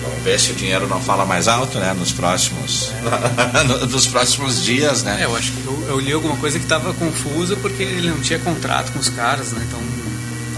Vamos 0.01 0.21
ver 0.23 0.37
se 0.39 0.51
o 0.51 0.55
dinheiro 0.55 0.85
não 0.87 1.01
fala 1.01 1.25
mais 1.25 1.47
alto, 1.47 1.77
né? 1.79 1.93
Nos 1.97 2.11
próximos, 2.11 2.91
nos 3.89 4.07
próximos 4.07 4.61
dias, 4.63 5.01
né? 5.03 5.19
É, 5.21 5.25
eu 5.25 5.35
acho 5.35 5.51
que 5.53 5.65
eu, 5.65 5.85
eu 5.89 5.99
li 5.99 6.11
alguma 6.11 6.35
coisa 6.37 6.59
que 6.59 6.65
tava 6.65 6.93
confusa 6.93 7.55
porque 7.55 7.83
ele 7.83 8.09
não 8.09 8.19
tinha 8.19 8.39
contrato 8.39 8.91
com 8.91 8.99
os 8.99 9.07
caras, 9.09 9.51
né? 9.53 9.65
Então 9.67 9.79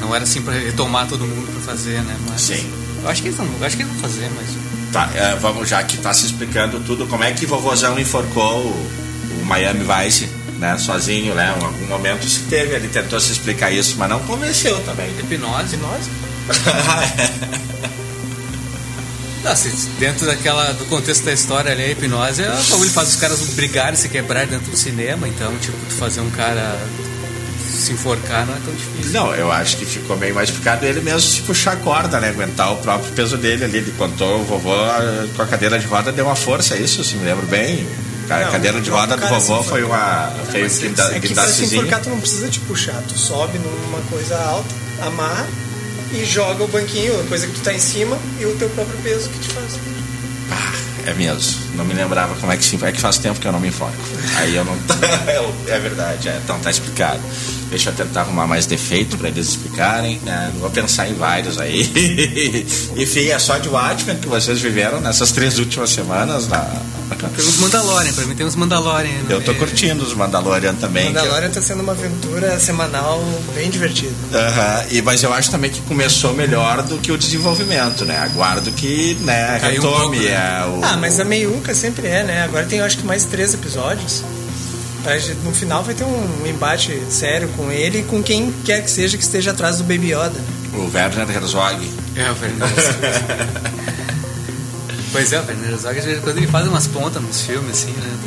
não 0.02 0.14
era 0.16 0.24
assim 0.24 0.42
pra 0.42 0.54
retomar 0.54 1.08
todo 1.08 1.26
mundo 1.26 1.52
pra 1.52 1.62
fazer, 1.74 2.02
né? 2.02 2.16
Mas 2.28 2.42
Sim. 2.42 2.72
Eu 3.06 3.12
acho 3.12 3.22
que 3.22 3.28
eles 3.28 3.38
não, 3.38 3.46
acho 3.66 3.78
que 3.78 3.84
eles 3.84 3.94
vão 3.94 4.02
fazer, 4.02 4.32
mas 4.36 4.50
Tá, 4.92 5.10
é, 5.14 5.36
vamos 5.36 5.70
já 5.70 5.84
que 5.84 5.98
tá 5.98 6.14
se 6.14 6.26
explicando 6.26 6.80
tudo, 6.80 7.06
como 7.06 7.24
é 7.24 7.32
que 7.34 7.46
vovozão 7.46 8.00
enforcou 8.00 8.62
o, 8.62 9.42
o 9.42 9.46
Miami 9.46 9.84
Vice, 9.84 10.28
né? 10.58 10.78
Sozinho, 10.78 11.36
né? 11.36 11.54
Em 11.60 11.64
algum 11.66 11.86
momento 11.86 12.28
se 12.28 12.40
teve, 12.44 12.74
ele 12.74 12.88
tentou 12.88 13.20
se 13.20 13.34
explicar 13.34 13.72
isso, 13.72 13.96
mas 13.98 14.10
não 14.10 14.20
convenceu 14.22 14.80
também. 14.86 15.10
hipnose. 15.20 15.78
Nós? 15.78 16.06
Não, 19.44 19.56
se 19.56 19.70
dentro 20.00 20.26
daquela 20.26 20.72
do 20.74 20.86
contexto 20.86 21.24
da 21.24 21.32
história 21.32 21.72
ali, 21.72 21.84
a 21.84 21.92
hipnose 21.92 22.42
é 22.42 22.50
o 22.50 22.82
que 22.82 22.90
faz 22.90 23.10
os 23.10 23.16
caras 23.18 23.40
brigarem, 23.50 23.96
se 23.96 24.10
quebrar 24.10 24.48
dentro 24.48 24.72
do 24.72 24.78
cinema, 24.78 25.28
então 25.28 25.56
tipo, 25.60 25.78
tu 25.88 25.94
fazer 25.94 26.22
um 26.22 26.32
cara 26.32 26.80
se 27.70 27.92
enforcar 27.94 28.46
não 28.46 28.54
é 28.56 28.60
tão 28.64 28.74
difícil. 28.74 29.12
Não, 29.12 29.34
eu 29.36 29.52
acho 29.52 29.78
que 29.78 29.86
ficou 29.86 30.16
bem 30.18 30.32
mais 30.34 30.50
explicado 30.50 30.86
ele 30.86 31.02
mesmo 31.02 31.22
se 31.22 31.42
puxar 31.42 31.74
a 31.74 31.76
corda, 31.78 32.20
né? 32.20 32.30
Aguentar 32.30 32.72
o 32.74 32.78
próprio 32.78 33.12
peso 33.14 33.38
dele 33.38 33.64
ali. 33.66 33.78
Ele 33.78 33.92
contou 33.98 34.42
o 34.42 34.44
vovô 34.46 34.74
ah, 34.74 35.28
com 35.36 35.42
a 35.42 35.46
cadeira 35.48 35.78
de 35.80 35.86
roda, 35.86 36.12
deu 36.12 36.26
uma 36.26 36.36
força, 36.36 36.76
isso, 36.78 37.04
se 37.04 37.16
me 37.16 37.26
lembro 37.26 37.46
bem. 37.48 37.86
A 38.30 38.40
Não, 38.40 38.52
cadeira 38.52 38.82
de 38.82 38.90
roda 38.90 39.16
do 39.16 39.28
vovô 39.28 39.62
se 39.62 39.70
foi 39.70 39.84
uma. 39.84 40.32
Foi 40.50 40.64
um 40.64 40.66
É 40.66 40.70
que 40.70 40.80
guinda- 40.80 41.04
pra 41.06 41.14
se 41.14 41.20
guindastezinho. 41.28 41.82
enforcar 41.82 42.02
tu 42.02 42.10
não 42.10 42.20
precisa 42.20 42.48
te 42.50 42.60
puxar, 42.62 43.02
tu 43.08 43.18
sobe 43.18 43.60
numa 43.60 44.00
coisa 44.10 44.36
alta, 44.38 44.70
amarra 45.06 45.46
e 46.12 46.26
joga 46.26 46.64
o 46.64 46.68
banquinho, 46.68 47.20
a 47.20 47.24
coisa 47.26 47.46
que 47.46 47.54
tu 47.54 47.62
tá 47.62 47.72
em 47.74 47.80
cima 47.80 48.18
e 48.40 48.46
o 48.46 48.56
teu 48.56 48.68
próprio 48.70 48.98
peso 49.04 49.30
que 49.30 49.40
te 49.40 49.50
faz. 49.50 49.74
É 51.06 51.14
mesmo. 51.14 51.54
Não 51.76 51.86
me 51.86 51.94
lembrava 51.94 52.34
como 52.36 52.52
é 52.52 52.58
que 52.58 52.66
se. 52.66 52.84
É 52.84 52.92
que 52.92 53.00
faz 53.00 53.18
tempo 53.20 53.40
que 53.40 53.48
eu 53.48 53.52
não 53.52 53.60
me 53.60 53.68
enfoco. 53.68 53.94
Aí 54.38 54.56
eu 54.56 54.66
não. 54.66 54.74
é 55.68 55.80
verdade, 55.80 56.30
é. 56.30 56.40
Então 56.44 56.58
tá 56.60 56.72
explicado. 56.72 57.20
Deixa 57.70 57.90
eu 57.90 57.94
tentar 57.94 58.22
arrumar 58.22 58.48
mais 58.48 58.66
defeito 58.66 59.18
pra 59.18 59.28
eles 59.28 59.50
explicarem. 59.50 60.20
Né? 60.24 60.52
Vou 60.60 60.70
pensar 60.70 61.10
em 61.10 61.14
vários 61.14 61.60
aí. 61.60 61.84
Enfim, 62.96 63.28
é 63.30 63.40
só 63.40 63.58
de 63.58 63.68
Watchmen 63.70 64.18
que 64.18 64.28
vocês 64.28 64.60
viveram 64.62 65.02
nessas 65.02 65.32
três 65.32 65.58
últimas 65.60 65.90
semanas. 65.90 66.48
Na... 66.48 66.60
Tem 67.36 67.46
uns 67.46 67.58
Mandalorian, 67.58 68.14
pra 68.14 68.26
mim 68.26 68.36
tem 68.36 68.46
uns 68.46 68.56
Mandalorian. 68.56 69.10
né? 69.10 69.26
Eu 69.30 69.42
tô 69.42 69.54
curtindo 69.56 70.04
os 70.04 70.14
Mandalorian 70.14 70.74
também. 70.76 71.06
Mandalorian 71.06 71.50
tá 71.50 71.62
sendo 71.62 71.84
uma 71.84 71.92
aventura 71.92 72.60
semanal 72.60 73.24
bem 73.54 73.70
divertida. 73.70 74.14
Aham, 74.34 74.86
e, 74.90 75.02
mas 75.04 75.22
eu 75.22 75.32
acho 75.32 75.52
também 75.52 75.70
que 75.70 75.82
começou 75.82 76.34
melhor 76.34 76.82
do 76.82 76.98
que 76.98 77.12
o 77.12 77.18
desenvolvimento, 77.18 78.06
né? 78.06 78.18
Aguardo 78.18 78.72
que, 78.72 79.16
né, 79.22 79.60
Caiu 79.60 79.82
um 79.84 79.86
retome 79.86 80.18
pouco, 80.18 80.32
né? 80.32 80.32
é, 80.32 80.66
o... 80.66 80.80
Ah, 80.84 80.98
mas 80.98 81.20
a 81.20 81.26
meiuca 81.26 81.76
sempre 81.76 82.08
é, 82.08 82.24
né? 82.24 82.44
Agora 82.44 82.66
tem 82.66 82.82
acho 82.82 82.98
que 82.98 83.06
mais 83.06 83.26
três 83.26 83.54
episódios. 83.54 84.24
Pra 85.06 85.18
gente- 85.20 85.38
No 85.44 85.54
final 85.54 85.84
vai 85.84 85.94
ter 85.94 86.04
um 86.04 86.48
embate 86.48 87.00
sério 87.10 87.48
com 87.56 87.72
ele 87.72 88.00
e 88.00 88.04
com 88.04 88.22
quem 88.24 88.52
quer 88.66 88.82
que 88.84 88.90
seja 88.90 89.16
que 89.18 89.24
esteja 89.24 89.52
atrás 89.52 89.78
do 89.78 89.84
Baby 89.84 90.12
Yoda. 90.14 90.34
o 90.74 90.92
Werner 90.94 91.30
Herzog. 91.30 91.90
É, 92.16 92.30
o 92.32 92.36
Werner 92.42 92.68
Herzog. 92.70 92.98
pois 95.14 95.32
é, 95.32 95.40
o 95.40 95.46
Werner 95.46 95.72
Herzog, 95.72 96.20
quando 96.22 96.38
ele 96.38 96.48
faz 96.48 96.68
umas 96.68 96.88
pontas 96.88 97.22
nos 97.22 97.42
filmes, 97.42 97.72
assim, 97.84 97.92
né? 97.92 98.18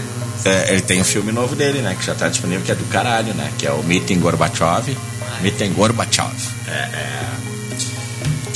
É, 0.45 0.73
ele 0.73 0.83
tem 0.83 1.01
um 1.01 1.05
filme 1.05 1.33
novo 1.33 1.57
dele, 1.57 1.81
né? 1.83 1.97
Que 1.99 2.07
já 2.07 2.15
tá 2.15 2.29
disponível, 2.29 2.65
que 2.65 2.71
é 2.71 2.75
do 2.75 2.85
caralho, 2.85 3.35
né? 3.35 3.51
Que 3.59 3.67
é 3.67 3.73
o 3.73 3.83
Meeting 3.83 4.21
Gorbachev. 4.21 4.97
Meeting 5.43 5.73
Gorbachev. 5.73 6.33
É, 6.69 6.71
é... 6.71 7.25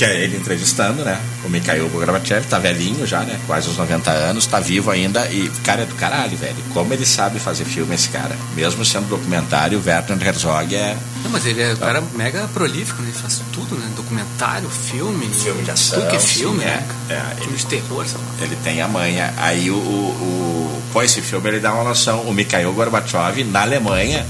Que 0.02 0.06
é 0.06 0.20
ele 0.20 0.36
entrevistando, 0.36 1.04
né? 1.04 1.20
O 1.44 1.48
Mikhail 1.48 1.88
Gorbachev, 1.88 2.44
tá 2.48 2.58
velhinho 2.58 3.06
já, 3.06 3.20
né? 3.20 3.38
Quase 3.46 3.68
os 3.70 3.76
90 3.76 4.10
anos, 4.10 4.46
tá 4.46 4.58
vivo 4.58 4.90
ainda. 4.90 5.28
E, 5.28 5.48
cara, 5.62 5.82
é 5.82 5.86
do 5.86 5.94
caralho, 5.94 6.36
velho. 6.36 6.56
Como 6.74 6.92
ele 6.92 7.06
sabe 7.06 7.38
fazer 7.38 7.64
filme, 7.64 7.94
esse 7.94 8.08
cara. 8.08 8.36
Mesmo 8.56 8.84
sendo 8.84 9.06
documentário, 9.08 9.78
o 9.78 9.82
Werner 9.86 10.26
Herzog 10.26 10.74
é... 10.74 10.96
Não, 11.22 11.30
mas 11.30 11.46
ele 11.46 11.62
é 11.62 11.72
um 11.74 11.76
cara 11.76 12.02
mega 12.16 12.48
prolífico, 12.52 13.00
né? 13.00 13.10
Ele 13.12 13.16
faz 13.18 13.40
tudo, 13.52 13.76
né? 13.76 13.88
Documentário, 13.94 14.68
filme. 14.68 15.28
Filme 15.28 15.62
de 15.62 15.70
ação, 15.70 16.00
Tudo 16.00 16.10
que 16.10 16.16
é 16.16 16.18
filme, 16.18 16.58
sim, 16.58 16.64
né? 16.66 16.84
é, 17.08 17.12
é, 17.12 17.34
filme 17.40 17.56
de 17.56 17.66
terror, 17.66 17.98
lá. 18.04 18.44
Ele 18.44 18.56
tem 18.64 18.82
a 18.82 18.88
manha. 18.88 19.32
Aí 19.36 19.70
o, 19.70 19.74
o, 19.74 19.78
o- 19.78 20.82
Pô, 20.92 21.00
esse 21.02 21.22
filme 21.22 21.48
ele 21.48 21.60
dá 21.60 21.72
uma 21.72 21.84
noção. 21.84 22.22
O 22.22 22.34
Mikhail 22.34 22.72
Gorbachev, 22.72 23.44
na 23.44 23.62
Alemanha, 23.62 24.26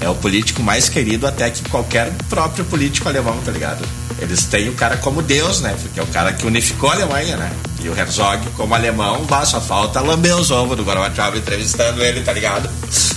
é 0.00 0.08
o 0.08 0.14
político 0.14 0.62
mais 0.62 0.88
querido 0.88 1.26
até 1.26 1.50
que 1.50 1.68
qualquer 1.68 2.12
próprio 2.28 2.64
político 2.64 3.08
alemão, 3.08 3.36
tá 3.44 3.50
ligado? 3.50 3.86
Eles 4.18 4.44
têm 4.44 4.68
o 4.68 4.72
cara 4.72 4.96
como 4.96 5.22
Deus, 5.22 5.60
né? 5.60 5.76
Porque 5.80 6.00
é 6.00 6.02
o 6.02 6.06
cara 6.06 6.32
que 6.32 6.46
unificou 6.46 6.90
a 6.90 6.94
Alemanha, 6.94 7.36
né? 7.36 7.52
E 7.82 7.88
o 7.88 7.96
Herzog, 7.96 8.46
como 8.56 8.74
alemão, 8.74 9.24
bah, 9.24 9.44
só 9.44 9.60
falta 9.60 10.00
lamber 10.00 10.34
os 10.36 10.50
ovos 10.50 10.76
do 10.76 10.84
Gorbachev 10.84 11.36
entrevistando 11.36 12.02
ele, 12.02 12.22
tá 12.22 12.32
ligado? 12.32 12.68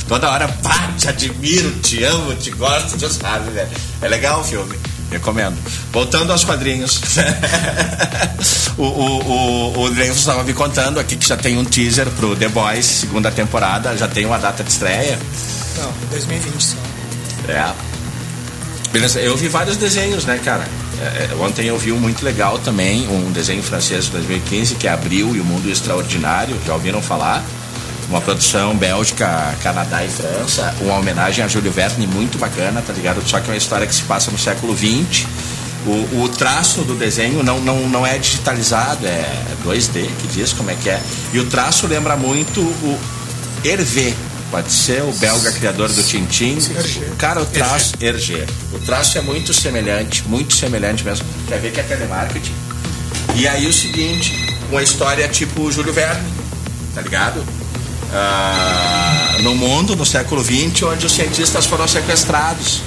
Toda 0.07 0.29
hora, 0.29 0.47
pá, 0.47 0.91
te 0.97 1.07
admiro, 1.07 1.71
te 1.79 2.03
amo, 2.03 2.35
te 2.35 2.51
gosto, 2.51 2.97
Deus 2.97 3.13
sabe, 3.13 3.49
velho. 3.51 3.69
É 4.01 4.07
legal 4.07 4.41
o 4.41 4.43
filme. 4.43 4.77
Recomendo. 5.09 5.57
Voltando 5.91 6.31
aos 6.31 6.43
quadrinhos. 6.43 7.01
o 8.77 8.83
o, 8.83 9.21
o, 9.21 9.83
o 9.83 9.89
Dreyfus 9.91 10.19
estava 10.19 10.43
me 10.43 10.53
contando 10.53 10.99
aqui 10.99 11.15
que 11.15 11.27
já 11.27 11.37
tem 11.37 11.57
um 11.57 11.65
teaser 11.65 12.07
pro 12.11 12.35
The 12.35 12.49
Boys, 12.49 12.85
segunda 12.85 13.31
temporada, 13.31 13.97
já 13.97 14.07
tem 14.07 14.25
uma 14.25 14.37
data 14.37 14.63
de 14.63 14.69
estreia. 14.69 15.17
Não, 15.77 15.91
2020 16.09 16.61
só. 16.61 16.77
É. 17.47 17.73
Beleza, 18.91 19.19
eu 19.19 19.37
vi 19.37 19.47
vários 19.47 19.77
desenhos, 19.77 20.25
né, 20.25 20.39
cara? 20.43 20.67
É, 20.99 21.29
é, 21.31 21.35
ontem 21.39 21.65
eu 21.67 21.77
vi 21.77 21.91
um 21.91 21.99
muito 21.99 22.25
legal 22.25 22.59
também, 22.59 23.07
um 23.07 23.31
desenho 23.31 23.63
francês 23.63 24.05
de 24.05 24.11
2015, 24.11 24.75
que 24.75 24.87
é 24.87 24.91
Abril 24.91 25.35
e 25.35 25.39
o 25.39 25.45
Mundo 25.45 25.69
Extraordinário, 25.69 26.57
já 26.65 26.73
ouviram 26.73 27.01
falar? 27.01 27.43
Uma 28.09 28.19
produção 28.19 28.75
Bélgica, 28.75 29.55
Canadá 29.61 30.03
e 30.03 30.09
França, 30.09 30.73
uma 30.81 30.95
homenagem 30.97 31.45
a 31.45 31.47
Júlio 31.47 31.71
Verne 31.71 32.07
muito 32.07 32.37
bacana, 32.39 32.81
tá 32.81 32.91
ligado? 32.91 33.21
Só 33.25 33.39
que 33.39 33.47
é 33.49 33.53
uma 33.53 33.57
história 33.57 33.85
que 33.85 33.93
se 33.93 34.01
passa 34.03 34.31
no 34.31 34.37
século 34.37 34.75
XX 34.75 35.27
O, 35.85 36.23
o 36.23 36.29
traço 36.29 36.81
do 36.81 36.95
desenho 36.95 37.43
não, 37.43 37.61
não, 37.61 37.87
não 37.87 38.05
é 38.05 38.17
digitalizado, 38.17 39.05
é 39.05 39.45
2D, 39.63 40.09
que 40.19 40.27
diz 40.27 40.51
como 40.51 40.71
é 40.71 40.75
que 40.75 40.89
é. 40.89 40.99
E 41.31 41.39
o 41.39 41.45
traço 41.45 41.85
lembra 41.85 42.17
muito 42.17 42.59
o 42.59 42.99
Hervé, 43.63 44.13
pode 44.49 44.71
ser 44.71 45.03
o 45.03 45.11
belga 45.13 45.51
criador 45.51 45.89
do 45.89 46.03
Tintin. 46.03 46.57
Cara, 47.17 47.41
o 47.41 47.45
traço, 47.45 47.93
Hergé. 47.99 48.45
O 48.73 48.79
traço 48.79 49.17
é 49.17 49.21
muito 49.21 49.53
semelhante, 49.53 50.27
muito 50.27 50.53
semelhante 50.55 51.03
mesmo. 51.03 51.25
Quer 51.47 51.59
ver 51.59 51.71
que 51.71 51.79
é 51.79 51.83
telemarketing? 51.83 52.53
E 53.35 53.47
aí 53.47 53.67
o 53.67 53.73
seguinte, 53.73 54.55
uma 54.71 54.83
história 54.83 55.27
tipo 55.27 55.71
Júlio 55.71 55.93
Verne, 55.93 56.27
tá 56.93 57.01
ligado? 57.01 57.43
Ah, 58.11 59.37
no 59.43 59.55
mundo, 59.55 59.95
no 59.95 60.05
século 60.05 60.43
XX, 60.43 60.83
onde 60.83 61.05
os 61.05 61.11
cientistas 61.11 61.65
foram 61.65 61.87
sequestrados. 61.87 62.81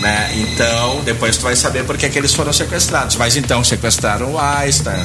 Né? 0.00 0.32
Então, 0.34 1.02
depois 1.04 1.36
tu 1.36 1.42
vai 1.42 1.54
saber 1.54 1.84
por 1.84 1.98
que, 1.98 2.06
eles 2.18 2.32
foram 2.32 2.52
sequestrados. 2.52 3.16
Mas 3.16 3.36
então, 3.36 3.62
sequestraram 3.62 4.32
o 4.32 4.38
Einstein, 4.38 5.04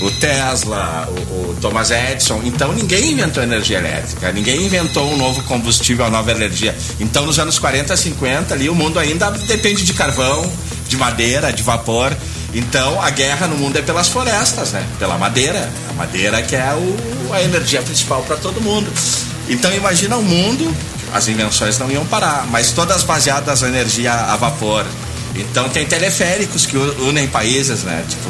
o 0.00 0.10
Tesla, 0.12 1.08
o, 1.08 1.50
o, 1.50 1.56
Thomas 1.60 1.90
Edison. 1.90 2.40
Então, 2.44 2.72
ninguém 2.72 3.12
inventou 3.12 3.42
energia 3.42 3.78
elétrica, 3.78 4.30
ninguém 4.30 4.64
inventou 4.64 5.12
um 5.12 5.16
novo 5.16 5.42
combustível, 5.42 6.04
uma 6.04 6.10
nova 6.12 6.30
energia. 6.30 6.76
Então, 7.00 7.26
nos 7.26 7.40
anos 7.40 7.58
40, 7.58 7.96
50, 7.96 8.54
ali, 8.54 8.68
o 8.68 8.74
mundo 8.74 9.00
ainda 9.00 9.32
depende 9.32 9.82
de 9.82 9.92
carvão, 9.92 10.50
de 10.88 10.96
madeira, 10.96 11.52
de 11.52 11.64
vapor. 11.64 12.16
Então, 12.54 13.02
a 13.02 13.10
guerra 13.10 13.48
no 13.48 13.56
mundo 13.56 13.78
é 13.78 13.82
pelas 13.82 14.08
florestas, 14.08 14.72
né? 14.72 14.86
Pela 14.98 15.18
madeira. 15.18 15.68
A 15.90 15.92
madeira 15.94 16.40
que 16.40 16.54
é 16.54 16.72
o, 16.72 17.32
a 17.32 17.42
energia 17.42 17.82
principal 17.82 18.22
para 18.22 18.36
todo 18.36 18.60
mundo. 18.60 18.88
Então, 19.48 19.74
imagina 19.74 20.16
um 20.16 20.22
mundo 20.22 20.72
as 21.12 21.28
invenções 21.28 21.78
não 21.78 21.90
iam 21.90 22.04
parar, 22.06 22.46
mas 22.50 22.72
todas 22.72 23.02
baseadas 23.02 23.62
na 23.62 23.68
energia 23.68 24.12
a 24.12 24.36
vapor. 24.36 24.84
Então 25.34 25.68
tem 25.68 25.86
teleféricos 25.86 26.66
que 26.66 26.76
unem 26.76 27.28
países, 27.28 27.82
né? 27.82 28.04
Tipo, 28.08 28.28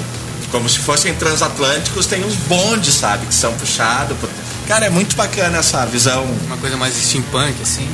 como 0.50 0.68
se 0.68 0.78
fossem 0.78 1.14
transatlânticos, 1.14 2.06
tem 2.06 2.24
uns 2.24 2.34
bondes, 2.34 2.94
sabe, 2.94 3.26
que 3.26 3.34
são 3.34 3.52
puxados. 3.54 4.16
Por... 4.18 4.28
Cara, 4.66 4.86
é 4.86 4.90
muito 4.90 5.16
bacana 5.16 5.58
essa 5.58 5.84
visão. 5.86 6.24
Uma 6.46 6.56
coisa 6.56 6.76
mais 6.76 6.94
steampunk, 6.94 7.54
assim. 7.62 7.88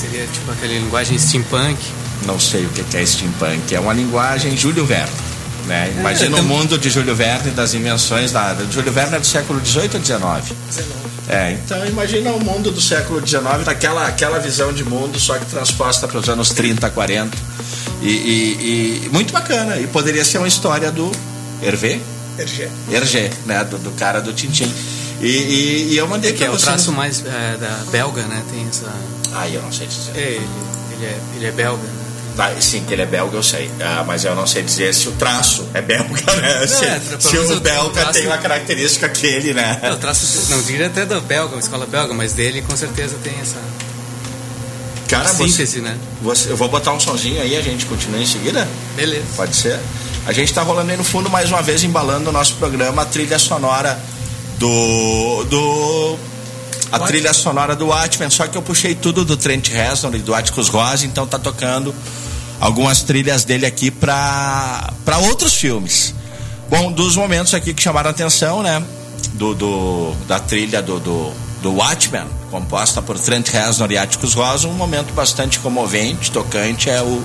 Seria 0.00 0.26
tipo 0.26 0.50
aquela 0.50 0.72
linguagem 0.72 1.18
steampunk. 1.18 1.78
Não 2.24 2.40
sei 2.40 2.64
o 2.64 2.68
que 2.70 2.96
é 2.96 3.06
steampunk, 3.06 3.74
é 3.74 3.80
uma 3.80 3.92
linguagem 3.92 4.56
Júlio 4.56 4.84
Verne. 4.84 5.12
Né? 5.66 5.92
Imagina 5.98 6.38
é, 6.38 6.40
o 6.40 6.44
mundo 6.44 6.78
de 6.78 6.88
Júlio 6.88 7.14
Verne, 7.14 7.50
das 7.50 7.74
invenções 7.74 8.32
da. 8.32 8.56
Júlio 8.70 8.92
Verne 8.92 9.16
é 9.16 9.18
do 9.18 9.26
século 9.26 9.60
XVIII 9.64 9.90
ou 9.94 10.04
XIX? 10.04 10.56
19. 10.70 11.05
É, 11.28 11.52
então 11.52 11.84
imagina 11.86 12.30
o 12.30 12.40
mundo 12.42 12.70
do 12.70 12.80
século 12.80 13.26
XIX, 13.26 13.64
daquela 13.64 14.06
aquela 14.06 14.38
visão 14.38 14.72
de 14.72 14.84
mundo, 14.84 15.18
só 15.18 15.36
que 15.38 15.46
transposta 15.46 16.06
para 16.06 16.18
os 16.18 16.28
anos 16.28 16.50
30, 16.50 16.88
40. 16.90 17.36
E, 18.02 18.08
e, 18.08 19.06
e, 19.06 19.08
muito 19.10 19.32
bacana. 19.32 19.78
E 19.78 19.86
poderia 19.86 20.24
ser 20.24 20.38
uma 20.38 20.48
história 20.48 20.92
do 20.92 21.10
Hervé? 21.62 22.00
Hergé. 22.38 22.70
Hergé, 22.90 23.30
né? 23.46 23.64
Do, 23.64 23.78
do 23.78 23.90
cara 23.92 24.20
do 24.20 24.32
Tintin. 24.32 24.72
E, 25.20 25.26
e, 25.26 25.92
e 25.92 25.96
eu 25.96 26.06
mandei 26.06 26.30
é 26.30 26.34
que 26.34 26.44
é 26.44 26.50
o 26.50 26.56
traço 26.56 26.92
mais 26.92 27.24
é, 27.24 27.56
da 27.56 27.90
belga, 27.90 28.22
né? 28.22 28.42
Tem 28.50 28.66
essa. 28.68 28.92
Ah, 29.32 29.48
eu 29.48 29.62
não 29.62 29.72
sei 29.72 29.86
dizer. 29.86 30.12
É, 30.14 30.20
ele, 30.20 30.48
ele, 30.92 31.06
é, 31.06 31.18
ele 31.36 31.46
é 31.46 31.52
belga, 31.52 31.82
né? 31.82 32.05
Ah, 32.38 32.54
sim, 32.60 32.84
que 32.84 32.92
ele 32.92 33.02
é 33.02 33.06
belga, 33.06 33.36
eu 33.36 33.42
sei. 33.42 33.70
Ah, 33.80 34.04
mas 34.06 34.24
eu 34.24 34.34
não 34.34 34.46
sei 34.46 34.62
dizer 34.62 34.94
se 34.94 35.08
o 35.08 35.12
traço 35.12 35.66
é 35.72 35.80
belga, 35.80 36.08
né? 36.36 36.60
Não, 36.60 36.68
se, 36.68 36.84
é, 36.84 37.00
se 37.18 37.38
o 37.38 37.60
belga 37.60 38.02
traço... 38.02 38.12
tem 38.12 38.26
uma 38.26 38.38
característica 38.38 39.08
que 39.08 39.26
ele, 39.26 39.54
né? 39.54 39.78
Não, 39.82 39.92
o 39.92 39.96
traço, 39.96 40.50
não 40.50 40.62
diria 40.62 40.86
até 40.86 41.06
da 41.06 41.18
belga, 41.18 41.54
uma 41.54 41.60
escola 41.60 41.86
belga, 41.86 42.12
mas 42.12 42.34
dele 42.34 42.62
com 42.62 42.76
certeza 42.76 43.16
tem 43.22 43.34
essa. 43.40 43.56
Cara, 45.08 45.28
síntese, 45.28 45.66
você, 45.66 45.80
né? 45.80 45.96
Você, 46.20 46.50
eu 46.50 46.56
vou 46.56 46.68
botar 46.68 46.92
um 46.92 47.00
sonzinho 47.00 47.40
aí, 47.40 47.56
a 47.56 47.62
gente 47.62 47.86
continua 47.86 48.20
em 48.20 48.26
seguida? 48.26 48.68
Beleza. 48.96 49.24
Pode 49.36 49.54
ser? 49.56 49.80
A 50.26 50.32
gente 50.32 50.48
está 50.48 50.62
rolando 50.62 50.90
aí 50.90 50.96
no 50.96 51.04
fundo 51.04 51.30
mais 51.30 51.50
uma 51.50 51.62
vez, 51.62 51.84
embalando 51.84 52.30
o 52.30 52.32
nosso 52.32 52.54
programa, 52.54 53.02
a 53.02 53.04
trilha 53.06 53.38
sonora 53.38 53.98
do. 54.58 55.44
do 55.44 56.18
a 56.90 56.98
What? 56.98 57.06
trilha 57.08 57.32
sonora 57.32 57.74
do 57.74 57.86
Watchmen, 57.86 58.30
só 58.30 58.46
que 58.46 58.56
eu 58.56 58.62
puxei 58.62 58.94
tudo 58.94 59.24
do 59.24 59.36
Trent 59.36 59.68
Reznor 59.68 60.14
e 60.14 60.18
do 60.18 60.34
Atticus 60.34 60.68
Ross, 60.68 61.02
então 61.02 61.26
tá 61.26 61.38
tocando 61.38 61.94
algumas 62.60 63.02
trilhas 63.02 63.44
dele 63.44 63.66
aqui 63.66 63.90
para 63.90 64.90
outros 65.28 65.54
filmes. 65.54 66.14
Bom, 66.68 66.90
dos 66.90 67.16
momentos 67.16 67.54
aqui 67.54 67.72
que 67.72 67.82
chamaram 67.82 68.08
a 68.08 68.10
atenção, 68.10 68.62
né? 68.62 68.82
Do, 69.34 69.54
do 69.54 70.14
da 70.26 70.40
trilha 70.40 70.82
do, 70.82 70.98
do, 70.98 71.32
do 71.62 71.72
Watchmen, 71.74 72.26
composta 72.50 73.02
por 73.02 73.18
Trent 73.18 73.48
Reznor 73.48 73.90
e 73.92 73.98
Atticus 73.98 74.34
Ross, 74.34 74.64
um 74.64 74.72
momento 74.72 75.12
bastante 75.12 75.58
comovente, 75.58 76.30
tocante, 76.30 76.90
é 76.90 77.02
o, 77.02 77.22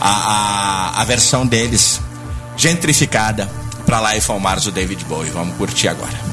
a, 0.00 0.10
a, 0.96 1.00
a 1.02 1.04
versão 1.04 1.46
deles 1.46 2.00
gentrificada 2.56 3.48
para 3.86 4.14
Life 4.14 4.30
on 4.30 4.38
Mars 4.38 4.64
do 4.64 4.72
David 4.72 5.04
Bowie. 5.04 5.30
Vamos 5.30 5.56
curtir 5.56 5.88
agora. 5.88 6.31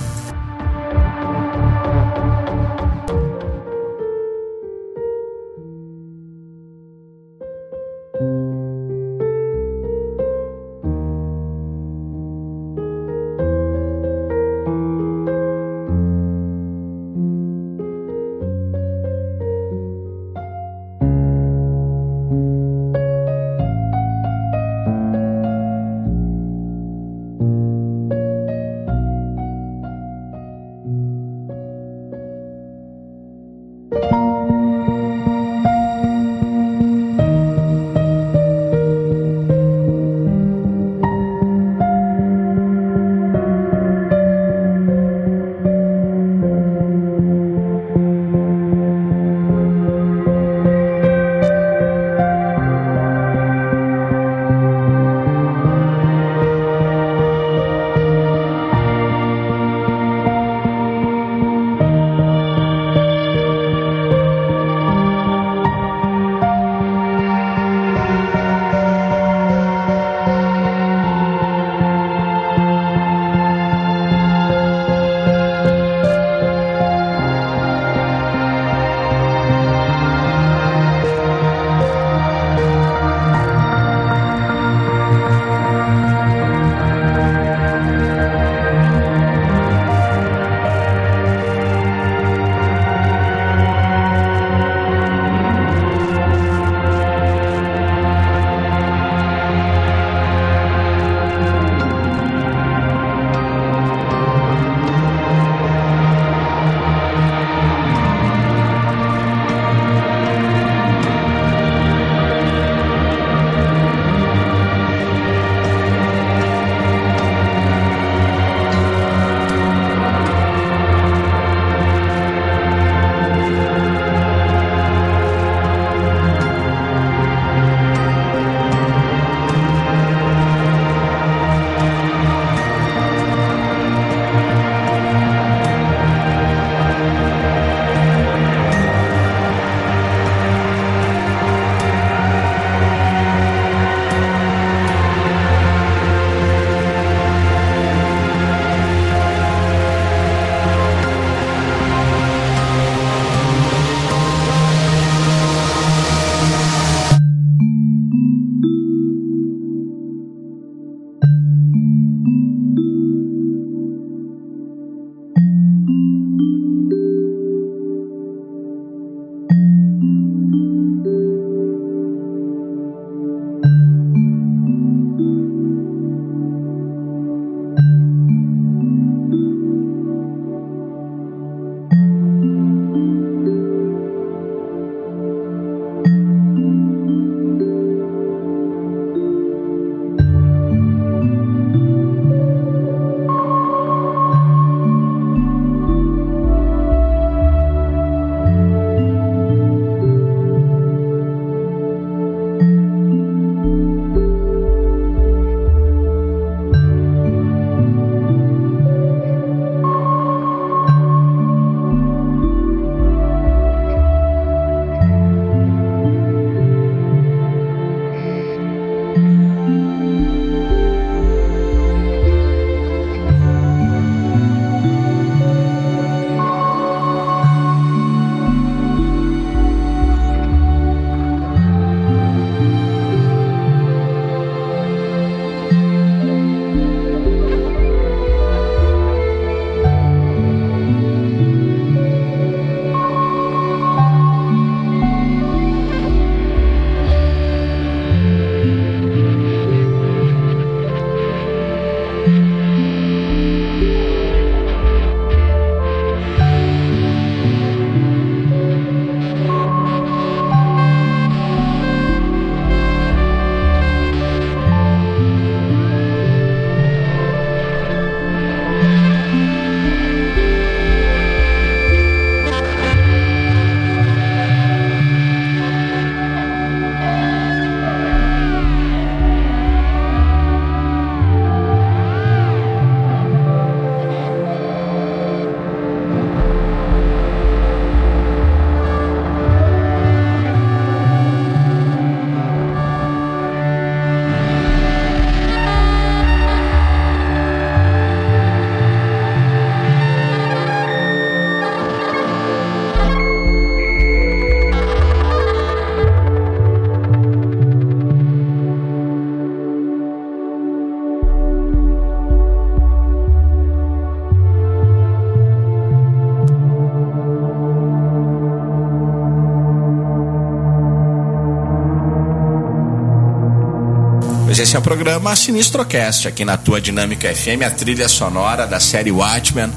Esse 324.69 324.75
é 324.75 324.79
o 324.79 324.83
programa 324.83 325.35
Sinistrocast, 325.35 326.27
aqui 326.27 326.45
na 326.45 326.55
tua 326.55 326.79
Dinâmica 326.79 327.33
FM, 327.33 327.63
a 327.65 327.71
trilha 327.71 328.07
sonora 328.07 328.67
da 328.67 328.79
série 328.79 329.11
Watchmen. 329.11 329.73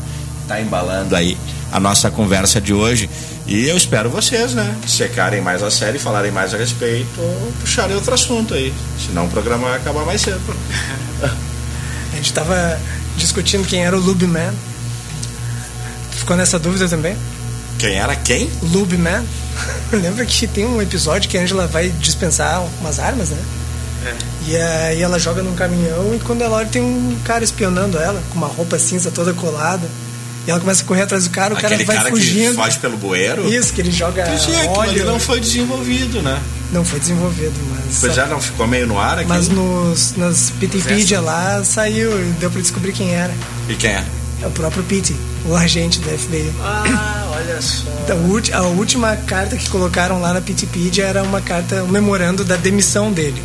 Tá 0.46 0.60
embalando 0.60 1.16
aí 1.16 1.38
a 1.72 1.80
nossa 1.80 2.10
conversa 2.10 2.60
de 2.60 2.74
hoje. 2.74 3.08
E 3.46 3.66
eu 3.66 3.74
espero 3.74 4.10
vocês, 4.10 4.52
né? 4.52 4.76
Secarem 4.86 5.40
mais 5.40 5.62
a 5.62 5.70
série, 5.70 5.98
falarem 5.98 6.30
mais 6.30 6.52
a 6.52 6.58
respeito 6.58 7.08
ou 7.18 7.52
puxarem 7.58 7.96
outro 7.96 8.12
assunto 8.12 8.52
aí. 8.52 8.70
Senão 9.06 9.24
o 9.24 9.30
programa 9.30 9.66
vai 9.68 9.78
acabar 9.78 10.04
mais 10.04 10.20
cedo. 10.20 10.42
A 12.12 12.16
gente 12.16 12.30
tava 12.34 12.78
discutindo 13.16 13.66
quem 13.66 13.86
era 13.86 13.96
o 13.96 14.00
Lube 14.00 14.26
Man. 14.26 14.52
Ficou 16.10 16.36
nessa 16.36 16.58
dúvida 16.58 16.86
também? 16.86 17.16
Quem 17.78 17.94
era 17.94 18.14
quem? 18.14 18.50
Lube 18.62 18.98
Man. 18.98 19.24
Lembra 19.90 20.26
que 20.26 20.46
tem 20.46 20.66
um 20.66 20.82
episódio 20.82 21.30
que 21.30 21.38
a 21.38 21.40
Angela 21.40 21.66
vai 21.66 21.88
dispensar 21.88 22.62
umas 22.78 22.98
armas, 22.98 23.30
né? 23.30 23.42
É. 24.04 24.31
E 24.46 24.56
aí 24.56 25.00
ela 25.00 25.18
joga 25.18 25.42
num 25.42 25.54
caminhão 25.54 26.14
e 26.14 26.18
quando 26.18 26.42
ela 26.42 26.56
olha 26.56 26.66
tem 26.68 26.82
um 26.82 27.16
cara 27.24 27.44
espionando 27.44 27.98
ela, 27.98 28.22
com 28.30 28.36
uma 28.38 28.48
roupa 28.48 28.78
cinza 28.78 29.10
toda 29.10 29.32
colada. 29.32 29.88
E 30.46 30.50
ela 30.50 30.58
começa 30.58 30.82
a 30.82 30.86
correr 30.86 31.02
atrás 31.02 31.24
do 31.24 31.30
cara, 31.30 31.54
o 31.54 31.56
Aquele 31.56 31.84
cara 31.84 31.86
vai 31.86 31.96
cara 31.96 32.10
fugindo. 32.10 32.50
que 32.50 32.56
foge 32.56 32.78
pelo 32.80 32.96
bueiro? 32.96 33.46
Isso, 33.48 33.72
que 33.72 33.80
ele 33.80 33.92
joga 33.92 34.24
Pois 34.24 34.48
é, 34.48 34.66
óleo. 34.68 35.06
não 35.06 35.20
foi 35.20 35.38
desenvolvido, 35.38 36.20
né? 36.20 36.42
Não 36.72 36.84
foi 36.84 36.98
desenvolvido, 36.98 37.52
mas. 37.70 37.98
Pois 38.00 38.18
é, 38.18 38.26
não 38.26 38.40
ficou 38.40 38.66
meio 38.66 38.86
no 38.88 38.98
ar 38.98 39.18
aqui. 39.20 39.28
Mas 39.28 39.48
nos, 39.48 40.14
nas 40.16 40.50
Pittypedia 40.58 41.20
lá 41.20 41.62
saiu 41.64 42.10
e 42.20 42.32
deu 42.40 42.50
pra 42.50 42.60
descobrir 42.60 42.92
quem 42.92 43.14
era. 43.14 43.32
E 43.68 43.74
quem 43.76 43.90
é? 43.90 44.04
É 44.42 44.46
o 44.46 44.50
próprio 44.50 44.82
Pitty, 44.82 45.14
o 45.46 45.54
agente 45.54 46.00
da 46.00 46.10
FBI. 46.18 46.52
Ah, 46.60 47.30
olha 47.36 47.62
só. 47.62 47.84
Então, 48.02 48.18
a 48.54 48.62
última 48.62 49.14
carta 49.16 49.56
que 49.56 49.70
colocaram 49.70 50.20
lá 50.20 50.32
na 50.34 50.40
Pittypedia 50.40 51.04
era 51.04 51.22
uma 51.22 51.40
carta, 51.40 51.84
um 51.84 51.88
memorando 51.88 52.42
da 52.44 52.56
demissão 52.56 53.12
dele. 53.12 53.40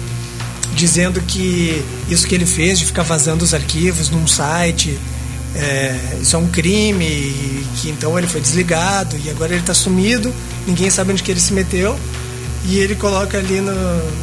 Dizendo 0.77 1.19
que 1.21 1.83
isso 2.07 2.27
que 2.27 2.35
ele 2.35 2.45
fez 2.45 2.77
de 2.77 2.85
ficar 2.85 3.01
vazando 3.01 3.43
os 3.43 3.51
arquivos 3.51 4.11
num 4.11 4.27
site, 4.27 4.95
é, 5.55 6.19
isso 6.21 6.35
é 6.35 6.39
um 6.39 6.47
crime, 6.47 7.03
e 7.03 7.67
que 7.77 7.89
então 7.89 8.15
ele 8.15 8.27
foi 8.27 8.39
desligado 8.39 9.17
e 9.25 9.27
agora 9.31 9.53
ele 9.53 9.61
está 9.61 9.73
sumido, 9.73 10.31
ninguém 10.67 10.87
sabe 10.91 11.11
onde 11.11 11.23
que 11.23 11.31
ele 11.31 11.39
se 11.39 11.51
meteu. 11.51 11.97
E 12.65 12.77
ele 12.77 12.93
coloca 12.93 13.39
ali 13.39 13.59
no, 13.59 13.73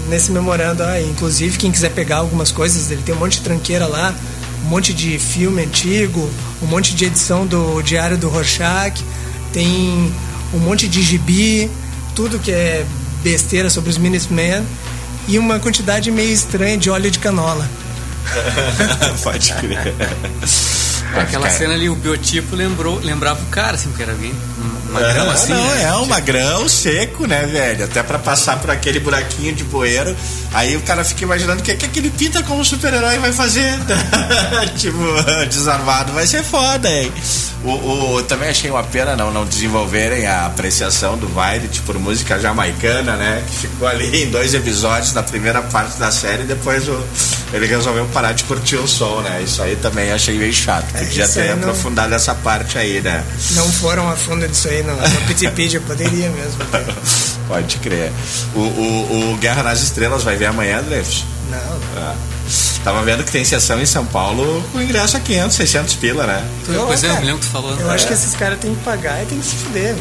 nesse 0.09 0.31
memorando, 0.31 0.85
ah, 0.85 1.01
inclusive 1.01 1.59
quem 1.59 1.73
quiser 1.73 1.91
pegar 1.91 2.19
algumas 2.19 2.53
coisas, 2.53 2.89
ele 2.89 3.03
tem 3.03 3.13
um 3.17 3.19
monte 3.19 3.39
de 3.39 3.41
tranqueira 3.41 3.89
lá, 3.89 4.15
um 4.65 4.69
monte 4.69 4.93
de 4.93 5.19
filme 5.19 5.65
antigo, 5.65 6.31
um 6.63 6.67
monte 6.67 6.95
de 6.95 7.05
edição 7.05 7.45
do 7.45 7.83
Diário 7.83 8.17
do 8.17 8.29
Rorschach, 8.29 9.03
tem 9.53 10.13
um 10.53 10.59
monte 10.59 10.87
de 10.87 11.03
gibi, 11.03 11.69
tudo 12.15 12.39
que 12.39 12.53
é 12.53 12.87
besteira 13.25 13.69
sobre 13.69 13.91
os 13.91 13.99
Minutemen 13.99 14.63
e 15.29 15.39
uma 15.39 15.59
quantidade 15.59 16.11
meio 16.11 16.33
estranha 16.33 16.77
de 16.77 16.91
óleo 16.91 17.11
de 17.11 17.19
canola. 17.19 17.69
Pode 19.23 19.53
crer. 19.55 19.95
Aquela 21.17 21.47
Cara, 21.47 21.59
cena 21.59 21.75
ali, 21.75 21.89
o 21.89 21.95
biotipo 21.95 22.57
lembrou, 22.57 22.99
lembrava 23.01 23.41
o 23.43 23.47
cara, 23.47 23.77
assim, 23.77 23.89
porque 23.89 24.03
era 24.03 24.15
bem 24.15 24.35
magrão 24.91 25.27
É, 25.31 25.35
assim. 25.35 25.53
Não, 25.53 25.65
né? 25.75 25.83
é 25.85 25.93
um 25.95 26.07
magrão 26.07 26.69
seco, 26.69 27.27
né, 27.27 27.47
velho? 27.47 27.85
Até 27.85 28.03
pra 28.03 28.19
passar 28.19 28.59
por 28.59 28.71
aquele 28.71 29.01
buraquinho 29.01 29.55
de 29.55 29.65
bueiro. 29.65 30.15
Aí 30.53 30.77
o 30.77 30.81
cara 30.83 31.05
fica 31.05 31.25
imaginando 31.25 31.61
o 31.61 31.65
que, 31.65 31.75
que 31.75 31.87
aquele 31.87 32.11
pinta 32.11 32.43
como 32.43 32.65
super-herói 32.65 33.19
vai 33.19 33.33
fazer. 33.33 33.75
tipo, 34.79 34.99
desarmado. 35.49 36.13
Vai 36.13 36.27
ser 36.27 36.43
foda, 36.43 36.89
hein? 36.91 37.13
O, 37.65 38.15
o- 38.17 38.23
também 38.25 38.51
achei 38.51 38.71
uma 38.71 38.83
pena 38.83 39.17
não, 39.17 39.31
não 39.33 39.45
desenvolverem 39.47 40.27
a 40.27 40.47
apreciação 40.47 41.17
do 41.17 41.27
Violet 41.29 41.81
por 41.83 41.99
música 41.99 42.39
jamaicana, 42.39 43.17
né? 43.17 43.43
Que 43.49 43.57
ficou 43.57 43.89
ali 43.89 44.25
em 44.25 44.31
dois 44.31 44.53
episódios 44.55 45.13
na 45.15 45.23
primeira 45.23 45.63
parte 45.63 45.99
da 45.99 46.11
série 46.11 46.43
e 46.43 46.47
depois 46.47 46.87
o- 46.89 47.03
ele 47.53 47.67
resolveu 47.67 48.05
parar 48.13 48.33
de 48.33 48.45
curtir 48.45 48.77
o 48.77 48.87
som, 48.87 49.21
né? 49.23 49.41
Isso 49.43 49.63
aí 49.63 49.77
também 49.77 50.13
achei 50.13 50.37
meio 50.37 50.53
chato. 50.53 50.85
É, 50.95 51.05
Podia 51.05 51.25
isso 51.25 51.35
ter 51.35 51.49
não- 51.49 51.55
aprofundado 51.71 52.15
essa 52.15 52.35
parte 52.35 52.77
aí, 52.79 53.01
né? 53.01 53.25
Não 53.53 53.71
foram 53.73 54.11
a 54.11 54.17
fundo 54.17 54.45
disso 54.55 54.69
aí 54.69 54.83
no, 54.83 54.95
no 54.97 55.21
Pittypedia, 55.27 55.81
poderia 55.81 56.31
mesmo. 56.31 56.65
ter. 56.67 56.87
Pode 57.49 57.77
crer. 57.79 58.11
O, 58.55 58.59
o, 58.61 59.33
o 59.33 59.37
Guerra 59.37 59.63
nas 59.63 59.81
Estrelas 59.83 60.23
vai 60.23 60.37
ver 60.37 60.47
amanhã, 60.47 60.83
Dreyfus? 60.83 61.25
Não, 61.51 61.59
não. 61.59 61.81
Ah. 61.99 62.15
Tava 62.83 63.03
vendo 63.03 63.25
que 63.25 63.31
tem 63.33 63.45
sessão 63.45 63.81
em 63.81 63.87
São 63.87 64.05
Paulo 64.05 64.63
com 64.73 64.81
ingresso 64.81 65.17
a 65.17 65.21
500, 65.21 65.57
600 65.57 65.95
pila, 65.95 66.27
né? 66.27 66.47
Pois 66.87 67.03
é, 67.05 67.09
me 67.19 67.25
lembro 67.27 67.41
que 67.41 67.47
tu 67.47 67.53
falou. 67.53 67.75
Eu 67.79 67.91
É. 67.91 67.95
acho 67.95 68.07
que 68.07 68.13
esses 68.13 68.35
caras 68.35 68.59
têm 68.61 68.75
que 68.75 68.83
pagar 68.83 69.23
e 69.23 69.27
tem 69.27 69.39
que 69.39 69.47
se 69.47 69.57
fuder. 69.57 69.95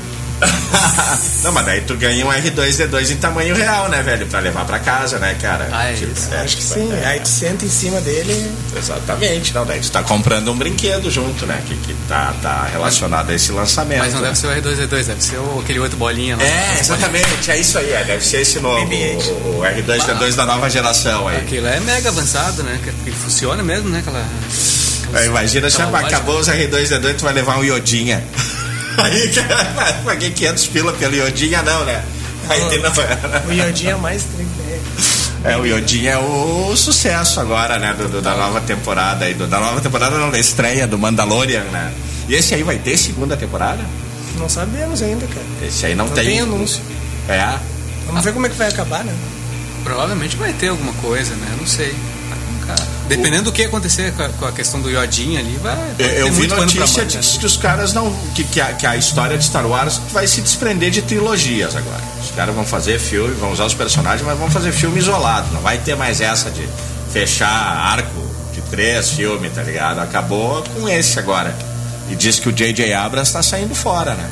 Não, 1.44 1.52
mas 1.52 1.66
daí 1.66 1.82
tu 1.82 1.96
ganha 1.96 2.26
um 2.26 2.30
R2D2 2.30 3.12
em 3.12 3.16
tamanho 3.18 3.56
real, 3.56 3.90
né, 3.90 4.02
velho? 4.02 4.26
Pra 4.28 4.40
levar 4.40 4.66
pra 4.66 4.80
casa, 4.80 5.20
né, 5.20 5.36
cara? 5.42 5.68
Ah, 5.72 5.90
é 5.90 5.94
isso. 5.94 6.30
Eu 6.32 6.40
acho 6.40 6.58
que 6.58 6.64
sim. 6.64 6.92
é, 6.94 7.06
Aí 7.06 7.20
tu 7.20 7.28
senta 7.28 7.66
em 7.66 7.70
cima 7.70 8.00
dele. 8.02 8.52
Exatamente, 8.78 9.54
não, 9.54 9.66
daí 9.66 9.80
tu 9.80 9.92
tá 9.92 10.04
comprando 10.04 10.52
um 10.52 10.56
brinquedo 10.56 11.12
junto, 11.12 11.46
né? 11.46 11.62
Que, 11.68 11.76
que 11.76 11.94
tá, 12.08 12.34
tá 12.42 12.68
relacionado 12.72 13.30
a 13.30 13.34
esse 13.34 13.52
lançamento. 13.52 14.00
Mas 14.00 14.14
não 14.14 14.22
né? 14.22 14.28
deve 14.28 14.40
ser 14.40 14.48
o 14.48 14.52
R2D2, 14.52 15.04
deve 15.06 15.24
ser 15.24 15.38
o, 15.38 15.60
aquele 15.60 15.80
outro 15.80 15.98
bolinha 15.98 16.38
lá. 16.38 16.44
É, 16.44 16.80
exatamente, 16.80 17.52
é 17.52 17.58
isso 17.58 17.78
aí, 17.78 17.92
é, 17.92 18.04
deve 18.04 18.26
ser 18.26 18.42
esse 18.42 18.60
novo, 18.60 18.86
BB-8. 18.88 19.28
o, 19.28 19.60
o 19.60 19.62
R2D2 19.62 20.36
da 20.36 20.46
nova 20.46 20.70
geração 20.70 21.28
aí. 21.28 21.38
Aquilo 21.38 21.68
é 21.68 21.80
mega 21.82 22.10
avançado, 22.10 22.64
né? 22.64 22.80
Que 22.84 22.90
ele 22.90 23.16
funciona 23.16 23.62
mesmo, 23.62 23.90
né? 23.90 24.00
Aquela. 24.00 24.26
Imagina, 25.26 25.68
lógica. 25.68 25.98
acabou 26.00 26.40
os 26.40 26.48
R2D2, 26.48 27.16
tu 27.18 27.24
vai 27.24 27.34
levar 27.34 27.58
um 27.58 27.64
iodinha. 27.64 28.24
Aí, 28.98 29.32
paguei 30.06 30.32
500 30.32 30.68
pila 30.68 30.94
pelo 30.94 31.16
iodinha, 31.16 31.62
não, 31.62 31.84
né? 31.86 32.04
Aí 32.50 32.60
tem 32.66 32.80
O 33.48 33.54
Iodinho 33.54 33.92
é 33.92 33.96
mais 33.96 34.24
trick 34.26 34.50
É, 35.46 35.56
o 35.58 35.66
iodinha 35.66 36.12
é 36.12 36.18
o 36.18 36.76
sucesso 36.76 37.40
agora, 37.40 37.80
né? 37.80 37.94
do- 37.94 38.10
do- 38.10 38.22
da 38.22 38.36
nova 38.36 38.60
temporada 38.62 39.24
aí. 39.26 39.34
do- 39.34 39.48
da 39.48 39.60
nova 39.60 39.80
temporada, 39.80 40.18
não, 40.18 40.30
da 40.30 40.38
estreia 40.40 40.86
do 40.86 40.98
Mandalorian, 40.98 41.64
né? 41.66 41.94
E 42.28 42.36
esse 42.36 42.54
aí 42.54 42.64
vai 42.64 42.78
ter 42.78 42.98
segunda 42.98 43.36
temporada? 43.38 43.80
Não 44.38 44.50
sabemos 44.50 45.02
ainda, 45.02 45.26
cara. 45.28 45.46
Esse 45.66 45.86
aí 45.86 45.96
não, 45.96 46.06
Não 46.08 46.14
tem. 46.14 46.26
tem 46.26 46.40
anúncio. 46.42 46.82
É. 47.30 47.58
Vamos 48.08 48.24
ver 48.26 48.34
como 48.34 48.46
é 48.46 48.50
que 48.50 48.56
vai 48.58 48.68
acabar, 48.68 49.04
né? 49.06 49.14
Provavelmente 49.84 50.36
vai 50.36 50.52
ter 50.54 50.70
alguma 50.70 50.94
coisa, 50.94 51.34
né? 51.36 51.48
Não 51.58 51.68
sei. 51.68 51.94
Cara, 52.66 52.84
Dependendo 53.08 53.44
do 53.44 53.52
que 53.52 53.64
acontecer 53.64 54.14
com 54.14 54.24
a, 54.24 54.30
com 54.30 54.46
a 54.46 54.52
questão 54.52 54.82
do 54.82 54.90
iodinho 54.90 55.40
ali, 55.40 55.60
vai. 55.62 55.76
vai 55.76 56.22
Eu, 56.22 56.32
vi 56.32 56.48
notícia 56.48 57.06
de 57.06 57.18
né? 57.18 57.24
que 57.40 57.46
os 57.46 57.58
caras 57.58 57.94
não. 57.94 58.12
Que, 58.34 58.44
que, 58.44 58.62
a, 58.62 58.74
que 58.74 58.86
a 58.86 58.96
história 58.96 59.38
de 59.38 59.46
Star 59.46 59.66
Wars 59.68 60.00
vai 60.12 60.28
se 60.28 60.42
desprender 60.42 60.90
de 60.90 61.02
trilogias 61.02 61.76
agora. 61.76 62.02
Os 62.22 62.32
caras 62.32 62.56
vão 62.56 62.66
fazer 62.66 63.00
filme, 63.00 63.34
vão 63.36 63.52
usar 63.52 63.66
os 63.66 63.74
personagens, 63.74 64.26
mas 64.26 64.38
vão 64.38 64.50
fazer 64.50 64.72
filme 64.72 65.00
isolado. 65.00 65.54
Não 65.54 65.62
vai 65.62 65.78
ter 65.78 65.96
mais 65.96 66.22
essa 66.22 66.50
de 66.50 66.68
fechar 67.12 67.48
arco 67.48 68.24
de 68.54 68.62
três 68.62 69.12
filmes, 69.12 69.54
tá 69.54 69.62
ligado? 69.62 70.00
Acabou 70.00 70.64
com 70.64 70.88
esse 70.88 71.20
agora. 71.20 71.56
E 72.10 72.16
diz 72.16 72.40
que 72.40 72.50
o 72.50 72.52
J.J. 72.52 72.94
Abrams 72.94 73.32
tá 73.32 73.42
saindo 73.42 73.76
fora, 73.76 74.14
né? 74.14 74.30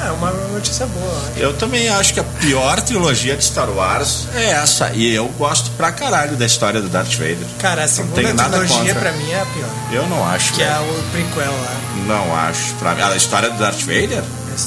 Ah, 0.00 0.06
é 0.06 0.10
uma 0.12 0.30
notícia 0.30 0.86
boa. 0.86 1.22
Eu 1.36 1.54
também 1.54 1.88
acho 1.88 2.14
que 2.14 2.20
a 2.20 2.24
pior 2.24 2.80
trilogia 2.80 3.36
de 3.36 3.44
Star 3.44 3.68
Wars 3.70 4.26
é 4.34 4.50
essa. 4.50 4.90
E 4.94 5.12
eu 5.14 5.26
gosto 5.30 5.70
pra 5.72 5.90
caralho 5.92 6.36
da 6.36 6.46
história 6.46 6.80
do 6.80 6.88
Darth 6.88 7.12
Vader. 7.14 7.38
Cara, 7.58 7.82
a 7.82 7.86
Não 7.86 7.92
segunda 7.92 8.14
tenho 8.14 8.34
nada 8.34 8.58
trilogia 8.58 8.94
contra. 8.94 9.00
pra 9.00 9.12
mim 9.12 9.30
é 9.30 9.40
a 9.40 9.46
pior. 9.46 9.68
Eu 9.92 10.06
não 10.08 10.26
acho. 10.28 10.52
Que 10.52 10.62
é 10.62 10.66
velho. 10.68 10.82
o 10.90 11.02
prequel 11.10 11.52
lá. 11.52 11.76
Não 12.06 12.36
acho. 12.36 12.74
Pra 12.74 12.94
mim, 12.94 13.02
a 13.02 13.16
história 13.16 13.50
do 13.50 13.58
Darth 13.58 13.80
Vader? 13.80 14.22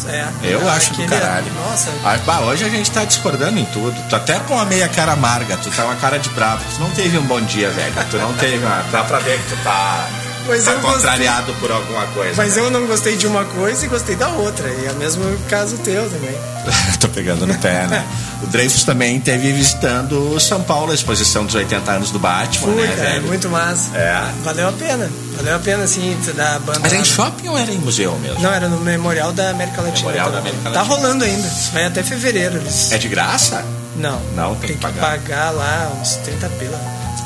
É, 0.07 0.25
Eu 0.41 0.61
é 0.61 0.69
acho 0.71 0.93
do 0.93 1.03
aquele- 1.03 1.19
caralho. 1.19 1.51
Nossa, 1.69 1.89
Ah, 2.05 2.17
bah, 2.25 2.39
hoje 2.41 2.63
a 2.63 2.69
gente 2.69 2.89
tá 2.91 3.03
discordando 3.03 3.59
em 3.59 3.65
tudo. 3.65 3.93
Tu 4.09 4.15
até 4.15 4.39
com 4.39 4.57
a 4.57 4.63
meia 4.63 4.87
cara 4.87 5.11
amarga, 5.13 5.57
tu 5.57 5.69
tá 5.69 5.83
uma 5.83 5.95
cara 5.97 6.17
de 6.17 6.29
bravo. 6.29 6.63
Tu 6.73 6.79
não 6.79 6.89
teve 6.91 7.17
um 7.17 7.23
bom 7.23 7.41
dia, 7.41 7.69
velho. 7.71 7.93
Tu 8.09 8.17
não 8.17 8.31
teve 8.35 8.65
uma. 8.65 8.83
Dá 8.89 9.03
pra 9.03 9.19
ver 9.19 9.37
que 9.39 9.49
tu 9.53 9.61
tá, 9.65 10.07
Mas 10.47 10.63
tá 10.65 10.71
eu 10.71 10.79
gostei. 10.81 10.95
contrariado 10.95 11.53
por 11.55 11.71
alguma 11.71 12.05
coisa. 12.07 12.33
mas 12.35 12.55
né? 12.55 12.61
eu 12.61 12.71
não 12.71 12.85
gostei 12.87 13.15
de 13.15 13.27
uma 13.27 13.45
coisa 13.45 13.85
e 13.85 13.87
gostei 13.87 14.15
da 14.15 14.27
outra. 14.29 14.67
E 14.67 14.85
é 14.87 14.91
o 14.91 14.95
mesmo 14.95 15.23
caso 15.49 15.77
teu 15.77 16.09
também. 16.09 16.35
Tô 16.99 17.07
pegando 17.09 17.45
no 17.47 17.55
pé, 17.55 17.87
né? 17.87 18.05
O 18.43 18.47
Dreyfus 18.47 18.83
também 18.83 19.19
teve 19.19 19.51
visitando 19.53 20.39
São 20.39 20.61
Paulo, 20.63 20.91
a 20.91 20.95
exposição 20.95 21.45
dos 21.45 21.55
80 21.55 21.91
anos 21.91 22.11
do 22.11 22.19
Batman, 22.19 22.73
Fui, 22.73 22.81
né, 22.81 22.87
cara, 22.95 23.09
velho? 23.11 23.27
muito 23.27 23.49
massa. 23.49 23.95
É. 23.95 24.21
Valeu 24.43 24.69
a 24.69 24.71
pena. 24.71 25.09
Valeu 25.37 25.55
a 25.55 25.59
pena, 25.59 25.83
assim, 25.83 26.17
da 26.35 26.59
banda. 26.59 26.81
Era 26.87 26.95
em 26.97 27.05
shopping 27.05 27.47
ou 27.47 27.57
era 27.57 27.71
em 27.71 27.77
museu 27.77 28.17
mesmo? 28.19 28.41
Não, 28.41 28.51
era 28.51 28.67
no 28.67 28.79
Memorial 28.81 29.31
da 29.31 29.49
América 29.51 29.81
Latina. 29.81 29.99
Memorial 30.11 30.31
da 30.31 30.39
América 30.39 30.61
Tá 30.63 30.69
Latina. 30.81 30.95
rolando 30.95 31.23
ainda. 31.23 31.47
Vai 31.73 31.85
até 31.85 32.03
fevereiro. 32.03 32.57
Eles... 32.57 32.91
É 32.91 32.97
de 32.97 33.07
graça? 33.07 33.63
Não. 33.95 34.19
Não, 34.35 34.55
tem 34.55 34.69
tem 34.69 34.77
que 34.77 34.85
que 34.87 34.99
pagar. 34.99 35.19
pagar 35.19 35.49
lá 35.51 35.91
uns 35.99 36.15
30 36.17 36.49
pila. 36.59 36.79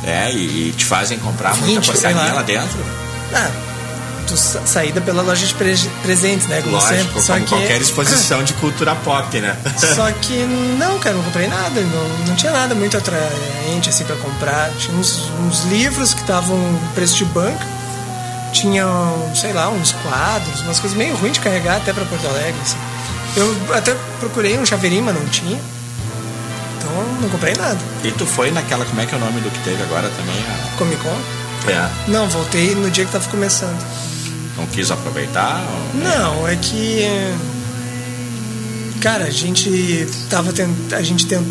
É, 0.04 0.32
e, 0.32 0.70
e 0.70 0.74
te 0.78 0.86
fazem 0.86 1.18
comprar 1.18 1.56
muita 1.58 1.82
20, 1.82 1.86
sei 1.86 1.94
porcaria 1.94 2.22
lá. 2.32 2.34
lá 2.34 2.42
dentro? 2.44 2.78
Ah, 3.34 3.50
tu 4.28 4.36
saída 4.38 5.02
pela 5.02 5.22
loja 5.22 5.46
de 5.46 5.54
pre 5.56 5.76
presentes, 6.02 6.48
né? 6.48 6.62
Como 6.62 6.76
Lógico, 6.76 6.96
sempre. 6.96 7.22
Só 7.22 7.34
como 7.34 7.46
que... 7.46 7.50
qualquer 7.56 7.82
exposição 7.82 8.44
de 8.44 8.54
cultura 8.54 8.96
pop, 8.96 9.40
né? 9.40 9.56
Só 9.96 10.12
que 10.12 10.34
não, 10.80 10.98
cara, 11.00 11.16
não 11.16 11.24
comprei 11.24 11.48
nada. 11.48 11.82
Não, 11.82 12.28
não 12.28 12.36
tinha 12.36 12.52
nada 12.52 12.74
muito 12.76 12.98
atraente 12.98 13.90
assim 13.90 14.04
pra 14.04 14.16
comprar. 14.18 14.72
Tinha 14.80 14.96
uns, 14.98 15.30
uns 15.42 15.64
livros 15.66 16.14
que 16.14 16.22
estavam 16.22 16.58
preço 16.94 17.16
de 17.18 17.26
banca. 17.26 17.66
Tinha, 18.54 18.86
sei 19.36 19.52
lá, 19.52 19.70
uns 19.70 19.92
quadros, 19.92 20.62
umas 20.62 20.80
coisas 20.80 20.98
meio 20.98 21.14
ruins 21.18 21.34
de 21.34 21.42
carregar 21.42 21.76
até 21.78 21.92
pra 21.92 22.06
Porto 22.06 22.26
Alegre. 22.26 22.56
assim. 22.64 22.78
Eu 23.36 23.54
até 23.76 23.94
procurei 24.22 24.58
um 24.58 24.66
chaveirinho, 24.66 25.04
mas 25.04 25.14
não 25.14 25.26
tinha. 25.26 25.60
Então 26.78 26.92
não 27.22 27.28
comprei 27.30 27.54
nada. 27.54 27.78
E 28.02 28.12
tu 28.12 28.26
foi 28.26 28.52
naquela, 28.52 28.86
como 28.86 29.02
é 29.02 29.06
que 29.06 29.14
é 29.14 29.18
o 29.18 29.20
nome 29.20 29.42
do 29.42 29.52
que 29.52 29.60
teve 29.60 29.84
agora 29.84 30.10
também? 30.10 30.36
A- 30.38 30.78
Comic 30.78 31.02
Con? 31.04 31.18
Não, 32.08 32.28
voltei 32.30 32.76
no 32.76 32.90
dia 32.92 33.06
que 33.06 33.12
tava 33.12 33.28
começando. 33.30 33.78
Não 34.58 34.66
quis 34.68 34.90
aproveitar? 34.92 35.64
ou- 35.94 36.00
Não, 36.02 36.48
é 36.48 36.56
que. 36.56 37.04
Cara, 39.02 39.26
a 39.26 39.30
gente 39.30 40.08
tava 40.30 40.52
tent... 40.52 40.70
a 40.94 41.02
gente 41.02 41.26
ten- 41.28 41.46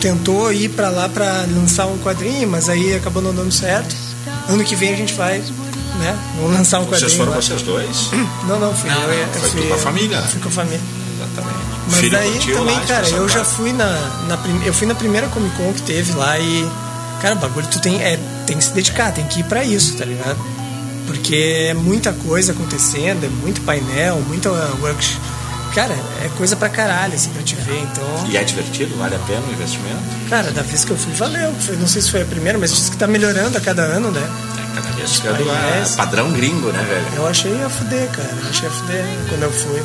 tentou 0.00 0.52
ir 0.52 0.70
pra 0.70 0.88
lá 0.88 1.08
pra 1.08 1.44
lançar 1.54 1.86
um 1.86 1.98
quadrinho, 1.98 2.48
mas 2.48 2.68
aí 2.68 2.94
acabou 2.94 3.22
não 3.22 3.34
dando 3.34 3.52
certo. 3.52 3.94
Ano 4.48 4.64
que 4.64 4.74
vem 4.74 4.92
a 4.92 4.96
gente 4.96 5.12
vai, 5.14 5.38
né? 5.98 6.16
Vamos 6.36 6.56
lançar 6.56 6.80
um 6.80 6.84
quadrinho. 6.84 7.00
Vocês 7.00 7.14
foram 7.14 7.32
lá. 7.32 7.36
vocês 7.40 7.62
dois? 7.62 8.10
Não, 8.48 8.58
não, 8.58 8.74
fui 8.74 8.88
Não, 8.90 9.02
eu. 9.02 9.26
não, 9.26 9.32
foi 9.34 9.48
fui, 9.50 9.68
com 9.68 9.74
a 9.74 9.78
família? 9.78 10.22
Fui 10.22 10.40
com 10.40 10.48
a 10.48 10.52
família. 10.52 10.80
Exatamente. 11.16 11.58
Mas 11.90 12.00
Filho 12.00 12.12
daí 12.12 12.38
também, 12.38 12.74
lá, 12.76 12.80
cara, 12.86 13.08
eu 13.08 13.28
já 13.28 13.44
fui 13.44 13.72
na, 13.72 13.86
na 14.28 14.38
eu 14.64 14.72
fui 14.72 14.86
na 14.86 14.94
primeira 14.94 15.28
Comic 15.28 15.54
Con 15.56 15.72
que 15.74 15.82
teve 15.82 16.12
lá 16.14 16.38
e 16.38 16.66
cara, 17.20 17.34
o 17.34 17.38
bagulho 17.38 17.66
tu 17.70 17.78
tem 17.80 18.02
é 18.02 18.18
tem 18.46 18.56
que 18.58 18.64
se 18.64 18.72
dedicar, 18.72 19.12
tem 19.12 19.26
que 19.26 19.40
ir 19.40 19.44
pra 19.44 19.64
isso, 19.64 19.96
tá 19.96 20.04
ligado? 20.04 20.38
Porque 21.06 21.66
é 21.70 21.74
muita 21.74 22.12
coisa 22.12 22.52
acontecendo, 22.52 23.24
é 23.24 23.28
muito 23.28 23.60
painel, 23.62 24.20
muita 24.26 24.50
workshop. 24.80 25.20
Cara, 25.74 25.92
é 26.24 26.28
coisa 26.38 26.54
pra 26.54 26.68
caralho, 26.68 27.14
assim, 27.14 27.30
pra 27.30 27.42
te 27.42 27.56
ver. 27.56 27.80
Então, 27.82 28.26
E 28.30 28.36
é 28.36 28.44
divertido? 28.44 28.96
Vale 28.96 29.16
a 29.16 29.18
pena 29.20 29.40
o 29.48 29.52
investimento? 29.52 29.98
cara, 30.30 30.50
da 30.52 30.62
vez 30.62 30.84
que 30.84 30.92
eu 30.92 30.96
fui, 30.96 31.12
valeu. 31.14 31.52
Não 31.80 31.86
sei 31.88 32.00
se 32.00 32.10
foi 32.12 32.22
a 32.22 32.24
primeira, 32.24 32.56
mas 32.58 32.72
diz 32.72 32.88
que 32.88 32.96
tá 32.96 33.06
melhorando 33.08 33.58
a 33.58 33.60
cada 33.60 33.82
ano, 33.82 34.10
né? 34.12 34.20
É, 34.22 34.76
cada 34.76 34.88
vez 34.96 35.12
ficando 35.14 35.44
painéis. 35.44 35.92
é, 35.92 35.96
padrão 35.96 36.30
gringo, 36.32 36.68
né, 36.70 36.80
velho? 36.88 37.06
Eu 37.16 37.26
achei 37.26 37.60
a 37.62 37.68
fuder, 37.68 38.08
cara. 38.10 38.30
Eu 38.40 38.48
achei 38.50 38.68
a 38.68 38.70
fuder 38.70 39.04
quando 39.28 39.42
eu 39.42 39.50
fui. 39.52 39.82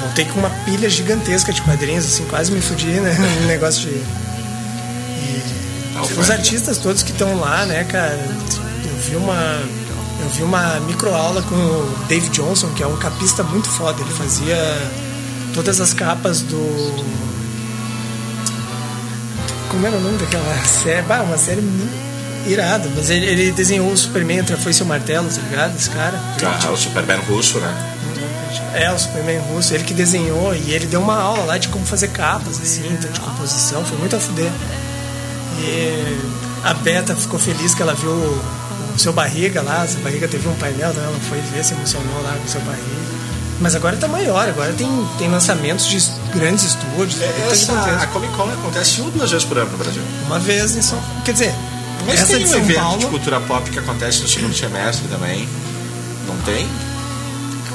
Voltei 0.00 0.24
com 0.24 0.40
uma 0.40 0.50
pilha 0.64 0.88
gigantesca 0.88 1.52
de 1.52 1.60
quadrinhos, 1.62 2.04
assim, 2.06 2.24
quase 2.24 2.50
me 2.50 2.60
fudi, 2.60 2.86
né? 2.86 3.14
Um 3.42 3.46
negócio 3.46 3.88
de. 3.90 4.02
Os 6.00 6.30
artistas 6.30 6.78
todos 6.78 7.02
que 7.02 7.12
estão 7.12 7.38
lá, 7.38 7.64
né, 7.66 7.84
cara? 7.84 8.18
Eu 8.84 8.96
vi 8.96 9.16
uma. 9.16 9.62
Eu 10.20 10.28
vi 10.28 10.42
uma 10.42 10.78
microaula 10.80 11.42
com 11.42 11.54
o 11.54 12.04
Dave 12.08 12.28
Johnson, 12.28 12.68
que 12.74 12.82
é 12.82 12.86
um 12.86 12.96
capista 12.96 13.42
muito 13.42 13.68
foda. 13.68 14.00
Ele 14.00 14.12
fazia 14.12 14.56
todas 15.54 15.80
as 15.80 15.92
capas 15.92 16.42
do. 16.42 17.04
Como 19.68 19.86
era 19.86 19.96
o 19.96 20.00
nome 20.00 20.18
daquela 20.18 20.64
série? 20.64 21.02
Bah, 21.02 21.22
uma 21.22 21.38
série 21.38 21.62
irada. 22.46 22.88
Mas 22.94 23.10
ele, 23.10 23.26
ele 23.26 23.52
desenhou 23.52 23.90
o 23.90 23.96
Superman 23.96 24.38
e 24.38 24.82
o 24.82 24.86
Martelo, 24.86 25.28
tá 25.28 25.40
ligado? 25.42 25.76
Esse 25.76 25.90
cara. 25.90 26.20
Ah, 26.44 26.70
o 26.70 26.76
Superman 26.76 27.18
russo, 27.28 27.58
né? 27.58 27.92
É, 28.74 28.90
o 28.90 28.98
Superman 28.98 29.38
russo, 29.50 29.74
ele 29.74 29.84
que 29.84 29.92
desenhou 29.92 30.54
e 30.54 30.72
ele 30.72 30.86
deu 30.86 31.00
uma 31.00 31.16
aula 31.16 31.44
lá 31.44 31.58
de 31.58 31.68
como 31.68 31.84
fazer 31.84 32.08
capas, 32.08 32.60
assim, 32.60 32.86
então, 32.90 33.10
de 33.10 33.20
composição, 33.20 33.84
foi 33.84 33.98
muito 33.98 34.16
a 34.16 34.20
fuder. 34.20 34.50
E 35.58 36.20
a 36.64 36.74
Beta 36.74 37.14
ficou 37.14 37.38
feliz 37.38 37.74
que 37.74 37.82
ela 37.82 37.94
viu 37.94 38.10
o, 38.10 38.98
seu 38.98 39.12
barriga 39.12 39.62
lá, 39.62 39.86
seu 39.86 40.00
barriga 40.00 40.28
teve 40.28 40.46
um 40.48 40.54
painel, 40.54 40.90
então 40.90 41.02
ela 41.02 41.18
foi 41.28 41.40
ver, 41.40 41.64
se 41.64 41.74
emocionou 41.74 42.22
lá 42.22 42.36
com 42.36 42.44
o 42.44 42.48
seu 42.48 42.60
barriga. 42.62 43.12
Mas 43.60 43.74
agora 43.74 43.96
tá 43.96 44.08
maior, 44.08 44.48
agora 44.48 44.72
tem, 44.72 44.88
tem 45.18 45.30
lançamentos 45.30 45.86
de 45.86 45.98
grandes 46.34 46.64
estúdios. 46.64 47.20
É, 47.20 47.48
Essa, 47.50 47.72
a. 47.72 48.06
Comic 48.08 48.32
Con 48.34 48.50
acontece 48.50 49.00
uma 49.00 49.10
duas 49.10 49.30
vezes 49.30 49.46
por 49.46 49.56
ano 49.56 49.70
no 49.70 49.78
Brasil. 49.78 50.02
Uma 50.26 50.38
vez 50.40 50.76
em 50.76 50.82
São 50.82 51.00
Quer 51.24 51.32
dizer, 51.32 51.54
Mas 52.06 52.20
essa 52.20 52.26
tem 52.26 52.38
de 52.38 52.44
um 52.44 52.48
São 52.48 52.58
evento 52.58 52.80
Paulo. 52.80 52.98
de 52.98 53.06
cultura 53.06 53.40
pop 53.40 53.70
que 53.70 53.78
acontece 53.78 54.22
no 54.22 54.28
segundo 54.28 54.54
semestre 54.54 55.06
também. 55.08 55.48
Não 56.26 56.36
tem? 56.38 56.68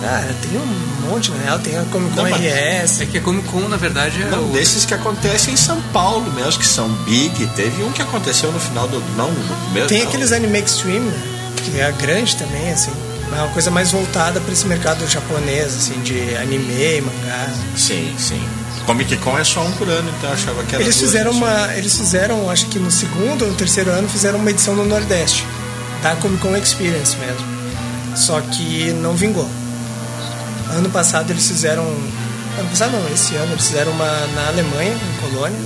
Cara, 0.02 0.36
tem 0.42 0.60
um 0.60 1.10
monte, 1.10 1.32
na 1.32 1.44
real, 1.44 1.60
tem 1.60 1.78
a 1.78 1.84
Comic 1.86 2.16
Con 2.16 2.24
Não, 2.24 2.30
RS. 2.30 3.02
É 3.02 3.06
que 3.06 3.18
a 3.18 3.22
Comic 3.22 3.48
Con, 3.48 3.68
na 3.68 3.78
verdade, 3.78 4.22
é 4.22 4.26
Não, 4.26 4.50
o... 4.50 4.52
desses 4.52 4.86
que 4.86 4.94
acontecem 4.94 5.54
em 5.54 5.58
São 5.58 5.82
Paulo 5.94 6.32
mesmo, 6.34 6.60
que 6.60 6.68
são 6.68 6.88
big. 7.04 7.48
Teve 7.56 7.84
um 7.84 7.92
que 7.92 8.02
aconteceu 8.02 8.52
no 8.52 8.60
final 8.60 8.88
do. 8.88 9.00
Não, 9.16 9.32
no 9.32 9.56
primeiro. 9.64 9.90
Tem 9.90 10.02
não. 10.02 10.08
aqueles 10.08 10.32
Anime 10.32 10.60
Extreme, 10.60 11.00
né? 11.10 11.38
que 11.56 11.80
é 11.80 11.92
grande 11.92 12.36
também, 12.36 12.72
assim. 12.72 12.92
É 13.32 13.42
uma 13.42 13.50
coisa 13.50 13.70
mais 13.70 13.92
voltada 13.92 14.40
para 14.40 14.54
esse 14.54 14.66
mercado 14.66 15.06
japonês, 15.08 15.76
assim, 15.76 16.00
de 16.02 16.36
anime, 16.38 17.02
mangá. 17.02 17.50
Sim, 17.76 18.16
sim. 18.18 18.42
Comic 18.86 19.18
Con 19.18 19.38
é 19.38 19.44
só 19.44 19.62
um 19.66 19.72
por 19.74 19.90
ano, 19.90 20.10
então 20.18 20.30
eu 20.30 20.34
achava 20.34 20.64
que 20.64 20.76
era 20.76 20.84
Eles 20.84 20.96
duas, 20.96 21.10
fizeram 21.10 21.32
assim. 21.32 21.40
uma. 21.40 21.74
Eles 21.74 21.98
fizeram, 21.98 22.50
acho 22.50 22.68
que 22.68 22.80
no 22.80 22.90
segundo 22.90 23.44
ou 23.44 23.52
no 23.52 23.56
terceiro 23.56 23.92
ano, 23.92 24.08
fizeram 24.08 24.40
uma 24.40 24.50
edição 24.50 24.76
no 24.76 24.86
Nordeste. 24.86 25.46
Da 26.02 26.16
Comic 26.16 26.42
Con 26.42 26.56
Experience 26.56 27.18
mesmo. 27.18 27.46
Só 28.16 28.40
que 28.40 28.92
não 28.94 29.14
vingou. 29.14 29.50
Ano 30.72 30.90
passado 30.90 31.32
eles 31.32 31.48
fizeram. 31.48 31.84
Ano 31.84 32.70
passado 32.70 32.92
não, 32.92 33.14
esse 33.14 33.36
ano 33.36 33.52
eles 33.54 33.68
fizeram 33.68 33.92
uma 33.92 34.06
na 34.36 34.48
Alemanha, 34.48 34.94
em 34.94 35.22
Colônia. 35.22 35.60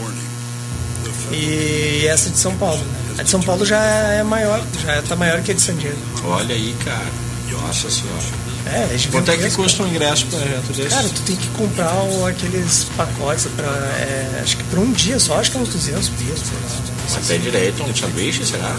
E 1.31 2.05
essa 2.07 2.29
de 2.29 2.37
São 2.37 2.55
Paulo. 2.57 2.83
A 3.17 3.23
de 3.23 3.29
São 3.29 3.41
Paulo 3.41 3.65
já 3.65 3.81
é 3.83 4.23
maior, 4.23 4.61
já 4.83 5.01
tá 5.01 5.15
maior 5.15 5.41
que 5.41 5.51
a 5.51 5.53
de 5.53 5.61
San 5.61 5.75
Diego. 5.75 5.97
Olha 6.25 6.53
aí, 6.55 6.75
cara. 6.83 7.05
Nossa 7.51 7.89
senhora. 7.89 8.41
É, 8.65 8.95
é 8.95 8.99
Quanto 9.11 9.31
é 9.31 9.37
que 9.37 9.49
custa 9.51 9.83
um 9.83 9.87
ingresso 9.87 10.25
para 10.27 10.39
evento 10.39 10.73
desse? 10.73 10.89
Cara, 10.89 11.09
tu 11.09 11.21
tem 11.23 11.35
que 11.35 11.47
comprar 11.49 11.93
o- 12.03 12.25
aqueles 12.25 12.85
pacotes 12.95 13.45
pra. 13.55 13.65
é, 13.67 14.39
acho 14.43 14.57
que 14.57 14.63
pra 14.65 14.79
um 14.79 14.91
dia 14.91 15.19
só, 15.19 15.39
acho 15.39 15.51
que 15.51 15.57
é 15.57 15.59
uns 15.61 15.69
200 15.69 16.09
pilas, 16.09 16.39
sei 16.39 16.57
lá. 16.63 17.00
Você 17.11 17.33
tem 17.33 17.41
direito 17.41 17.83
a 17.83 17.85
um 17.85 17.95
sanduíche, 17.95 18.45
será? 18.45 18.73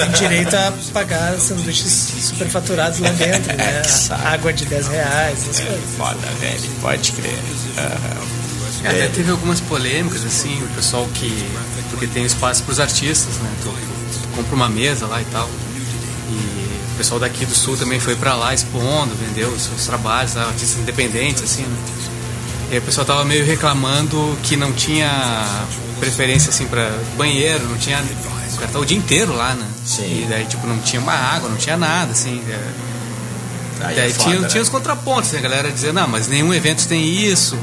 Tem 0.00 0.10
direito 0.12 0.54
a 0.54 0.72
pagar 0.92 1.38
sanduíches 1.38 1.90
superfaturados 2.22 3.00
lá 3.00 3.10
dentro, 3.10 3.56
né? 3.56 3.82
Água 4.24 4.52
de 4.52 4.64
10 4.66 4.86
reais, 4.88 5.38
essas 5.42 5.60
coisas. 5.60 5.84
Foda, 5.96 6.18
velho. 6.40 6.60
Pode 6.80 7.12
crer. 7.12 7.38
É, 7.76 8.88
Até 8.88 9.04
É. 9.06 9.08
teve 9.08 9.30
algumas 9.30 9.60
polêmicas, 9.60 10.24
assim, 10.24 10.62
o 10.62 10.68
pessoal 10.74 11.08
que. 11.14 11.44
Porque 11.90 12.06
tem 12.06 12.24
espaço 12.24 12.62
para 12.62 12.72
os 12.72 12.80
artistas, 12.80 13.34
né? 13.36 13.50
Tu, 13.62 13.68
tu 13.70 14.28
compra 14.36 14.54
uma 14.54 14.68
mesa 14.68 15.06
lá 15.06 15.20
e 15.20 15.24
tal. 15.26 15.48
E 16.30 16.92
o 16.94 16.96
pessoal 16.96 17.18
daqui 17.18 17.44
do 17.44 17.54
sul 17.54 17.76
também 17.76 17.98
foi 17.98 18.14
para 18.14 18.34
lá 18.34 18.54
expondo, 18.54 19.12
vendeu 19.16 19.48
os 19.48 19.62
seus 19.62 19.84
trabalhos, 19.86 20.34
lá, 20.34 20.44
artistas 20.44 20.78
independentes, 20.80 21.42
assim, 21.42 21.62
né? 21.62 21.76
E 22.70 22.74
aí 22.74 22.78
o 22.78 22.82
pessoal 22.82 23.04
tava 23.06 23.24
meio 23.24 23.44
reclamando 23.44 24.38
que 24.42 24.56
não 24.56 24.72
tinha 24.72 25.08
preferência, 25.98 26.50
assim, 26.50 26.66
para 26.66 26.90
banheiro, 27.16 27.64
não 27.68 27.76
tinha. 27.76 27.98
O 28.52 28.56
cara 28.58 28.72
tá 28.72 28.78
o 28.78 28.84
dia 28.84 28.96
inteiro 28.98 29.34
lá, 29.34 29.54
né? 29.54 29.66
Sim. 29.84 30.24
E 30.24 30.26
daí, 30.28 30.44
tipo, 30.46 30.66
não 30.66 30.78
tinha 30.78 31.00
uma 31.00 31.12
água, 31.12 31.48
não 31.48 31.56
tinha 31.56 31.76
nada, 31.76 32.12
assim. 32.12 32.42
é. 32.48 32.88
Aí 33.80 33.94
Daí 33.94 34.10
é 34.10 34.12
foda, 34.12 34.30
tinha, 34.30 34.40
né? 34.40 34.48
tinha 34.48 34.62
os 34.62 34.68
contrapontos, 34.68 35.30
né? 35.32 35.38
A 35.38 35.42
galera 35.42 35.70
dizendo, 35.70 35.94
não, 35.94 36.08
mas 36.08 36.26
nenhum 36.26 36.52
evento 36.52 36.86
tem 36.88 37.04
isso. 37.04 37.56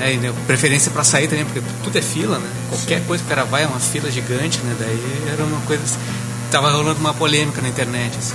É, 0.00 0.12
né, 0.16 0.32
preferência 0.46 0.90
para 0.90 1.04
sair 1.04 1.28
também, 1.28 1.44
porque 1.44 1.62
tudo 1.84 1.96
é 1.96 2.02
fila, 2.02 2.38
né? 2.38 2.48
Qualquer 2.68 3.00
coisa 3.06 3.22
que 3.22 3.32
o 3.32 3.34
cara 3.36 3.44
vai 3.46 3.62
é 3.62 3.66
uma 3.66 3.78
fila 3.78 4.10
gigante, 4.10 4.58
né? 4.64 4.74
Daí 4.78 5.22
era 5.32 5.44
uma 5.44 5.60
coisa. 5.60 5.84
assim, 5.84 5.98
Tava 6.50 6.70
rolando 6.72 6.98
uma 6.98 7.14
polêmica 7.14 7.62
na 7.62 7.68
internet, 7.68 8.16
assim. 8.18 8.34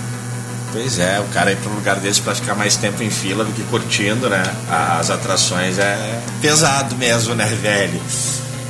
Pois 0.71 0.99
é, 0.99 1.19
o 1.19 1.25
cara 1.33 1.51
ir 1.51 1.57
para 1.57 1.71
um 1.71 1.75
lugar 1.75 1.95
desse 1.97 2.21
para 2.21 2.35
ficar 2.35 2.53
mais 2.55 2.75
tempo 2.77 3.01
em 3.03 3.09
fila 3.09 3.43
do 3.43 3.51
que 3.51 3.63
curtindo, 3.63 4.29
né? 4.29 4.43
As 4.69 5.09
atrações 5.09 5.77
é 5.79 6.21
pesado 6.41 6.95
mesmo, 6.95 7.33
né, 7.35 7.45
velho? 7.61 7.99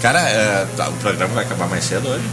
Cara, 0.02 0.20
é, 0.22 0.66
tá, 0.78 0.90
o 0.90 0.94
programa 0.94 1.34
vai 1.34 1.44
acabar 1.44 1.68
mais 1.68 1.84
cedo 1.84 2.08
hoje? 2.08 2.24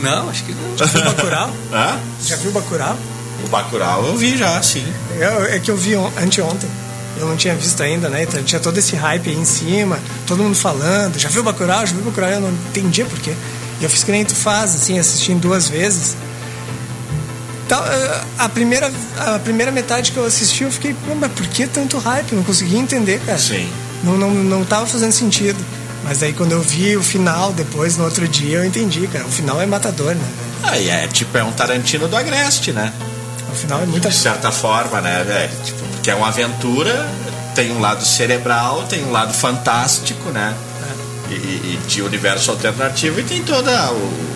Não, 0.00 0.28
acho 0.28 0.44
que 0.44 0.52
não. 0.54 0.76
Já 0.76 0.84
viu 0.86 1.00
o 1.00 1.04
Bacurau? 1.04 1.50
Hã? 1.72 1.98
Já 2.22 2.36
viu 2.36 2.50
o 2.50 2.52
Bacurau? 2.54 2.96
O 3.44 3.48
Bacurau 3.48 4.06
eu 4.06 4.16
vi 4.16 4.36
já, 4.36 4.60
sim. 4.62 4.86
Eu, 5.18 5.44
é 5.46 5.58
que 5.58 5.70
eu 5.70 5.76
vi 5.76 5.96
on- 5.96 6.12
anteontem. 6.20 6.68
Eu 7.16 7.26
não 7.26 7.36
tinha 7.36 7.54
visto 7.54 7.82
ainda, 7.82 8.08
né? 8.08 8.22
Então 8.22 8.42
tinha 8.42 8.60
todo 8.60 8.76
esse 8.78 8.94
hype 8.94 9.28
aí 9.30 9.36
em 9.36 9.44
cima, 9.44 9.98
todo 10.26 10.42
mundo 10.42 10.54
falando. 10.56 11.18
Já 11.18 11.28
viu 11.28 11.40
o 11.40 11.44
Bacurau? 11.44 11.80
Já 11.86 11.92
viu 11.92 12.02
o 12.02 12.04
Bacurau? 12.04 12.30
Eu 12.30 12.40
não 12.40 12.50
entendia 12.50 13.04
por 13.06 13.18
quê. 13.18 13.34
E 13.80 13.84
eu 13.84 13.90
fiz 13.90 14.04
que 14.04 14.12
nem 14.12 14.24
tu 14.24 14.34
faz, 14.34 14.74
assim, 14.74 14.98
assisti 14.98 15.32
em 15.32 15.38
duas 15.38 15.68
vezes. 15.68 16.16
Então, 17.66 17.82
a, 18.38 18.48
primeira, 18.48 18.90
a 19.18 19.38
primeira 19.38 19.70
metade 19.70 20.12
que 20.12 20.16
eu 20.16 20.24
assisti, 20.24 20.64
eu 20.64 20.70
fiquei, 20.72 20.94
"Pô, 21.06 21.14
mas 21.14 21.30
por 21.32 21.46
que 21.48 21.66
tanto 21.66 21.98
hype? 21.98 22.32
Eu 22.32 22.38
não 22.38 22.44
conseguia 22.44 22.78
entender, 22.78 23.20
cara. 23.26 23.38
Sim. 23.38 23.68
Não, 24.02 24.16
não, 24.16 24.30
não 24.30 24.64
tava 24.64 24.86
fazendo 24.86 25.12
sentido. 25.12 25.58
Mas 26.08 26.22
aí 26.22 26.32
quando 26.32 26.52
eu 26.52 26.62
vi 26.62 26.96
o 26.96 27.02
final, 27.02 27.52
depois, 27.52 27.98
no 27.98 28.04
outro 28.04 28.26
dia, 28.26 28.58
eu 28.58 28.64
entendi, 28.64 29.06
cara. 29.06 29.26
O 29.26 29.30
final 29.30 29.60
é 29.60 29.66
matador, 29.66 30.14
né? 30.14 30.28
Aí 30.62 30.88
é 30.88 31.06
tipo, 31.06 31.36
é 31.36 31.44
um 31.44 31.52
Tarantino 31.52 32.08
do 32.08 32.16
Agreste, 32.16 32.72
né? 32.72 32.92
O 33.52 33.54
final 33.54 33.82
é 33.82 33.86
muita 33.86 34.08
De 34.08 34.16
certa 34.16 34.50
forma, 34.50 35.02
né, 35.02 35.22
velho? 35.22 35.52
Tipo, 35.62 35.86
porque 35.88 36.10
é 36.10 36.14
uma 36.14 36.28
aventura, 36.28 37.06
tem 37.54 37.70
um 37.72 37.80
lado 37.80 38.04
cerebral, 38.06 38.84
tem 38.84 39.04
um 39.04 39.12
lado 39.12 39.34
fantástico, 39.34 40.30
né? 40.30 40.54
E, 41.28 41.34
e 41.34 41.80
de 41.86 42.00
universo 42.00 42.50
alternativo 42.50 43.20
e 43.20 43.22
tem 43.22 43.42
todo 43.42 43.68
o 43.68 44.28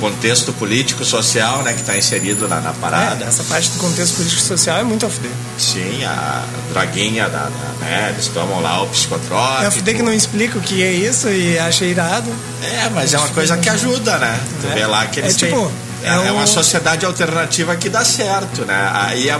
contexto 0.00 0.52
político, 0.52 1.04
social, 1.04 1.62
né, 1.62 1.72
que 1.72 1.80
está 1.80 1.96
inserido 1.96 2.46
na, 2.48 2.60
na 2.60 2.72
parada. 2.72 3.24
É, 3.24 3.28
essa 3.28 3.42
parte 3.44 3.70
do 3.70 3.78
contexto 3.78 4.16
político 4.16 4.40
social 4.40 4.78
é 4.78 4.84
muito 4.84 5.04
a 5.06 5.10
fuder. 5.10 5.30
Sim, 5.58 6.04
a 6.04 6.44
droguinha, 6.72 7.28
da, 7.28 7.44
da- 7.44 7.74
né, 7.80 8.10
eles 8.14 8.28
tomam 8.28 8.60
lá 8.60 8.82
o 8.82 8.86
psicotrópico. 8.88 9.62
É 9.62 9.66
a 9.66 9.70
fuder 9.70 9.96
que 9.96 10.02
não 10.02 10.12
explica 10.12 10.58
o 10.58 10.60
que 10.60 10.82
é 10.82 10.92
isso 10.92 11.28
e 11.28 11.58
acha 11.58 11.84
irado. 11.84 12.30
É, 12.62 12.88
mas 12.90 13.12
é 13.14 13.18
uma 13.18 13.28
coisa 13.28 13.56
que 13.56 13.68
ajuda, 13.68 14.18
né? 14.18 14.40
Tu 14.60 14.66
É. 14.68 14.74
vê 14.74 14.86
lá 14.86 15.06
que 15.06 15.20
É 15.20 15.24
eles 15.24 15.36
têm- 15.36 15.48
tipo, 15.50 15.60
É, 15.66 15.87
É 16.02 16.08
é 16.28 16.32
uma 16.32 16.44
um- 16.44 16.46
sociedade 16.46 17.04
alternativa 17.04 17.74
que 17.76 17.88
dá 17.88 18.04
certo, 18.04 18.64
né? 18.64 18.90
Aí, 18.94 19.28
É, 19.28 19.38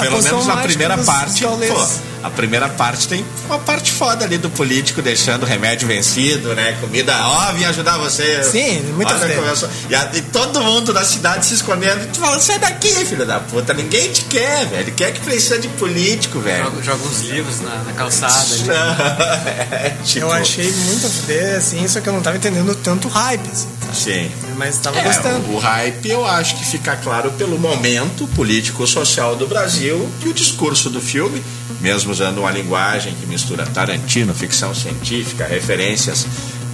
pelo 0.00 0.22
menos 0.22 0.46
na 0.46 0.56
primeira 0.58 0.96
dos 0.96 1.06
parte, 1.06 1.42
pô, 1.44 1.86
a 2.22 2.30
primeira 2.30 2.68
parte 2.68 3.08
tem 3.08 3.24
uma 3.46 3.58
parte 3.58 3.90
foda 3.90 4.24
ali 4.24 4.38
do 4.38 4.48
político 4.48 5.02
deixando 5.02 5.42
o 5.42 5.46
remédio 5.46 5.88
vencido, 5.88 6.54
né? 6.54 6.76
Comida, 6.80 7.14
ó, 7.26 7.52
vim 7.52 7.64
ajudar 7.64 7.98
você. 7.98 8.44
Sim, 8.44 8.80
muita 8.94 9.14
começou- 9.18 9.68
e, 9.90 10.18
e 10.18 10.22
todo 10.22 10.60
mundo 10.62 10.92
da 10.92 11.04
cidade 11.04 11.44
se 11.46 11.54
escondendo. 11.54 12.04
E 12.04 12.06
tu 12.06 12.20
fala, 12.20 12.38
sai 12.40 12.58
daqui, 12.60 12.92
filho 13.04 13.26
da 13.26 13.40
puta. 13.40 13.74
Ninguém 13.74 14.10
te 14.12 14.22
quer, 14.26 14.66
velho. 14.66 14.92
Quer 14.94 15.12
que 15.12 15.20
precisa 15.20 15.58
de 15.58 15.66
político, 15.68 16.38
velho. 16.38 16.64
Joga, 16.64 16.82
joga 16.82 17.04
uns 17.04 17.20
livros 17.22 17.60
na, 17.60 17.74
na 17.84 17.92
calçada 17.92 18.32
ali. 18.54 19.62
É, 19.72 19.92
tipo, 20.04 20.20
Eu 20.26 20.32
achei 20.32 20.70
muito 20.70 21.06
a 21.06 21.10
fuder, 21.10 21.56
assim, 21.56 21.86
só 21.88 22.00
que 22.00 22.08
eu 22.08 22.12
não 22.12 22.20
tava 22.20 22.36
entendendo 22.36 22.74
tanto 22.76 23.08
hype, 23.08 23.48
assim? 23.50 23.68
Sim. 23.92 24.30
Mas 24.56 24.76
tava 24.78 24.98
É, 24.98 25.02
gostando. 25.02 25.31
O, 25.32 25.54
o 25.54 25.58
hype 25.58 26.08
eu 26.08 26.26
acho 26.26 26.56
que 26.56 26.64
fica 26.64 26.96
claro 26.96 27.30
pelo 27.32 27.58
momento 27.58 28.26
político-social 28.28 29.36
do 29.36 29.46
Brasil 29.46 30.08
e 30.24 30.28
o 30.28 30.32
discurso 30.34 30.88
do 30.90 31.00
filme, 31.00 31.42
mesmo 31.80 32.12
usando 32.12 32.38
uma 32.38 32.50
linguagem 32.50 33.14
que 33.14 33.26
mistura 33.26 33.64
Tarantino, 33.66 34.34
ficção 34.34 34.74
científica, 34.74 35.46
referências 35.46 36.26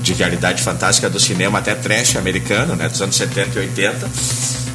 de 0.03 0.13
realidade 0.13 0.63
fantástica 0.63 1.11
do 1.11 1.19
cinema 1.19 1.59
até 1.59 1.75
trash 1.75 2.17
americano, 2.17 2.77
né, 2.77 2.89
dos 2.89 3.03
anos 3.03 3.17
70 3.17 3.59
e 3.59 3.63
80, 3.63 4.11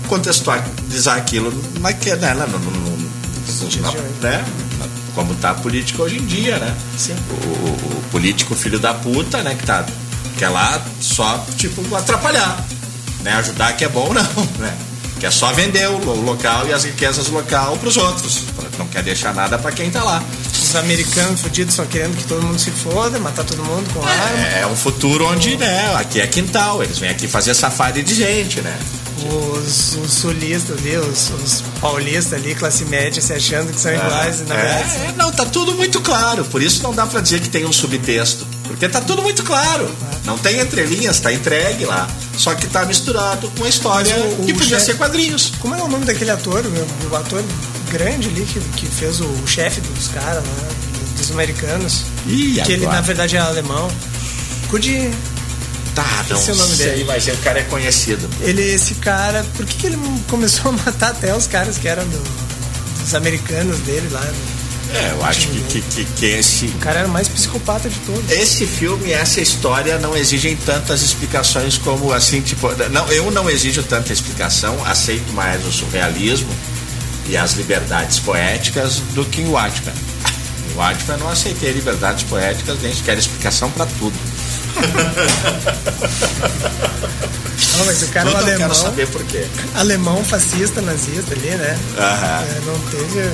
contextualizar 0.08 1.18
aquilo 1.18 1.54
naquele, 1.80 2.18
né, 2.18 2.34
no, 2.34 2.60
no, 2.60 2.72
no, 2.72 4.22
né, 4.22 4.44
como 5.16 5.34
tá 5.36 5.52
a 5.52 5.54
política 5.54 6.02
hoje 6.04 6.18
em 6.18 6.26
dia, 6.26 6.58
né? 6.58 6.76
Sim. 6.98 7.16
O, 7.30 7.34
o- 7.70 8.04
político 8.12 8.54
filho 8.56 8.78
da 8.80 8.94
puta, 8.94 9.42
né, 9.42 9.56
que 9.56 9.66
tá 9.66 9.86
que 10.38 10.44
é 10.44 10.50
lá 10.50 10.80
só 11.00 11.44
tipo 11.58 11.96
atrapalhar, 11.96 12.64
né, 13.24 13.34
ajudar 13.36 13.74
que 13.76 13.84
é 13.86 13.90
bom 13.90 14.14
não, 14.14 14.24
né? 14.60 14.76
Que 15.20 15.26
é 15.28 15.32
só 15.32 15.54
vender 15.54 15.88
o, 15.90 15.98
lo- 15.98 16.22
local 16.22 16.68
e 16.68 16.74
as 16.74 16.84
riquezas 16.84 17.28
local 17.30 17.78
para 17.78 17.88
os 17.88 17.96
outros. 17.98 18.42
Não 18.78 18.88
quer 18.88 19.04
deixar 19.04 19.34
nada 19.34 19.58
para 19.58 19.72
quem 19.72 19.90
tá 19.90 20.04
lá. 20.04 20.22
Os 20.52 20.76
americanos 20.76 21.40
fudidos 21.42 21.76
só 21.76 21.86
querendo 21.86 22.18
que 22.18 22.24
todo 22.26 22.42
mundo 22.42 22.60
se 22.60 22.72
foda, 22.72 23.20
matar 23.20 23.46
todo 23.46 23.64
mundo 23.64 23.88
com 23.94 24.02
arma. 24.06 24.40
É, 24.56 24.62
é 24.62 24.68
um 24.68 24.76
futuro 24.76 25.26
onde, 25.28 25.56
né, 25.56 25.96
aqui 25.96 26.20
é 26.20 26.28
quintal, 26.28 26.84
eles 26.84 26.98
vêm 27.00 27.10
aqui 27.10 27.28
fazer 27.28 27.54
safari 27.54 28.02
de 28.04 28.16
gente, 28.16 28.60
né? 28.62 28.78
Os, 29.32 29.96
os 29.96 30.12
sulistas 30.12 30.78
ali, 30.80 30.98
os, 30.98 31.30
os 31.30 31.64
paulistas 31.80 32.34
ali, 32.34 32.54
classe 32.56 32.84
média, 32.86 33.22
se 33.22 33.32
achando 33.32 33.72
que 33.72 33.80
são 33.80 33.94
iguais, 33.94 34.42
e 34.42 34.44
na 34.44 34.56
verdade. 34.56 34.90
É, 34.98 35.06
é, 35.10 35.14
não, 35.16 35.32
tá 35.32 35.46
tudo 35.46 35.74
muito 35.76 36.02
claro. 36.02 36.44
Por 36.46 36.62
isso 36.62 36.84
não 36.84 36.94
dá 36.94 37.06
pra 37.06 37.22
dizer 37.22 37.40
que 37.40 37.48
tem 37.48 37.64
um 37.66 37.72
subtexto. 37.72 38.46
Porque 38.64 38.88
tá 38.90 39.02
tudo 39.02 39.22
muito 39.22 39.44
claro. 39.44 39.90
Não 40.26 40.38
tem 40.38 40.60
entrelinhas, 40.60 41.20
tá 41.20 41.32
entregue 41.34 41.86
lá. 41.86 42.08
Só 42.38 42.56
que 42.56 42.66
tá 42.68 42.86
misturado 42.86 43.50
com 43.58 43.64
a 43.66 43.70
história 43.70 44.16
Mas 44.18 44.34
o- 44.34 44.46
que 44.46 44.52
o 44.52 44.56
podia 44.56 44.80
chefe- 44.80 44.86
ser 44.92 44.98
quadrinhos. 44.98 45.52
Como 45.60 45.76
é 45.76 45.82
o 45.84 45.88
nome 45.88 46.06
daquele 46.06 46.32
ator, 46.32 46.64
meu, 46.64 46.88
o 47.12 47.16
ator 47.16 47.44
grande 47.92 48.30
ali 48.30 48.46
que, 48.46 48.60
que 48.78 48.86
fez 48.88 49.20
o, 49.20 49.26
o 49.26 49.48
chefe 49.48 49.82
dos 49.82 50.08
caras 50.08 50.44
lá, 50.44 50.68
dos 51.18 51.30
americanos? 51.32 52.04
Ih, 52.26 52.62
que 52.66 52.72
ele 52.72 52.84
agora? 52.86 52.96
na 52.96 53.02
verdade 53.02 53.36
é 53.36 53.40
alemão. 53.40 53.92
Cuide. 54.70 55.12
Tá, 55.94 56.26
não 56.28 56.38
Esse 56.38 56.50
é 56.50 56.54
o 56.54 56.58
nome 56.58 56.76
sei, 56.76 56.86
dele. 56.90 57.04
mas 57.06 57.28
o 57.28 57.38
cara 57.38 57.60
é 57.60 57.64
conhecido. 57.64 58.28
Ele, 58.42 58.64
esse 58.64 58.96
cara, 58.96 59.46
por 59.56 59.64
que, 59.64 59.76
que 59.78 59.86
ele 59.88 59.98
começou 60.28 60.72
a 60.72 60.74
matar 60.84 61.10
até 61.12 61.36
os 61.36 61.46
caras 61.46 61.78
que 61.78 61.88
eram 61.88 62.04
do- 62.08 62.24
dos 63.04 63.14
americanos 63.14 63.78
dele 63.82 64.10
lá? 64.12 64.22
né? 64.22 64.34
É, 64.94 65.12
eu 65.12 65.26
acho 65.26 65.48
que, 65.48 65.60
que, 65.62 65.82
que, 65.82 66.06
que 66.06 66.26
esse, 66.28 66.66
O 66.68 66.78
cara 66.80 67.00
era 67.00 67.08
o 67.08 67.12
mais 67.12 67.28
psicopata 67.28 67.90
de 67.90 67.98
todos. 68.02 68.30
esse 68.32 68.66
filme, 68.68 69.12
essa 69.12 69.42
história 69.42 69.98
não 69.98 70.16
exigem 70.16 70.56
tantas 70.56 71.02
explicações 71.02 71.78
como 71.80 72.14
assim, 72.14 72.42
tipo, 72.42 72.70
não, 72.92 73.08
eu 73.12 73.32
não 73.32 73.50
exijo 73.50 73.82
tanta 73.84 74.14
explicação, 74.14 74.78
aceito 74.86 75.34
mais 75.34 75.66
o 75.66 75.72
surrealismo 75.72 76.50
e 77.28 77.36
as 77.36 77.54
liberdades 77.54 78.20
poéticas 78.20 78.98
do 79.16 79.26
que 79.26 79.42
em 79.42 79.48
Watchmen. 79.50 79.96
Em 80.72 80.78
Watchmen 80.78 81.18
não 81.20 81.30
aceitei 81.30 81.72
liberdades 81.72 82.24
poéticas, 82.26 82.78
nem 82.82 82.94
sequer 82.94 83.18
explicação 83.18 83.72
para 83.72 83.88
tudo. 83.98 84.14
Não, 87.78 87.86
mas 87.86 88.02
o 88.04 88.08
cara 88.10 88.30
é 88.30 88.34
um 88.34 88.38
tudo 88.38 88.42
eu 88.42 88.46
alemão, 88.54 88.58
quero 88.70 88.76
saber 88.76 89.08
por 89.08 89.24
quê. 89.24 89.46
alemão 89.76 90.24
fascista, 90.24 90.82
nazista 90.82 91.34
ali, 91.34 91.50
né? 91.50 91.78
Aham. 91.98 92.44
É, 92.44 92.62
não 92.66 92.80
teve. 92.90 93.32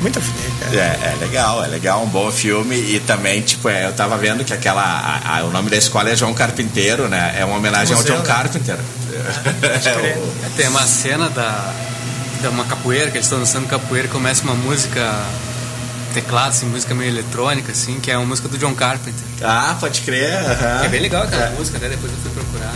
Muita 0.00 0.20
fuder, 0.20 0.50
cara. 0.60 0.76
É, 0.76 1.12
é 1.12 1.16
legal, 1.20 1.64
é 1.64 1.66
legal, 1.68 2.02
um 2.02 2.08
bom 2.08 2.30
filme 2.32 2.74
e 2.76 3.00
também, 3.00 3.42
tipo, 3.42 3.68
é, 3.68 3.86
eu 3.86 3.92
tava 3.92 4.16
vendo 4.16 4.44
que 4.44 4.52
aquela, 4.54 4.82
a- 4.82 5.38
a- 5.38 5.44
o 5.44 5.50
nome 5.50 5.68
da 5.70 5.76
escola 5.76 6.08
é 6.10 6.16
João 6.16 6.32
Carpinteiro, 6.32 7.08
né? 7.08 7.34
É 7.38 7.44
uma 7.44 7.56
homenagem 7.56 7.94
ao 7.94 8.00
Museu, 8.00 8.16
John 8.16 8.22
né? 8.22 8.26
Carpenter. 8.26 8.76
É, 9.62 9.78
crer. 9.92 10.16
o- 10.16 10.32
É, 10.46 10.48
Tem 10.56 10.68
uma 10.68 10.82
cena 10.86 11.28
da, 11.28 11.72
da 12.42 12.50
uma 12.50 12.64
capoeira, 12.64 13.10
que 13.10 13.16
eles 13.18 13.26
estão 13.26 13.38
dançando 13.38 13.66
capoeira 13.66 14.06
e 14.06 14.10
começa 14.10 14.42
uma 14.44 14.54
música 14.54 15.14
teclado, 16.14 16.48
assim, 16.50 16.66
música 16.66 16.94
meio 16.94 17.10
eletrônica, 17.10 17.70
assim, 17.72 18.00
que 18.00 18.10
é 18.10 18.16
uma 18.16 18.26
música 18.26 18.48
do 18.48 18.56
John 18.58 18.74
Carpenter. 18.74 19.22
Ah, 19.42 19.76
pode 19.78 20.00
crer. 20.00 20.32
É 20.84 20.88
bem 20.88 21.00
legal 21.02 21.22
aquela 21.24 21.46
É, 21.46 21.50
música, 21.50 21.76
até 21.76 21.88
depois 21.88 22.10
eu 22.12 22.18
fui 22.18 22.30
procurar. 22.32 22.72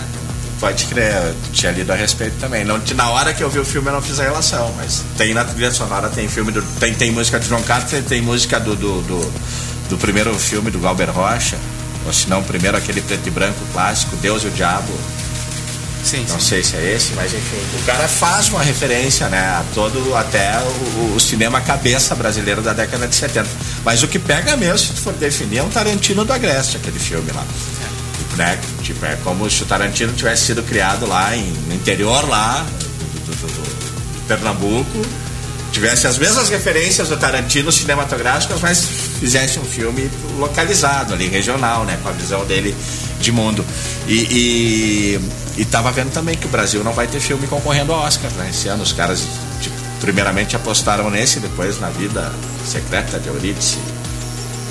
Pode 0.64 0.86
crer, 0.86 1.12
eu 1.12 1.36
tinha 1.52 1.72
lido 1.72 1.92
a 1.92 1.94
respeito 1.94 2.36
também. 2.40 2.64
Não, 2.64 2.80
na 2.94 3.10
hora 3.10 3.34
que 3.34 3.42
eu 3.44 3.50
vi 3.50 3.58
o 3.58 3.64
filme 3.66 3.88
eu 3.88 3.92
não 3.92 4.00
fiz 4.00 4.18
a 4.18 4.22
relação, 4.22 4.72
mas 4.78 5.04
tem 5.14 5.34
na 5.34 5.44
trilha 5.44 5.70
sonora, 5.70 6.08
tem 6.08 6.26
filme 6.26 6.50
do. 6.50 6.62
Tem, 6.80 6.94
tem 6.94 7.10
música 7.10 7.38
de 7.38 7.46
John 7.48 7.62
Carpenter, 7.64 8.02
tem 8.02 8.22
música 8.22 8.58
do, 8.58 8.74
do, 8.74 9.02
do, 9.02 9.32
do 9.90 9.98
primeiro 9.98 10.34
filme 10.38 10.70
do 10.70 10.78
Galber 10.78 11.10
Rocha, 11.10 11.58
ou 12.06 12.12
se 12.14 12.30
não, 12.30 12.42
primeiro 12.42 12.78
aquele 12.78 13.02
preto 13.02 13.26
e 13.26 13.30
branco 13.30 13.58
clássico, 13.74 14.16
Deus 14.16 14.42
e 14.42 14.46
o 14.46 14.50
Diabo. 14.52 14.90
Sim, 16.02 16.24
Não 16.30 16.40
sim. 16.40 16.48
sei 16.48 16.64
se 16.64 16.76
é 16.76 16.94
esse, 16.94 17.12
mas 17.12 17.34
enfim. 17.34 17.60
O 17.82 17.84
cara 17.84 18.08
faz 18.08 18.48
uma 18.48 18.62
referência, 18.62 19.28
né? 19.28 19.40
A 19.40 19.64
todo, 19.74 20.16
até 20.16 20.58
o, 20.60 21.14
o 21.14 21.20
cinema 21.20 21.60
cabeça 21.60 22.14
brasileiro 22.14 22.62
da 22.62 22.72
década 22.72 23.06
de 23.06 23.14
70. 23.14 23.46
Mas 23.84 24.02
o 24.02 24.08
que 24.08 24.18
pega 24.18 24.56
mesmo, 24.56 24.78
se 24.78 24.92
tu 24.94 25.00
for 25.02 25.12
definir, 25.12 25.58
é 25.58 25.62
um 25.62 25.68
Tarantino 25.68 26.24
do 26.24 26.32
Agreste, 26.32 26.78
aquele 26.78 26.98
filme 26.98 27.30
lá. 27.32 27.44
Né? 28.36 28.58
Tipo, 28.82 29.04
é 29.06 29.16
como 29.22 29.48
se 29.48 29.62
o 29.62 29.66
Tarantino 29.66 30.12
tivesse 30.12 30.46
sido 30.46 30.62
criado 30.62 31.06
lá 31.06 31.36
em, 31.36 31.44
no 31.68 31.74
interior 31.74 32.28
lá 32.28 32.66
do, 33.26 33.30
do- 33.30 33.46
do- 33.46 33.46
do 33.46 34.26
Pernambuco. 34.26 35.06
Tivesse 35.70 36.06
as 36.06 36.18
mesmas 36.18 36.48
referências 36.48 37.08
do 37.08 37.16
Tarantino 37.16 37.70
cinematográficas, 37.72 38.60
mas 38.60 38.84
fizesse 39.18 39.58
um 39.58 39.64
filme 39.64 40.08
localizado 40.38 41.12
ali, 41.14 41.26
regional, 41.28 41.84
né? 41.84 41.98
Com 42.02 42.08
a 42.08 42.12
visão 42.12 42.44
dele 42.46 42.74
de 43.20 43.32
mundo. 43.32 43.64
E, 44.06 44.14
e, 44.14 45.20
e 45.60 45.64
tava 45.64 45.90
vendo 45.90 46.12
também 46.12 46.36
que 46.36 46.46
o 46.46 46.48
Brasil 46.48 46.84
não 46.84 46.92
vai 46.92 47.06
ter 47.08 47.18
filme 47.20 47.46
concorrendo 47.48 47.92
ao 47.92 48.00
Oscar, 48.04 48.30
né? 48.32 48.50
Esse 48.50 48.68
ano 48.68 48.84
os 48.84 48.92
caras, 48.92 49.24
tipo, 49.60 49.74
primeiramente 50.00 50.54
apostaram 50.54 51.10
nesse, 51.10 51.40
depois 51.40 51.80
na 51.80 51.88
vida 51.90 52.32
secreta 52.64 53.18
de 53.18 53.26
Eurídice. 53.28 53.78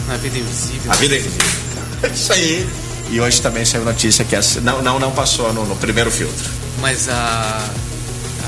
Na 0.08 0.16
vida 0.16 0.38
invisível. 0.38 0.92
A 0.92 0.96
vida 0.96 1.16
invisível. 1.16 1.48
Isso 2.14 2.32
aí. 2.34 2.70
E 3.10 3.20
hoje 3.22 3.42
também 3.42 3.64
saiu 3.66 3.84
notícia 3.86 4.26
que 4.26 4.36
essa, 4.36 4.60
não, 4.62 4.82
não, 4.82 5.00
não 5.00 5.12
passou 5.12 5.54
no, 5.54 5.66
no 5.66 5.76
primeiro 5.76 6.10
filtro. 6.10 6.50
Mas 6.82 7.08
a, 7.10 7.62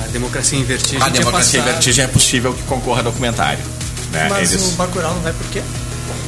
a 0.04 0.08
democracia 0.08 0.58
em 0.58 0.64
vertigem 0.64 1.02
A 1.02 1.10
democracia 1.10 1.60
em 1.60 1.64
vertigem 1.64 2.04
é 2.06 2.08
possível 2.08 2.54
que 2.54 2.64
concorra 2.64 3.00
a 3.02 3.04
documentário. 3.04 3.64
Né? 4.12 4.28
Mas 4.30 4.54
Eles- 4.54 4.66
o 4.66 4.72
Bacurau 4.72 5.14
não 5.14 5.22
vai 5.22 5.34
por 5.34 5.46
quê? 5.48 5.62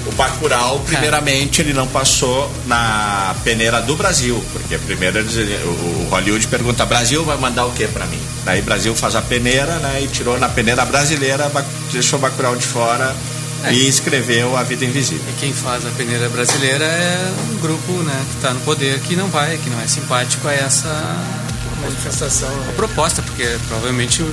O 0.05 0.11
Bacurau, 0.13 0.79
primeiramente, 0.85 1.61
ele 1.61 1.73
não 1.73 1.85
passou 1.85 2.49
na 2.65 3.35
peneira 3.43 3.81
do 3.81 3.93
Brasil, 3.95 4.41
porque 4.53 4.77
primeiro 4.77 5.19
eles, 5.19 5.35
o 5.65 6.07
Hollywood 6.09 6.47
pergunta, 6.47 6.85
Brasil 6.85 7.25
vai 7.25 7.35
mandar 7.37 7.65
o 7.65 7.71
que 7.71 7.85
pra 7.87 8.05
mim? 8.05 8.19
Daí 8.45 8.61
Brasil 8.61 8.95
faz 8.95 9.15
a 9.15 9.21
peneira, 9.21 9.75
né, 9.79 9.99
e 10.01 10.07
tirou 10.07 10.39
na 10.39 10.47
peneira 10.47 10.85
brasileira, 10.85 11.51
deixou 11.91 12.19
o 12.19 12.21
Bacurau 12.21 12.55
de 12.55 12.65
fora 12.65 13.13
É. 13.13 13.36
e 13.71 13.87
escreveu 13.87 14.55
A 14.57 14.63
Vida 14.63 14.85
Invisível. 14.85 15.25
E 15.29 15.39
quem 15.39 15.53
faz 15.53 15.85
a 15.85 15.89
peneira 15.91 16.27
brasileira 16.29 16.85
é 16.85 17.33
um 17.51 17.57
grupo 17.59 17.91
né, 18.03 18.25
que 18.29 18.35
está 18.37 18.53
no 18.53 18.59
poder 18.61 18.99
que 19.01 19.15
não 19.15 19.27
vai, 19.29 19.57
que 19.57 19.69
não 19.69 19.79
é 19.81 19.87
simpático 19.87 20.47
a 20.47 20.53
essa 20.53 20.89
Manifestação. 21.81 22.49
proposta, 22.75 23.21
porque 23.21 23.43
provavelmente 23.67 24.23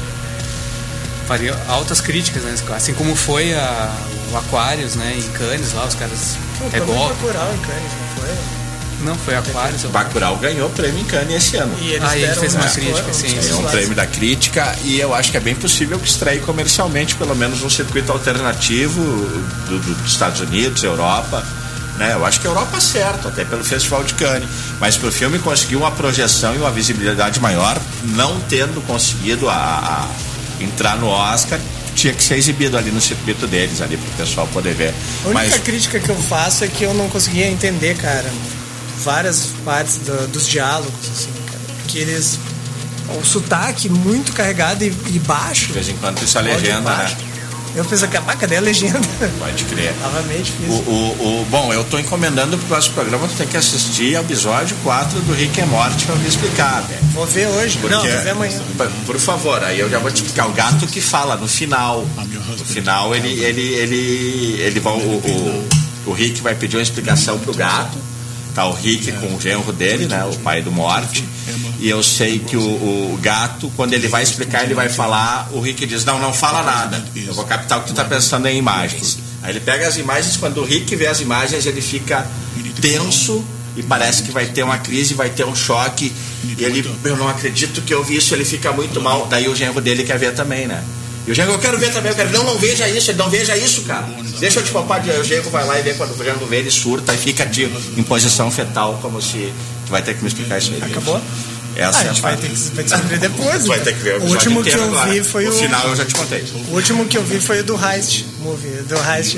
faria 1.26 1.54
altas 1.68 2.00
críticas, 2.00 2.42
né? 2.42 2.54
Assim 2.74 2.94
como 2.94 3.14
foi 3.14 3.54
a, 3.54 3.94
o 4.32 4.36
Aquarius, 4.36 4.94
né? 4.94 5.14
Em 5.16 5.22
Cannes 5.32 5.72
lá, 5.72 5.86
os 5.86 5.94
caras. 5.94 6.36
Pô, 6.58 6.64
É 6.66 6.70
foi 6.70 6.80
golpe. 6.80 7.14
Bacurau 7.14 7.54
em 7.54 7.58
Cannes, 7.58 7.92
não 7.92 8.22
foi? 8.22 8.63
Não, 9.04 9.14
foi 9.16 9.34
Aquarius. 9.36 9.84
eu- 9.84 9.90
Bacurau 9.90 10.36
ganhou 10.36 10.68
prêmio 10.70 11.00
em 11.00 11.04
Cannes 11.04 11.36
esse 11.36 11.56
ano. 11.56 11.76
E 11.80 11.92
eles 11.92 12.08
Ah, 12.08 12.16
ele 12.18 12.34
fez 12.34 12.54
uma 12.54 12.68
crítica, 12.68 13.12
sim. 13.12 13.38
É 13.50 13.54
um 13.54 13.64
prêmio 13.64 13.94
da 13.94 14.06
crítica 14.06 14.74
e 14.84 14.98
eu 14.98 15.14
acho 15.14 15.30
que 15.30 15.36
é 15.36 15.40
bem 15.40 15.54
possível 15.54 15.98
que 15.98 16.08
estreie 16.08 16.40
comercialmente, 16.40 17.14
pelo 17.14 17.34
menos 17.36 17.62
um 17.62 17.70
circuito 17.70 18.10
alternativo 18.10 19.00
do- 19.68 19.78
do- 19.78 19.94
dos 20.02 20.12
Estados 20.12 20.40
Unidos, 20.40 20.82
Europa. 20.82 21.44
Né? 21.98 22.12
Eu 22.12 22.26
acho 22.26 22.40
que 22.40 22.46
a 22.46 22.50
Europa 22.50 22.80
certo, 22.80 23.28
até 23.28 23.44
pelo 23.44 23.62
Festival 23.62 24.02
de 24.02 24.14
Cannes. 24.14 24.48
Mas 24.80 24.96
para 24.96 25.08
o 25.08 25.12
filme 25.12 25.38
conseguir 25.38 25.76
uma 25.76 25.92
projeção 25.92 26.52
e 26.54 26.58
uma 26.58 26.72
visibilidade 26.72 27.38
maior, 27.40 27.78
não 28.16 28.40
tendo 28.48 28.84
conseguido 28.84 29.48
a, 29.48 29.54
a 29.54 30.08
entrar 30.64 30.96
no 30.96 31.06
Oscar, 31.06 31.60
tinha 31.94 32.12
que 32.12 32.24
ser 32.24 32.34
exibido 32.36 32.76
ali 32.76 32.90
no 32.90 33.00
circuito 33.00 33.46
deles, 33.46 33.80
ali 33.80 33.96
para 33.96 34.08
o 34.08 34.26
pessoal 34.26 34.48
poder 34.48 34.74
ver. 34.74 34.92
A 35.24 35.28
única 35.28 35.44
Mas 35.50 35.54
crítica 35.62 36.00
que 36.00 36.08
eu 36.08 36.16
faço 36.16 36.64
é 36.64 36.66
que 36.66 36.82
eu 36.82 36.92
não 36.92 37.08
conseguia 37.08 37.46
entender, 37.46 37.96
cara, 37.96 38.28
várias 39.02 39.48
partes 39.64 39.96
do- 39.98 40.28
dos 40.28 40.46
diálogos, 40.48 40.92
assim, 41.12 41.30
cara. 41.46 41.60
Porque 41.82 41.98
eles 41.98 42.38
o 43.20 43.24
sotaque 43.24 43.88
muito 43.88 44.32
carregado 44.32 44.82
e, 44.82 44.86
e 44.88 45.18
baixo. 45.20 45.66
De 45.68 45.72
vez 45.74 45.88
em 45.90 45.96
quando 45.96 46.22
isso 46.22 46.38
é 46.38 46.42
legenda, 46.42 46.90
né? 46.96 47.16
Eu 47.76 47.84
pensei, 47.84 48.06
que 48.06 48.16
ah, 48.16 48.20
cadê 48.22 48.56
a 48.56 48.60
legenda? 48.60 49.00
Pode 49.38 49.64
crer. 49.64 49.92
Tava 50.00 50.22
meio 50.22 50.40
O, 50.40 50.42
difícil. 50.44 50.74
o, 50.86 51.40
o- 51.42 51.46
bom, 51.50 51.72
eu 51.72 51.82
tô 51.84 51.98
encomendando 51.98 52.56
pro 52.56 52.66
próximo 52.68 52.94
programa, 52.94 53.26
tu 53.26 53.34
tem 53.34 53.48
que 53.48 53.56
assistir 53.56 54.14
ao 54.14 54.22
episódio 54.22 54.76
4 54.84 55.18
do 55.22 55.32
Rick 55.34 55.60
and 55.60 55.66
Morty 55.66 56.04
pra 56.06 56.14
me 56.14 56.28
explicar, 56.28 56.82
velho. 56.82 57.00
Vou 57.12 57.26
ver 57.26 57.48
hoje. 57.48 57.76
Porque- 57.78 57.94
Não, 57.96 58.02
vou 58.02 58.22
ver 58.22 58.30
amanhã. 58.30 58.60
Por- 59.04 59.18
favor, 59.18 59.62
aí 59.64 59.80
eu 59.80 59.90
já 59.90 59.98
vou 59.98 60.08
te 60.10 60.16
explicar. 60.22 60.46
O 60.46 60.52
gato 60.52 60.86
que 60.86 61.00
fala 61.00 61.36
no 61.36 61.48
final. 61.48 62.06
No 62.16 62.64
final 62.64 63.12
ele. 63.14 63.42
ele, 63.42 63.60
ele, 63.74 64.56
ele 64.60 64.78
vai, 64.80 64.92
o, 64.92 64.96
o, 64.96 65.68
o 66.06 66.12
Rick 66.12 66.40
vai 66.42 66.54
pedir 66.54 66.76
uma 66.76 66.82
explicação 66.82 67.38
pro 67.40 67.52
gato. 67.52 67.98
Tá 68.54 68.66
o 68.66 68.72
Rick 68.72 69.10
com 69.12 69.34
o 69.34 69.40
genro 69.40 69.72
dele, 69.72 70.06
né? 70.06 70.24
O 70.24 70.36
pai 70.38 70.62
do 70.62 70.70
Morte. 70.70 71.24
E 71.80 71.88
eu 71.88 72.02
sei 72.02 72.38
que 72.38 72.56
o, 72.56 72.60
o 72.60 73.18
gato, 73.20 73.70
quando 73.76 73.92
ele 73.94 74.06
vai 74.06 74.22
explicar, 74.22 74.62
ele 74.62 74.74
vai 74.74 74.88
falar, 74.88 75.48
o 75.52 75.60
Rick 75.60 75.84
diz, 75.86 76.04
não, 76.04 76.20
não 76.20 76.32
fala 76.32 76.62
nada. 76.62 77.04
Eu 77.16 77.34
vou 77.34 77.44
captar 77.44 77.78
o 77.78 77.82
que 77.82 77.88
tu 77.88 77.94
tá 77.94 78.04
pensando 78.04 78.46
em 78.46 78.56
imagens. 78.56 79.18
Aí 79.42 79.50
ele 79.50 79.60
pega 79.60 79.88
as 79.88 79.96
imagens, 79.96 80.36
quando 80.36 80.60
o 80.60 80.64
Rick 80.64 80.94
vê 80.94 81.06
as 81.08 81.20
imagens, 81.20 81.66
ele 81.66 81.82
fica 81.82 82.26
tenso 82.80 83.44
e 83.76 83.82
parece 83.82 84.22
que 84.22 84.30
vai 84.30 84.46
ter 84.46 84.62
uma 84.62 84.78
crise, 84.78 85.14
vai 85.14 85.30
ter 85.30 85.44
um 85.44 85.54
choque. 85.54 86.12
E 86.56 86.64
ele, 86.64 86.88
eu 87.04 87.16
não 87.16 87.28
acredito 87.28 87.82
que 87.82 87.92
eu 87.92 88.04
vi 88.04 88.16
isso, 88.16 88.34
ele 88.34 88.44
fica 88.44 88.72
muito 88.72 89.00
mal. 89.00 89.26
Daí 89.26 89.48
o 89.48 89.56
genro 89.56 89.80
dele 89.80 90.04
quer 90.04 90.18
ver 90.18 90.32
também, 90.32 90.66
né? 90.66 90.82
E 91.26 91.30
o 91.30 91.34
genro, 91.34 91.52
eu 91.52 91.58
quero 91.58 91.78
ver 91.78 91.90
também, 91.92 92.10
eu 92.10 92.16
quero, 92.16 92.30
não, 92.32 92.44
não 92.44 92.58
veja 92.58 92.86
isso, 92.88 93.12
não 93.14 93.30
veja 93.30 93.56
isso, 93.56 93.82
cara. 93.82 94.06
Deixa 94.38 94.60
eu 94.60 94.64
te 94.64 94.70
poupar, 94.70 95.00
de- 95.00 95.10
o 95.10 95.24
genro 95.24 95.48
vai 95.50 95.64
lá 95.66 95.78
e 95.78 95.82
vê 95.82 95.94
quando 95.94 96.12
o 96.18 96.22
genro 96.24 96.44
vê, 96.46 96.56
ele 96.58 96.70
surta 96.70 97.14
e 97.14 97.16
fica 97.18 97.46
de, 97.46 97.64
em 97.96 98.02
posição 98.02 98.50
fetal, 98.50 98.98
como 99.00 99.22
se. 99.22 99.52
Tu 99.86 99.90
vai 99.90 100.02
ter 100.02 100.14
que 100.14 100.22
me 100.22 100.28
explicar 100.28 100.58
isso 100.58 100.72
aí. 100.72 100.82
Acabou? 100.82 101.20
Essa 101.76 101.98
Ah, 101.98 102.02
é 102.04 102.08
a 102.08 102.12
gente 102.12 102.22
vai 102.22 102.36
ter 102.36 102.48
que 102.48 102.54
vai 102.74 102.84
descobrir 102.84 103.18
depois. 103.18 103.66
Vai 103.66 103.80
ter 103.80 103.94
que 103.96 104.02
ver 104.02 104.10
o 104.10 104.14
o 104.14 104.16
episódio 104.18 104.34
último 104.36 104.62
que 104.62 104.70
eu 104.70 104.84
agora. 104.84 105.10
vi 105.12 105.24
foi 105.24 105.46
o. 105.46 105.50
o 105.50 105.52
final 105.52 105.88
eu 105.88 105.96
já 105.96 106.04
te 106.04 106.14
contei. 106.14 106.44
O 106.68 106.74
último 106.74 107.04
que 107.06 107.16
eu 107.18 107.24
vi 107.24 107.40
foi 107.40 107.60
o 107.60 107.64
do 107.64 107.74
Heist 107.74 108.24
movie, 108.40 108.70
do 108.82 108.94
Heist. 108.96 109.36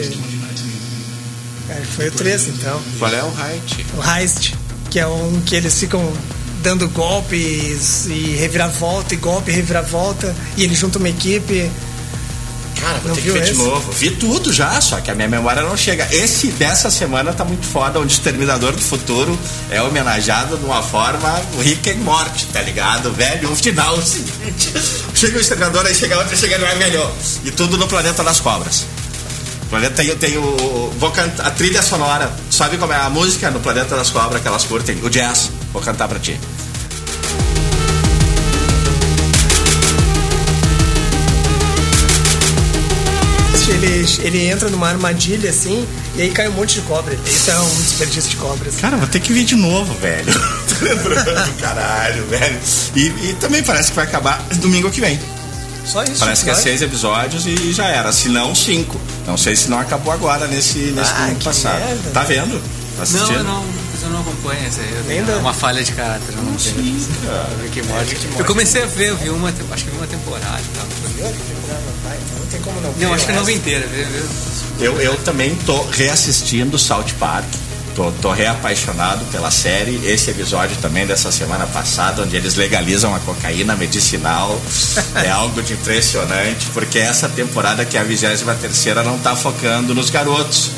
Cara, 1.68 1.82
foi 1.96 2.08
o 2.08 2.12
3, 2.12 2.48
então. 2.48 2.80
Qual 2.98 3.12
é 3.12 3.22
o 3.22 3.28
height? 3.28 3.86
O 3.96 4.02
Heist, 4.18 4.54
que 4.90 4.98
é 5.00 5.06
um 5.06 5.40
que 5.44 5.54
eles 5.56 5.78
ficam 5.78 6.12
dando 6.66 6.88
golpes 6.88 8.06
e 8.06 8.34
reviravolta 8.40 9.14
e 9.14 9.16
golpe 9.16 9.52
reviravolta 9.52 10.34
e 10.56 10.64
eles 10.64 10.76
juntam 10.76 10.98
uma 10.98 11.08
equipe. 11.08 11.70
Cara, 12.80 12.98
vou 12.98 13.10
Não 13.10 13.14
ter 13.14 13.22
que 13.22 13.30
ver 13.30 13.44
de 13.44 13.50
esse? 13.52 13.58
novo. 13.62 13.92
Vi 13.92 14.10
tudo 14.10 14.52
já, 14.52 14.80
só 14.80 15.00
que 15.00 15.08
a 15.08 15.14
minha 15.14 15.28
memória 15.28 15.62
não 15.62 15.76
chega. 15.76 16.08
Esse 16.10 16.48
dessa 16.48 16.90
semana 16.90 17.32
tá 17.32 17.44
muito 17.44 17.64
foda, 17.64 18.00
onde 18.00 18.12
o 18.12 18.16
Exterminador 18.16 18.72
do 18.72 18.82
Futuro 18.82 19.38
é 19.70 19.80
homenageado 19.80 20.58
de 20.58 20.64
uma 20.64 20.82
forma 20.82 21.40
rica 21.62 21.90
em 21.90 21.98
morte, 21.98 22.46
tá 22.52 22.60
ligado? 22.62 23.12
Velho, 23.12 23.52
o 23.52 23.54
final 23.54 23.96
seguinte: 24.02 24.72
chega 25.14 25.38
o 25.38 25.40
Exterminador, 25.40 25.86
aí 25.86 25.94
chega 25.94 26.18
outro, 26.18 26.36
chega 26.36 26.58
não 26.58 26.66
é 26.66 26.74
melhor. 26.74 27.12
E 27.44 27.52
tudo 27.52 27.78
no 27.78 27.86
Planeta 27.86 28.24
das 28.24 28.40
Cobras. 28.40 28.84
O 29.62 29.66
planeta 29.68 29.94
tem, 29.94 30.16
tem 30.16 30.36
o. 30.36 30.92
Vou 30.98 31.12
cantar 31.12 31.46
a 31.46 31.50
trilha 31.52 31.80
sonora. 31.80 32.28
Sabe 32.50 32.76
como 32.76 32.92
é 32.92 32.96
a 32.96 33.08
música 33.08 33.52
no 33.52 33.60
Planeta 33.60 33.94
das 33.96 34.10
Cobras 34.10 34.42
que 34.42 34.48
elas 34.48 34.64
curtem? 34.64 34.98
O 35.04 35.08
jazz. 35.08 35.50
Vou 35.76 35.82
cantar 35.84 36.08
pra 36.08 36.18
ti. 36.18 36.40
Ele, 43.68 44.06
ele 44.20 44.46
entra 44.48 44.70
numa 44.70 44.88
armadilha 44.88 45.50
assim 45.50 45.84
e 46.14 46.22
aí 46.22 46.30
cai 46.30 46.48
um 46.48 46.52
monte 46.52 46.74
de 46.76 46.82
cobra. 46.82 47.14
Isso 47.26 47.50
é 47.50 47.58
um 47.58 47.74
desperdício 47.82 48.30
de 48.30 48.36
cobras. 48.36 48.76
Cara, 48.76 48.96
vou 48.96 49.08
ter 49.08 49.18
que 49.20 49.32
vir 49.32 49.44
de 49.44 49.56
novo, 49.56 49.92
velho. 49.94 50.32
Tô 50.78 50.84
lembrando, 50.84 51.56
caralho, 51.60 52.24
velho. 52.26 52.58
E, 52.94 53.06
e 53.30 53.36
também 53.40 53.62
parece 53.64 53.90
que 53.90 53.96
vai 53.96 54.04
acabar 54.06 54.40
domingo 54.60 54.88
que 54.90 55.00
vem. 55.00 55.18
Só 55.84 56.02
isso. 56.04 56.20
Parece 56.20 56.44
que 56.44 56.50
é 56.50 56.54
seis 56.54 56.80
episódios 56.80 57.44
e 57.44 57.72
já 57.72 57.86
era. 57.88 58.12
Se 58.12 58.28
não, 58.28 58.54
cinco. 58.54 59.00
Não 59.26 59.36
sei 59.36 59.54
se 59.56 59.68
não 59.68 59.78
acabou 59.80 60.12
agora 60.12 60.46
nesse, 60.46 60.78
nesse 60.78 61.10
Ah, 61.12 61.34
passado. 61.42 61.78
merda. 61.80 62.10
Tá 62.12 62.22
vendo? 62.22 62.60
Tá 62.60 62.96
Não, 62.96 63.02
assistindo? 63.02 63.32
eu 63.38 63.44
não, 63.44 63.64
eu 64.06 64.12
não 64.12 64.20
acompanho 64.20 64.66
essa 64.66 64.80
aí. 64.80 65.22
Dá. 65.22 65.36
uma 65.38 65.52
falha 65.52 65.82
de 65.82 65.92
caráter. 65.92 66.34
Eu 66.36 66.42
não 66.42 66.54
tenho. 66.54 67.08
Rick 67.62 67.80
and 67.80 67.84
Morty. 67.84 68.16
Eu 68.38 68.44
comecei 68.44 68.82
a 68.82 68.86
ver, 68.86 69.08
eu 69.08 69.16
vi 69.16 69.30
uma, 69.30 69.48
acho 69.48 69.84
que 69.84 69.90
vi 69.90 69.96
uma 69.96 70.06
temporada 70.06 70.60
e 70.60 70.76
tal. 70.76 70.86
Não 72.38 72.46
tem 72.46 72.60
como 72.60 72.80
não. 72.80 72.90
Não, 72.90 72.96
ver 72.96 73.14
acho 73.14 73.26
que 73.26 73.32
não 73.32 73.44
vi 73.44 73.52
resto. 73.52 73.68
inteira. 73.68 73.86
Eu, 74.78 75.00
eu 75.00 75.16
também 75.18 75.54
tô 75.54 75.82
reassistindo 75.90 76.78
South 76.78 77.14
Park. 77.18 77.46
Tô, 77.94 78.12
tô 78.20 78.30
reapaixonado 78.30 79.24
pela 79.32 79.50
série. 79.50 80.06
Esse 80.06 80.30
episódio 80.30 80.76
também 80.82 81.06
dessa 81.06 81.32
semana 81.32 81.66
passada, 81.66 82.22
onde 82.22 82.36
eles 82.36 82.54
legalizam 82.54 83.14
a 83.14 83.20
cocaína 83.20 83.74
medicinal, 83.74 84.60
é 85.24 85.30
algo 85.30 85.62
de 85.62 85.72
impressionante, 85.72 86.66
porque 86.74 86.98
essa 86.98 87.26
temporada, 87.26 87.86
que 87.86 87.96
é 87.96 88.00
a 88.00 88.04
23 88.04 88.42
terceira, 88.60 89.02
não 89.02 89.18
tá 89.18 89.34
focando 89.34 89.94
nos 89.94 90.10
garotos, 90.10 90.72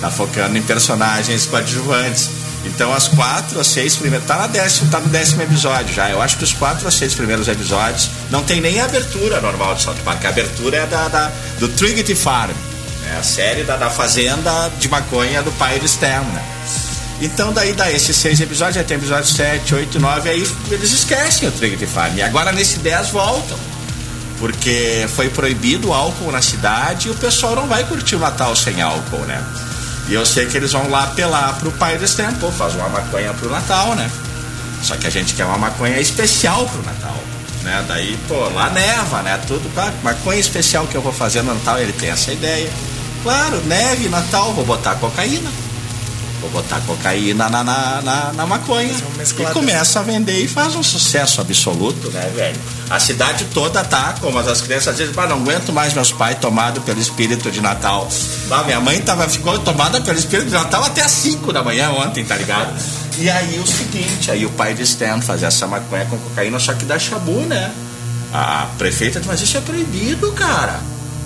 tá 0.00 0.10
focando 0.10 0.58
em 0.58 0.62
personagens 0.62 1.46
coadjuvantes. 1.46 2.43
Então 2.66 2.92
as 2.92 3.08
quatro 3.08 3.58
ou 3.58 3.64
seis 3.64 3.94
primeiras. 3.96 4.26
Tá, 4.26 4.36
na 4.36 4.46
décimo, 4.46 4.90
tá 4.90 4.98
no 5.00 5.08
décimo 5.08 5.42
episódio 5.42 5.94
já. 5.94 6.10
Eu 6.10 6.20
acho 6.22 6.36
que 6.38 6.44
os 6.44 6.52
quatro 6.52 6.84
ou 6.86 6.90
seis 6.90 7.14
primeiros 7.14 7.46
episódios 7.46 8.08
não 8.30 8.42
tem 8.42 8.60
nem 8.60 8.80
a 8.80 8.84
abertura 8.86 9.40
normal 9.40 9.74
de 9.74 9.82
South 9.82 9.96
Park. 10.04 10.24
A 10.24 10.28
abertura 10.30 10.78
é 10.78 10.86
da, 10.86 11.08
da- 11.08 11.30
do 11.58 11.68
Trinity 11.68 12.14
Farm. 12.14 12.50
É 13.12 13.18
a 13.18 13.22
série 13.22 13.64
da, 13.64 13.76
da 13.76 13.90
fazenda 13.90 14.70
de 14.80 14.88
maconha 14.88 15.42
do 15.42 15.52
pai 15.52 15.78
do 15.78 15.86
Stem, 15.86 16.08
né? 16.20 16.42
Então 17.20 17.52
daí 17.52 17.72
dá 17.74 17.90
esses 17.92 18.16
seis 18.16 18.40
episódios, 18.40 18.76
aí 18.78 18.84
tem 18.84 18.96
episódio 18.96 19.26
7, 19.32 19.72
8, 19.74 20.00
9, 20.00 20.28
aí 20.30 20.48
eles 20.70 20.90
esquecem 20.90 21.48
o 21.48 21.52
Trinity 21.52 21.86
Farm. 21.86 22.16
E 22.16 22.22
agora 22.22 22.50
nesse 22.50 22.78
10 22.78 23.10
voltam. 23.10 23.56
Porque 24.38 25.06
foi 25.14 25.28
proibido 25.30 25.88
o 25.88 25.92
álcool 25.94 26.32
na 26.32 26.42
cidade 26.42 27.08
e 27.08 27.10
o 27.10 27.14
pessoal 27.14 27.54
não 27.54 27.68
vai 27.68 27.84
curtir 27.84 28.16
o 28.16 28.18
Natal 28.18 28.54
sem 28.56 28.80
álcool, 28.82 29.18
né? 29.26 29.42
E 30.08 30.14
eu 30.14 30.26
sei 30.26 30.46
que 30.46 30.56
eles 30.56 30.72
vão 30.72 30.88
lá 30.90 31.04
apelar 31.04 31.54
pro 31.58 31.72
pai 31.72 31.96
do 31.96 32.06
Stem, 32.06 32.32
pô, 32.34 32.50
faz 32.50 32.74
uma 32.74 32.88
maconha 32.88 33.32
pro 33.32 33.48
Natal, 33.48 33.94
né? 33.94 34.10
Só 34.82 34.96
que 34.96 35.06
a 35.06 35.10
gente 35.10 35.34
quer 35.34 35.46
uma 35.46 35.56
maconha 35.56 35.98
especial 35.98 36.66
pro 36.66 36.82
Natal. 36.82 37.18
Né? 37.62 37.84
Daí, 37.88 38.18
pô, 38.28 38.34
lá 38.50 38.68
neva, 38.68 39.22
né? 39.22 39.40
Tudo, 39.46 39.72
claro, 39.72 39.92
maconha 40.02 40.38
especial 40.38 40.86
que 40.86 40.94
eu 40.94 41.00
vou 41.00 41.12
fazer 41.12 41.42
no 41.42 41.54
Natal, 41.54 41.78
ele 41.78 41.92
tem 41.92 42.10
essa 42.10 42.32
ideia. 42.32 42.70
Claro, 43.22 43.62
neve, 43.64 44.08
Natal, 44.10 44.52
vou 44.52 44.66
botar 44.66 44.96
cocaína. 44.96 45.50
Vou 46.44 46.62
botar 46.62 46.78
cocaína 46.82 47.48
na, 47.48 47.64
na, 47.64 48.02
na, 48.02 48.32
na 48.34 48.46
maconha. 48.46 48.94
E 49.38 49.52
começa 49.54 50.00
a 50.00 50.02
vender 50.02 50.44
e 50.44 50.46
faz 50.46 50.74
um 50.74 50.82
sucesso 50.82 51.40
absoluto, 51.40 52.10
né, 52.10 52.30
velho? 52.34 52.60
A 52.90 53.00
cidade 53.00 53.46
toda 53.46 53.82
tá, 53.82 54.14
como 54.20 54.38
as 54.38 54.60
crianças 54.60 54.94
dizem, 54.94 55.14
ah, 55.16 55.26
não 55.26 55.38
aguento 55.38 55.72
mais 55.72 55.94
meus 55.94 56.12
pais 56.12 56.36
tomados 56.38 56.84
pelo 56.84 57.00
espírito 57.00 57.50
de 57.50 57.62
Natal. 57.62 58.06
Ah, 58.50 58.62
minha 58.62 58.78
mãe 58.78 59.00
tava, 59.00 59.26
ficou 59.26 59.58
tomada 59.60 60.02
pelo 60.02 60.18
espírito 60.18 60.48
de 60.48 60.52
Natal 60.52 60.84
até 60.84 61.00
às 61.00 61.12
5 61.12 61.50
da 61.50 61.62
manhã 61.62 61.90
ontem, 61.92 62.22
tá 62.26 62.36
ligado? 62.36 62.74
E 63.16 63.30
aí 63.30 63.58
o 63.58 63.66
seguinte, 63.66 64.30
aí 64.30 64.44
o 64.44 64.50
pai 64.50 64.74
de 64.74 64.82
Stan 64.82 65.22
fazia 65.22 65.48
essa 65.48 65.66
maconha 65.66 66.04
com 66.04 66.18
cocaína, 66.18 66.58
só 66.58 66.74
que 66.74 66.84
dá 66.84 66.98
chabu, 66.98 67.40
né? 67.40 67.72
A 68.34 68.66
prefeita 68.76 69.18
diz, 69.18 69.26
mas 69.26 69.40
isso 69.40 69.56
é 69.56 69.62
proibido, 69.62 70.30
cara. 70.32 70.78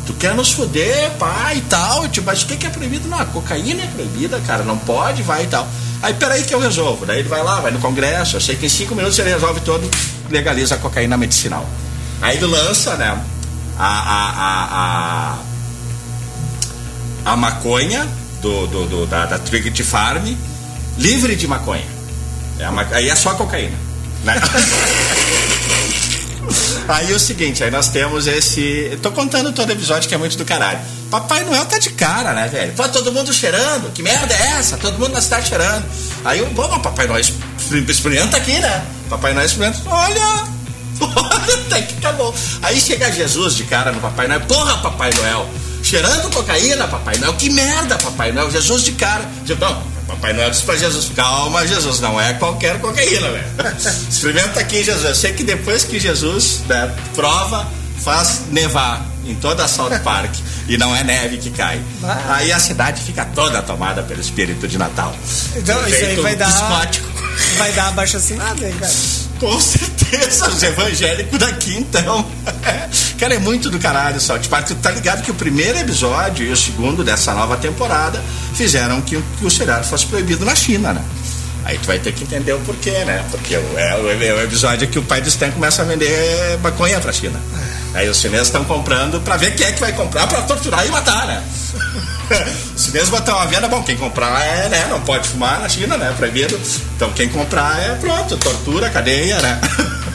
Tu 0.08 0.14
quer 0.14 0.34
nos 0.34 0.50
fuder, 0.52 1.10
pai 1.18 1.58
e 1.58 1.60
tal. 1.60 2.08
Tipo, 2.08 2.28
mas 2.28 2.42
o 2.42 2.46
que 2.46 2.56
que 2.56 2.66
é 2.66 2.70
proibido? 2.70 3.06
Não, 3.08 3.18
a 3.20 3.26
cocaína 3.26 3.82
é 3.82 3.86
proibida, 3.88 4.40
cara. 4.40 4.62
Não 4.64 4.78
pode, 4.78 5.22
vai 5.22 5.44
e 5.44 5.46
tal. 5.48 5.68
Aí, 6.02 6.14
peraí 6.14 6.44
que 6.44 6.54
eu 6.54 6.58
resolvo. 6.58 7.04
Daí 7.04 7.18
ele 7.18 7.28
vai 7.28 7.42
lá, 7.42 7.60
vai 7.60 7.70
no 7.70 7.78
congresso. 7.78 8.36
Eu 8.36 8.40
sei 8.40 8.56
que 8.56 8.64
em 8.64 8.70
cinco 8.70 8.94
minutos 8.94 9.18
ele 9.18 9.28
resolve 9.28 9.60
todo, 9.60 9.86
legaliza 10.30 10.76
a 10.76 10.78
cocaína 10.78 11.14
medicinal. 11.18 11.68
Aí 12.22 12.38
ele 12.38 12.46
lança, 12.46 12.96
né? 12.96 13.22
A, 13.78 13.86
a, 13.86 15.36
a, 17.26 17.32
a, 17.32 17.36
maconha 17.36 18.08
do, 18.40 18.66
do, 18.66 18.86
do- 18.86 19.06
da, 19.06 19.26
da 19.26 19.38
Trinity 19.38 19.84
Farm 19.84 20.24
livre 20.96 21.36
de 21.36 21.46
maconha. 21.46 21.84
É 22.58 22.96
aí 22.96 23.10
é 23.10 23.14
só 23.14 23.34
cocaína. 23.34 23.76
Né? 24.24 24.40
Aí 26.88 27.12
é 27.12 27.14
o 27.14 27.18
seguinte, 27.20 27.62
aí 27.62 27.70
nós 27.70 27.88
temos 27.88 28.26
esse. 28.26 28.88
Eu 28.92 28.98
tô 29.00 29.10
contando 29.12 29.52
todo 29.52 29.70
episódio 29.70 30.08
que 30.08 30.14
é 30.14 30.18
muito 30.18 30.36
do 30.36 30.44
caralho. 30.44 30.78
Papai 31.10 31.44
Noel 31.44 31.64
tá 31.66 31.78
de 31.78 31.90
cara, 31.90 32.32
né, 32.32 32.48
velho? 32.48 32.72
Pô, 32.72 32.88
todo 32.88 33.12
mundo 33.12 33.32
cheirando. 33.32 33.92
Que 33.92 34.02
merda 34.02 34.34
é 34.34 34.58
essa? 34.58 34.76
Todo 34.78 34.98
mundo 34.98 35.12
na 35.12 35.20
cidade 35.20 35.48
cheirando. 35.48 35.84
Aí 36.24 36.38
eu, 36.38 36.46
bom, 36.50 36.78
Papai 36.80 37.06
Noel 37.06 37.20
exper- 37.20 37.84
experimenta 37.88 38.36
aqui, 38.36 38.58
né? 38.58 38.84
Papai 39.10 39.32
Noel 39.34 39.46
experimenta. 39.46 39.78
Olha! 39.86 40.44
Até 41.66 41.82
que 41.82 41.94
tá 42.00 42.12
bom. 42.12 42.34
Aí 42.62 42.80
chega 42.80 43.10
Jesus 43.12 43.54
de 43.54 43.64
cara 43.64 43.92
no 43.92 44.00
Papai 44.00 44.26
Noel. 44.26 44.40
Porra, 44.42 44.78
Papai 44.78 45.10
Noel! 45.16 45.48
Cheirando 45.82 46.30
cocaína, 46.34 46.88
Papai 46.88 47.16
Noel. 47.18 47.34
Que 47.34 47.50
merda, 47.50 47.96
Papai 47.98 48.32
Noel. 48.32 48.50
Jesus 48.50 48.82
de 48.82 48.92
cara. 48.92 49.24
Não, 49.60 49.82
Papai 50.08 50.32
Noel 50.32 50.50
disse 50.50 50.62
pra 50.62 50.76
Jesus: 50.76 51.12
Calma, 51.14 51.66
Jesus, 51.66 52.00
não 52.00 52.18
é 52.20 52.32
qualquer 52.34 52.80
cocaína, 52.80 53.28
velho. 53.30 53.44
Experimenta 54.10 54.58
aqui, 54.58 54.82
Jesus. 54.82 55.04
Eu 55.04 55.14
sei 55.14 55.32
que 55.34 55.44
depois 55.44 55.84
que 55.84 56.00
Jesus 56.00 56.62
né, 56.66 56.92
prova, 57.14 57.68
faz 58.02 58.44
nevar 58.50 59.06
em 59.26 59.34
toda 59.34 59.64
a 59.64 59.68
South 59.68 60.00
Park. 60.02 60.34
e 60.66 60.76
não 60.78 60.94
é 60.96 61.04
neve 61.04 61.36
que 61.38 61.50
cai. 61.50 61.80
Aí 62.28 62.50
a 62.50 62.58
cidade 62.58 63.02
fica 63.02 63.24
toda 63.26 63.62
tomada 63.62 64.02
pelo 64.02 64.20
espírito 64.20 64.66
de 64.66 64.78
Natal. 64.78 65.14
Então, 65.54 65.86
isso 65.86 66.04
aí 66.04 66.16
vai 66.16 66.36
dar. 66.36 66.46
psicótico. 66.46 67.08
Vai 67.56 67.72
dar 67.72 67.88
abaixo 67.88 68.16
assinado 68.16 68.64
aí, 68.64 68.72
cara. 68.72 68.92
Com 69.38 69.60
certeza, 69.60 70.48
os 70.48 70.62
evangélicos 70.62 71.38
daqui 71.38 71.76
então. 71.76 72.26
Cara, 73.18 73.34
é 73.34 73.38
muito 73.38 73.70
do 73.70 73.78
caralho, 73.78 74.20
South 74.20 74.40
Park. 74.48 74.68
Tu 74.68 74.74
tá 74.76 74.90
ligado 74.90 75.22
que 75.22 75.30
o 75.30 75.34
primeiro 75.34 75.78
episódio 75.78 76.46
e 76.46 76.50
o 76.50 76.56
segundo 76.56 77.04
dessa 77.04 77.32
nova 77.34 77.56
temporada 77.56 78.22
fizeram 78.54 79.00
que, 79.00 79.20
que 79.38 79.46
o 79.46 79.50
seriado 79.50 79.86
fosse 79.86 80.06
proibido 80.06 80.44
na 80.44 80.54
China, 80.54 80.92
né? 80.92 81.04
Aí 81.64 81.78
tu 81.78 81.86
vai 81.86 81.98
ter 81.98 82.12
que 82.12 82.24
entender 82.24 82.52
o 82.52 82.60
porquê, 82.60 83.04
né? 83.04 83.24
Porque 83.30 83.54
é 83.54 83.58
o, 83.58 83.78
é 83.78 84.34
o 84.34 84.42
episódio 84.42 84.88
que 84.88 84.98
o 84.98 85.02
pai 85.02 85.20
do 85.20 85.28
Stan 85.28 85.50
começa 85.50 85.82
a 85.82 85.84
vender 85.84 86.58
maconha 86.62 86.98
pra 87.00 87.12
China. 87.12 87.38
Aí 87.94 88.08
os 88.08 88.18
chineses 88.18 88.48
estão 88.48 88.64
comprando 88.64 89.20
pra 89.20 89.36
ver 89.36 89.54
quem 89.54 89.66
é 89.66 89.72
que 89.72 89.80
vai 89.80 89.92
comprar 89.92 90.26
pra 90.26 90.42
torturar 90.42 90.86
e 90.86 90.90
matar, 90.90 91.26
né? 91.26 91.42
Os 92.76 92.84
chineses 92.84 93.08
botam 93.08 93.38
a 93.38 93.46
venda, 93.46 93.66
bom, 93.68 93.82
quem 93.82 93.96
comprar 93.96 94.44
é, 94.44 94.68
né? 94.68 94.86
Não 94.90 95.00
pode 95.00 95.28
fumar 95.28 95.60
na 95.60 95.68
China, 95.68 95.96
né? 95.96 96.12
Proibido. 96.16 96.60
Então 96.94 97.10
quem 97.12 97.28
comprar 97.28 97.80
é 97.80 97.94
pronto, 97.94 98.36
tortura, 98.36 98.90
cadeia, 98.90 99.40
né? 99.40 99.58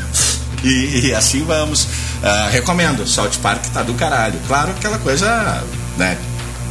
e, 0.63 1.07
e 1.07 1.15
assim 1.15 1.43
vamos. 1.43 1.85
Uh, 1.85 2.49
recomendo, 2.51 3.05
South 3.07 3.31
Park 3.41 3.65
tá 3.73 3.81
do 3.81 3.95
caralho. 3.95 4.39
Claro, 4.47 4.71
aquela 4.71 4.99
coisa, 4.99 5.63
né? 5.97 6.17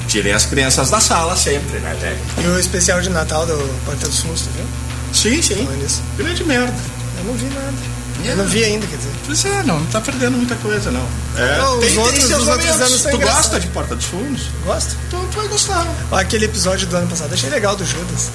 Tirei 0.06 0.32
as 0.32 0.46
crianças 0.46 0.90
da 0.90 1.00
sala 1.00 1.36
sempre, 1.36 1.78
né? 1.80 2.16
E 2.42 2.46
o 2.46 2.58
especial 2.58 3.00
de 3.00 3.10
Natal 3.10 3.44
do 3.44 3.84
Porta 3.84 4.06
dos 4.06 4.20
Fundos, 4.20 4.48
viu? 4.54 4.64
Sim, 5.12 5.42
sim. 5.42 5.68
Grande 6.16 6.44
merda. 6.44 6.74
Eu 7.18 7.24
não 7.24 7.34
vi 7.34 7.46
nada. 7.46 8.01
Eu 8.24 8.36
não 8.36 8.44
vi 8.46 8.64
ainda, 8.64 8.86
quer 8.86 8.96
dizer. 8.96 9.10
Pois 9.26 9.44
é, 9.44 9.62
não, 9.64 9.80
não 9.80 9.86
tá 9.86 10.00
perdendo 10.00 10.36
muita 10.36 10.54
coisa, 10.56 10.90
não. 10.90 11.06
É, 11.36 11.58
Não, 11.58 11.78
os 11.78 11.96
outros- 11.96 12.24
seus 12.24 12.42
os 12.42 12.48
outros 12.48 12.80
anos 12.80 13.02
Tu 13.02 13.18
gosta 13.18 13.58
de 13.60 13.66
Porta 13.68 13.96
dos 13.96 14.04
Fundos? 14.06 14.42
Gosto. 14.64 14.96
Então 15.08 15.26
tu 15.30 15.36
vai 15.38 15.48
gostar. 15.48 15.86
Aquele 16.12 16.44
episódio 16.44 16.86
do 16.86 16.96
ano 16.96 17.08
passado, 17.08 17.32
achei 17.34 17.50
legal 17.50 17.74
do 17.76 17.84
Judas. 17.84 18.30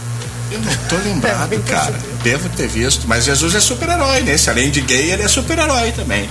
Eu 0.51 0.59
não 0.59 0.73
tô 0.89 0.95
lembrado, 1.03 1.53
É, 1.55 1.59
cara. 1.59 1.95
Devo 2.23 2.49
ter 2.49 2.67
visto. 2.67 3.07
Mas 3.07 3.25
Jesus 3.25 3.55
é 3.55 3.59
super-herói 3.59 4.21
nesse. 4.21 4.49
Além 4.49 4.69
de 4.71 4.81
gay, 4.81 5.11
ele 5.11 5.23
é 5.23 5.27
super-herói 5.27 5.91
também. 5.91 6.29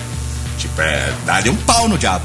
Tipo, 0.58 0.80
é. 0.80 1.12
Dá-lhe 1.26 1.50
um 1.50 1.56
pau 1.56 1.88
no 1.88 1.98
diabo. 1.98 2.24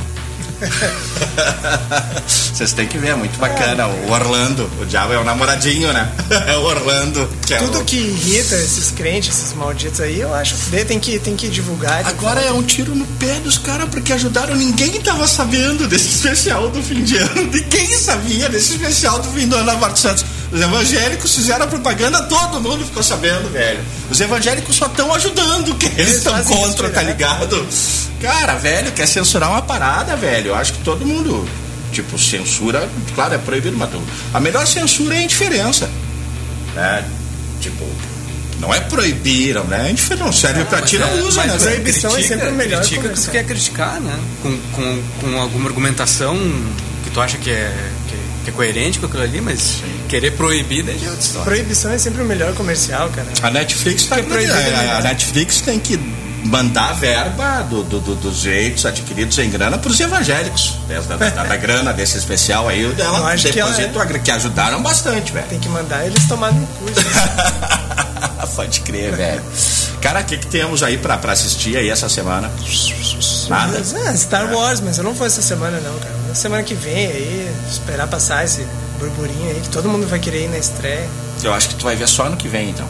Vocês 2.28 2.74
têm 2.74 2.88
que 2.88 2.98
ver, 2.98 3.10
é 3.10 3.16
muito 3.16 3.38
bacana. 3.40 3.88
O 3.88 4.12
Orlando. 4.12 4.70
O 4.80 4.86
diabo 4.86 5.14
é 5.14 5.18
o 5.20 5.24
namoradinho, 5.24 5.92
né? 5.94 6.12
É 6.48 6.58
o 6.58 6.62
Orlando. 6.64 7.30
Que 7.46 7.54
é 7.54 7.58
Tudo 7.58 7.80
o... 7.80 7.86
que 7.86 7.98
irrita 7.98 8.56
esses 8.56 8.92
crentes, 8.92 9.38
esses 9.38 9.54
malditos 9.54 10.00
aí, 10.00 10.20
eu 10.20 10.34
acho 10.34 10.56
que 10.56 10.86
tem 10.86 11.00
que, 11.00 11.20
tem 11.20 11.36
que 11.36 11.48
divulgar. 11.50 12.04
que 12.04 12.10
Agora 12.10 12.42
é 12.42 12.52
um 12.52 12.64
tiro 12.64 12.96
no 12.96 13.06
pé 13.06 13.40
dos 13.40 13.58
caras 13.58 13.90
porque 13.90 14.14
ajudaram. 14.14 14.56
Ninguém 14.56 15.02
tava 15.02 15.28
sabendo 15.28 15.88
desse 15.88 16.10
especial 16.16 16.70
do 16.70 16.82
fim 16.82 17.04
de 17.04 17.18
ano. 17.18 17.44
Ninguém 17.52 17.88
sabia 17.98 18.50
desse 18.50 18.74
especial 18.74 19.20
do 19.20 19.30
fim 19.32 19.48
do 19.48 19.56
ano 19.56 19.66
da 19.66 19.96
Santos. 19.96 20.26
Os 20.52 20.62
evangélicos 20.62 21.34
fizeram 21.34 21.64
a 21.66 21.68
propaganda, 21.68 22.24
todo 22.24 22.60
mundo 22.60 22.86
ficou 22.86 23.02
sabendo, 23.02 23.50
velho. 23.50 23.80
Os 24.10 24.20
evangélicos 24.20 24.76
só 24.76 24.88
estão 24.88 25.14
ajudando, 25.14 25.74
que 25.76 25.86
eles 25.86 26.18
estão 26.18 26.44
contra, 26.44 26.90
tá 26.90 27.00
direto. 27.02 27.18
ligado? 27.18 27.68
Cara, 28.22 28.56
velho, 28.56 28.92
quer 28.92 29.08
censurar 29.08 29.50
uma 29.50 29.62
parada, 29.62 30.16
velho. 30.18 30.50
Eu 30.50 30.56
acho 30.56 30.74
que 30.74 30.80
todo 30.84 31.06
mundo, 31.06 31.48
tipo, 31.94 32.20
censura, 32.20 32.88
claro, 33.16 33.34
é 33.34 33.38
proibido, 33.38 33.78
mas 33.78 33.90
a 34.34 34.40
melhor 34.42 34.68
censura 34.68 35.16
é 35.16 35.20
a 35.20 35.22
indiferença. 35.24 35.90
Né? 36.76 37.06
Tipo, 37.62 37.86
não 38.60 38.74
é 38.74 38.80
proibiram, 38.82 39.64
né? 39.64 39.84
A 39.88 39.90
indiferença 39.90 40.26
não 40.26 40.34
serve 40.34 40.66
pra 40.66 40.82
ti, 40.82 40.98
não 41.00 41.28
usa, 41.28 41.44
né? 41.46 41.58
velho? 41.58 41.60
proibição 41.76 42.16
é 42.18 42.22
sempre 42.24 42.50
o 42.50 42.54
melhor 42.54 42.82
Critica 42.82 43.02
que 43.02 43.08
tu 43.08 43.10
comercial. 43.10 43.32
quer 43.32 43.46
criticar, 43.46 44.02
né? 44.02 44.20
Com, 44.42 44.58
com, 44.74 45.02
com 45.22 45.42
alguma 45.42 45.70
argumentação 45.70 46.36
que 47.04 47.10
tu 47.10 47.22
acha 47.22 47.38
que 47.38 47.50
é, 47.50 47.74
que, 48.42 48.46
que 48.46 48.50
é 48.50 48.54
coerente 48.54 49.00
com 49.00 49.06
aquilo 49.06 49.24
ali, 49.24 49.42
mas 49.42 49.78
querer 50.10 50.32
proibir 50.32 50.84
daí 50.84 51.00
é 51.04 51.10
outra 51.10 51.22
história. 51.22 51.46
Proibição 51.46 51.92
é 51.92 51.98
sempre 51.98 52.22
o 52.22 52.26
melhor 52.26 52.54
comercial, 52.54 53.10
cara. 53.10 53.28
A 53.42 53.50
Netflix 53.52 54.06
tá 54.06 54.16
Porque 54.16 54.30
proibido, 54.30 54.54
a, 54.54 54.62
né? 54.62 54.96
a 54.98 55.02
Netflix 55.02 55.62
tem 55.62 55.80
que 55.80 55.98
mandar 56.44 56.94
verba 56.94 57.62
do, 57.70 57.84
do- 57.84 58.00
do- 58.00 58.16
dos 58.16 58.42
direitos 58.42 58.84
adquiridos 58.86 59.38
em 59.38 59.50
grana 59.50 59.78
para 59.78 59.92
os 59.92 60.00
evangélicos. 60.00 60.74
Da, 61.08 61.16
da- 61.16 61.44
da 61.44 61.56
grana 61.56 61.94
desse 61.94 62.18
especial 62.18 62.68
aí, 62.68 62.88
dela 62.94 63.32
acho 63.32 63.48
que 63.50 63.60
ela 63.60 63.70
deposito 63.72 64.00
agri- 64.02 64.20
que 64.20 64.32
ajudaram 64.32 64.82
bastante, 64.82 65.32
velho. 65.32 65.46
Tem 65.48 65.60
que 65.60 65.70
mandar 65.70 66.04
eles 66.06 66.26
tomarem 66.28 66.58
no 66.60 66.66
cu. 66.68 66.88
gente. 66.88 68.52
Pode 68.56 68.82
crer, 68.82 69.16
velho. 69.16 69.42
Cara, 70.02 70.20
o 70.22 70.24
que, 70.26 70.36
que 70.38 70.48
temos 70.48 70.84
aí 70.84 70.98
pra, 70.98 71.18
pra 71.18 71.32
assistir 71.32 71.78
aí 71.78 71.90
essa 71.90 72.10
semana? 72.10 72.52
Nada. 73.48 73.78
É, 73.78 74.16
Star 74.18 74.52
Wars, 74.54 74.80
mas 74.82 74.98
eu 74.98 75.04
não 75.04 75.14
vou 75.14 75.26
essa 75.26 75.42
semana 75.42 75.80
não, 75.80 75.94
cara. 76.00 76.21
Na 76.32 76.36
semana 76.36 76.64
que 76.64 76.74
vem 76.74 77.08
aí, 77.08 77.52
esperar 77.70 78.08
passar 78.08 78.46
esse 78.46 78.66
burburinho 78.98 79.50
aí, 79.50 79.60
que 79.60 79.68
todo 79.68 79.90
mundo 79.90 80.08
vai 80.08 80.18
querer 80.18 80.46
ir 80.46 80.48
na 80.48 80.58
estreia. 80.58 81.06
Eu 81.44 81.54
acho 81.54 81.68
que 81.68 81.76
tu 81.76 81.84
vai 81.84 81.94
ver 81.94 82.08
só 82.08 82.24
ano 82.24 82.38
que 82.38 82.48
vem, 82.48 82.70
então. 82.70 82.88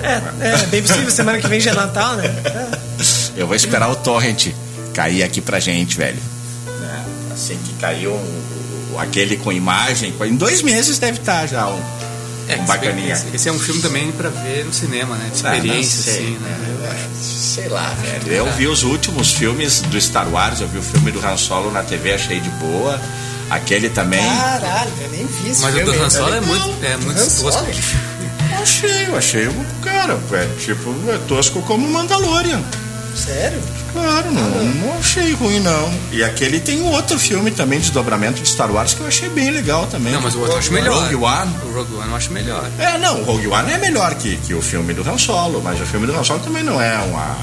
É, 0.00 0.54
é 0.54 0.66
bem 0.66 0.82
possível, 0.82 1.08
semana 1.08 1.38
que 1.38 1.46
vem 1.46 1.60
já 1.60 1.70
é 1.70 1.74
Natal, 1.74 2.16
né? 2.16 2.24
É. 2.26 2.78
Eu 3.40 3.46
vou 3.46 3.54
esperar 3.54 3.88
o 3.88 3.94
torrent 3.94 4.48
cair 4.92 5.22
aqui 5.22 5.40
pra 5.40 5.60
gente, 5.60 5.96
velho. 5.96 6.18
Né? 6.80 7.04
Assim 7.32 7.56
que 7.64 7.74
caiu 7.74 8.12
um- 8.14 8.98
aquele 8.98 9.36
com 9.36 9.52
imagem, 9.52 10.12
em 10.22 10.34
dois 10.34 10.60
meses 10.60 10.98
deve 10.98 11.20
estar 11.20 11.46
já 11.46 11.68
um, 11.68 11.80
É, 12.48 12.56
bacaninha. 12.58 13.12
Esse, 13.12 13.26
esse 13.34 13.48
é 13.48 13.52
um 13.52 13.58
filme 13.58 13.80
também 13.82 14.10
pra 14.12 14.28
ver 14.30 14.64
no 14.64 14.72
cinema, 14.72 15.16
né? 15.16 15.30
De 15.34 15.46
Ah, 15.46 15.56
experiência, 15.56 16.02
sei, 16.02 16.14
assim, 16.14 16.38
né? 16.38 16.76
Eu 16.80 16.90
acho. 16.90 17.08
Sei 17.22 17.68
lá, 17.68 17.94
velho. 18.00 18.32
Eu 18.32 18.52
vi 18.52 18.66
os 18.66 18.82
últimos 18.82 19.32
filmes 19.32 19.80
do 19.82 20.00
Star 20.00 20.28
Wars, 20.28 20.60
eu 20.60 20.68
vi 20.68 20.78
o 20.78 20.82
filme 20.82 21.10
do 21.10 21.24
Han 21.24 21.36
Solo 21.36 21.70
na 21.70 21.82
TV, 21.82 22.12
achei 22.14 22.40
de 22.40 22.50
boa. 22.50 23.00
Aquele 23.50 23.88
também. 23.88 24.20
Caralho, 24.20 24.90
eu 25.00 25.10
nem 25.10 25.26
vi 25.26 25.50
esse 25.50 25.62
Mas 25.62 25.74
o 25.74 25.78
filme 25.78 25.92
do 25.92 26.04
Han. 26.04 26.10
Solo 26.10 26.34
é 26.34 26.40
muito, 26.40 26.84
é 26.84 26.96
muito 26.98 27.18
tosco. 27.18 27.66
Eu 28.50 28.62
achei, 28.62 29.06
eu 29.06 29.16
achei, 29.16 29.48
cara, 29.82 30.18
é 30.32 30.46
tipo, 30.58 30.94
é 31.10 31.18
tosco 31.28 31.62
como 31.62 31.88
Mandalorian. 31.88 32.62
Sério? 33.18 33.60
Claro, 33.92 34.30
não, 34.30 34.64
não 34.64 34.98
achei 34.98 35.32
ruim, 35.34 35.58
não. 35.60 35.92
E 36.12 36.22
aquele 36.22 36.60
tem 36.60 36.80
um 36.80 36.92
outro 36.92 37.18
filme 37.18 37.50
também, 37.50 37.80
desdobramento 37.80 38.40
de 38.40 38.48
Star 38.48 38.70
Wars, 38.70 38.94
que 38.94 39.00
eu 39.00 39.06
achei 39.06 39.28
bem 39.28 39.50
legal 39.50 39.86
também. 39.86 40.12
Não, 40.12 40.20
mas 40.20 40.34
o 40.34 40.38
outro 40.38 40.54
eu 40.54 40.58
acho 40.58 40.72
melhor. 40.72 41.02
Rogue 41.02 41.16
One. 41.16 41.54
O 41.64 41.72
Rogue 41.72 41.94
One 41.94 42.08
eu 42.08 42.16
acho 42.16 42.32
melhor. 42.32 42.70
É, 42.78 42.96
não, 42.98 43.20
o 43.20 43.24
Rogue 43.24 43.48
One 43.48 43.72
é 43.72 43.78
melhor 43.78 44.14
que, 44.14 44.36
que 44.36 44.54
o 44.54 44.62
filme 44.62 44.94
do 44.94 45.08
Han 45.08 45.18
Solo, 45.18 45.60
mas 45.62 45.80
o 45.80 45.84
filme 45.86 46.06
do 46.06 46.16
Han 46.16 46.22
Solo 46.22 46.40
também 46.40 46.62
não 46.62 46.80
é 46.80 46.96
uma, 46.98 47.36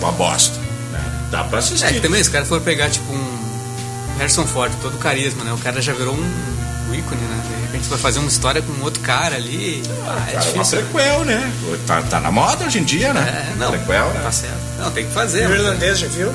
uma 0.00 0.12
bosta. 0.12 0.58
Né? 0.92 1.00
Dá 1.30 1.44
pra 1.44 1.58
assistir. 1.58 1.86
É, 1.86 1.92
que 1.92 2.00
também, 2.00 2.22
se 2.22 2.28
o 2.28 2.32
cara 2.32 2.44
for 2.44 2.60
pegar, 2.60 2.88
tipo, 2.90 3.12
um 3.12 4.18
Harrison 4.18 4.46
Ford, 4.46 4.72
todo 4.80 4.96
carisma, 4.98 5.42
né? 5.44 5.52
O 5.52 5.58
cara 5.58 5.82
já 5.82 5.92
virou 5.92 6.14
um 6.14 6.58
um 6.88 6.94
ícone, 6.94 7.20
né? 7.20 7.42
Repente 7.70 7.88
vai 7.88 7.98
fazer 7.98 8.18
uma 8.18 8.28
história 8.28 8.62
com 8.62 8.72
um 8.72 8.82
outro 8.82 9.00
cara 9.02 9.36
ali. 9.36 9.82
Ah, 10.06 10.24
é 10.28 10.32
Cara, 10.32 10.44
uma 10.50 10.62
difícil. 10.64 10.82
prequel, 10.86 11.24
né? 11.24 11.52
Tá, 11.86 12.02
tá 12.02 12.18
na 12.20 12.30
moda 12.30 12.64
hoje 12.64 12.78
em 12.78 12.84
dia, 12.84 13.12
né? 13.12 13.20
É, 13.52 13.58
não, 13.58 13.70
Prequel, 13.70 14.08
né? 14.14 14.20
tá 14.22 14.32
certo. 14.32 14.56
Não, 14.78 14.90
tem 14.90 15.06
que 15.06 15.12
fazer. 15.12 15.46
O 15.46 15.50
mas- 15.50 15.58
irlandês, 15.60 15.98
já 15.98 16.06
viu? 16.08 16.32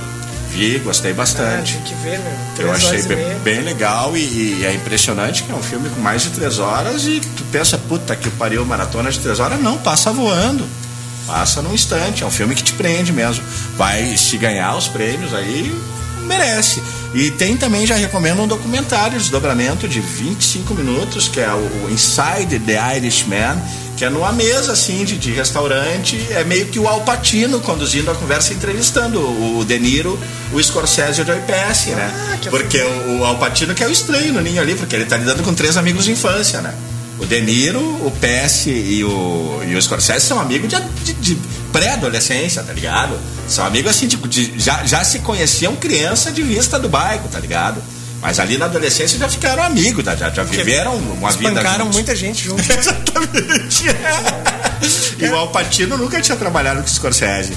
Vi, 0.51 0.77
gostei 0.79 1.11
Ah, 1.11 1.15
bastante. 1.15 1.73
tem 1.73 1.81
que 1.81 1.95
ver, 1.95 2.19
meu. 2.19 2.67
Eu 2.67 2.71
achei 2.71 3.01
bem, 3.03 3.39
bem 3.39 3.61
legal 3.61 4.15
e, 4.15 4.59
e 4.59 4.65
é 4.65 4.71
impressionante 4.73 5.41
que 5.43 5.51
é 5.51 5.55
um 5.55 5.63
filme 5.63 5.89
com 5.89 5.99
mais 5.99 6.21
de 6.21 6.29
três 6.29 6.59
horas 6.59 7.05
e 7.07 7.19
tu 7.19 7.43
pensa, 7.51 7.75
puta 7.75 8.15
que 8.15 8.29
pariu, 8.29 8.63
maratona 8.63 9.09
de 9.11 9.17
três 9.19 9.39
horas. 9.39 9.59
Não, 9.59 9.79
passa 9.79 10.11
voando. 10.11 10.63
Passa 11.25 11.59
num 11.63 11.73
instante. 11.73 12.21
É 12.23 12.27
um 12.27 12.31
filme 12.31 12.53
que 12.53 12.61
te 12.61 12.73
prende 12.73 13.11
mesmo. 13.11 13.43
Vai 13.75 14.15
se 14.15 14.37
ganhar 14.37 14.75
os 14.75 14.87
prêmios 14.87 15.33
aí, 15.33 15.75
merece. 16.23 16.81
E 17.13 17.29
tem 17.31 17.55
também, 17.55 17.85
já 17.85 17.95
recomendo, 17.95 18.41
um 18.41 18.47
documentário, 18.47 19.17
desdobramento 19.19 19.87
de 19.87 19.99
25 19.99 20.73
minutos, 20.73 21.27
que 21.27 21.39
é 21.39 21.49
o, 21.53 21.89
Inside 21.91 22.59
the 22.65 22.95
Irishman, 22.97 23.61
que 23.95 24.03
é 24.03 24.09
numa 24.09 24.31
mesa 24.31 24.71
assim 24.73 25.05
de, 25.05 25.17
de 25.17 25.31
restaurante, 25.31 26.17
é 26.31 26.43
meio 26.43 26.65
que 26.65 26.79
o 26.79 26.87
Al 26.87 27.01
Pacino 27.01 27.59
conduzindo 27.59 28.09
a 28.09 28.15
conversa, 28.15 28.51
entrevistando 28.53 29.19
o 29.19 29.63
De 29.63 29.77
Niro, 29.77 30.19
o 30.51 30.61
Scorsese 30.63 31.19
e 31.19 31.23
o 31.23 31.25
Joey 31.27 31.41
Pesci, 31.41 31.91
né? 31.91 32.11
Ah, 32.33 32.37
que 32.37 32.49
Porque 32.49 32.81
o, 32.81 33.19
o 33.19 33.23
Al 33.25 33.37
Pacino 33.37 33.75
que 33.75 33.83
é 33.83 33.87
o 33.87 33.91
estranho 33.91 34.33
no 34.33 34.41
ninho 34.41 34.59
ali, 34.59 34.73
porque 34.73 34.95
ele 34.95 35.05
tá 35.05 35.15
lidando 35.17 35.43
com 35.43 35.53
três 35.53 35.77
amigos 35.77 36.05
de 36.05 36.11
infância, 36.11 36.59
né? 36.61 36.73
O 37.19 37.25
De 37.27 37.39
Niro, 37.41 37.79
o 37.79 38.11
Pesci 38.19 38.71
e 38.71 39.03
o, 39.03 39.61
e 39.67 39.75
o 39.75 39.81
Scorsese 39.81 40.25
são 40.25 40.39
amigos 40.39 40.67
de, 40.67 40.75
de- 41.05 41.13
de 41.13 41.37
pré-adolescência, 41.73 42.63
tá 42.63 42.71
ligado? 42.71 43.19
São 43.49 43.65
amigos 43.65 43.91
assim, 43.91 44.07
tipo, 44.07 44.27
de- 44.29 44.53
já, 44.57 44.85
já 44.85 45.03
se 45.03 45.19
conheciam 45.19 45.75
criança 45.75 46.31
de 46.31 46.41
vista 46.41 46.79
do 46.79 46.87
bairro, 46.87 47.27
tá 47.29 47.39
ligado? 47.39 47.83
Mas 48.21 48.39
ali 48.39 48.57
na 48.57 48.65
adolescência 48.65 49.19
já 49.19 49.27
ficaram 49.27 49.61
amigos, 49.63 50.01
tá? 50.05 50.15
já, 50.15 50.29
já 50.29 50.43
viveram 50.43 50.95
uma 50.95 51.29
vida 51.31 51.49
Espancaram 51.49 51.79
juntos. 51.79 51.95
muita 51.95 52.15
gente 52.15 52.45
junto. 52.45 52.61
Exatamente. 52.71 53.83
e 55.19 55.25
o 55.25 55.35
Alpatino 55.35 55.97
nunca 55.97 56.21
tinha 56.21 56.37
trabalhado 56.37 56.79
com 56.81 56.87
o 56.87 56.89
Scorsese. 56.89 57.53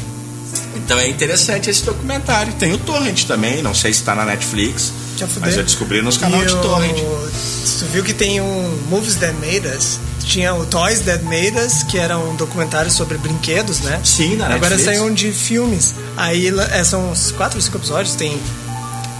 Então 0.74 0.98
é 0.98 1.06
interessante 1.08 1.70
esse 1.70 1.84
documentário. 1.84 2.52
Tem 2.54 2.72
o 2.72 2.78
Torrent 2.78 3.24
também, 3.24 3.62
não 3.62 3.74
sei 3.74 3.92
se 3.92 4.00
está 4.00 4.14
na 4.14 4.24
Netflix, 4.24 4.92
Já 5.16 5.26
fudeu. 5.26 5.42
mas 5.42 5.56
eu 5.56 5.62
descobri 5.64 6.02
nos 6.02 6.16
canais 6.16 6.44
E 6.44 6.46
de 6.48 6.54
o- 6.54 6.60
Torrent. 6.62 6.96
Tu 6.96 7.84
viu 7.92 8.02
que 8.04 8.12
tem 8.14 8.40
um 8.40 8.78
Movies 8.88 9.14
That 9.16 9.34
Made 9.34 9.66
Us? 9.76 9.98
Tinha 10.24 10.54
o 10.54 10.66
Toys 10.66 11.00
That 11.00 11.22
Made 11.24 11.56
Us, 11.58 11.82
que 11.84 11.98
era 11.98 12.18
um 12.18 12.34
documentário 12.36 12.90
sobre 12.90 13.16
brinquedos, 13.18 13.80
né? 13.80 14.00
Sim, 14.04 14.36
na 14.36 14.46
Agora 14.46 14.70
Netflix. 14.70 14.84
saiu 14.84 15.04
um 15.06 15.14
de 15.14 15.30
filmes. 15.32 15.94
Aí 16.16 16.48
é, 16.72 16.82
são 16.84 17.10
uns 17.10 17.30
quatro 17.30 17.58
ou 17.58 17.62
cinco 17.62 17.76
episódios. 17.78 18.14
Tem. 18.16 18.40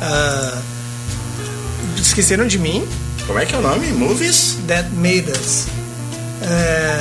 ah, 0.03 0.59
Esqueceram 1.99 2.47
de 2.47 2.59
mim? 2.59 2.87
Como 3.27 3.39
é 3.39 3.47
que 3.47 3.55
é 3.55 3.59
o 3.59 3.63
nome? 3.63 3.87
Movies? 3.89 4.59
That 4.69 4.89
Made 4.91 5.27
Us. 5.31 5.67
É, 6.43 7.01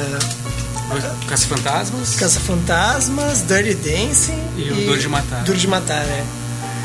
Caça-Fantasmas. 1.27 2.15
Caça-Fantasmas, 2.15 3.41
Dirty 3.47 3.73
Dancing 3.75 4.39
E 4.55 4.71
o 4.71 4.75
Duro 4.85 4.99
de 4.99 5.07
Matar. 5.07 5.43
Duro 5.43 5.57
de 5.57 5.67
Matar, 5.67 6.03
é. 6.03 6.23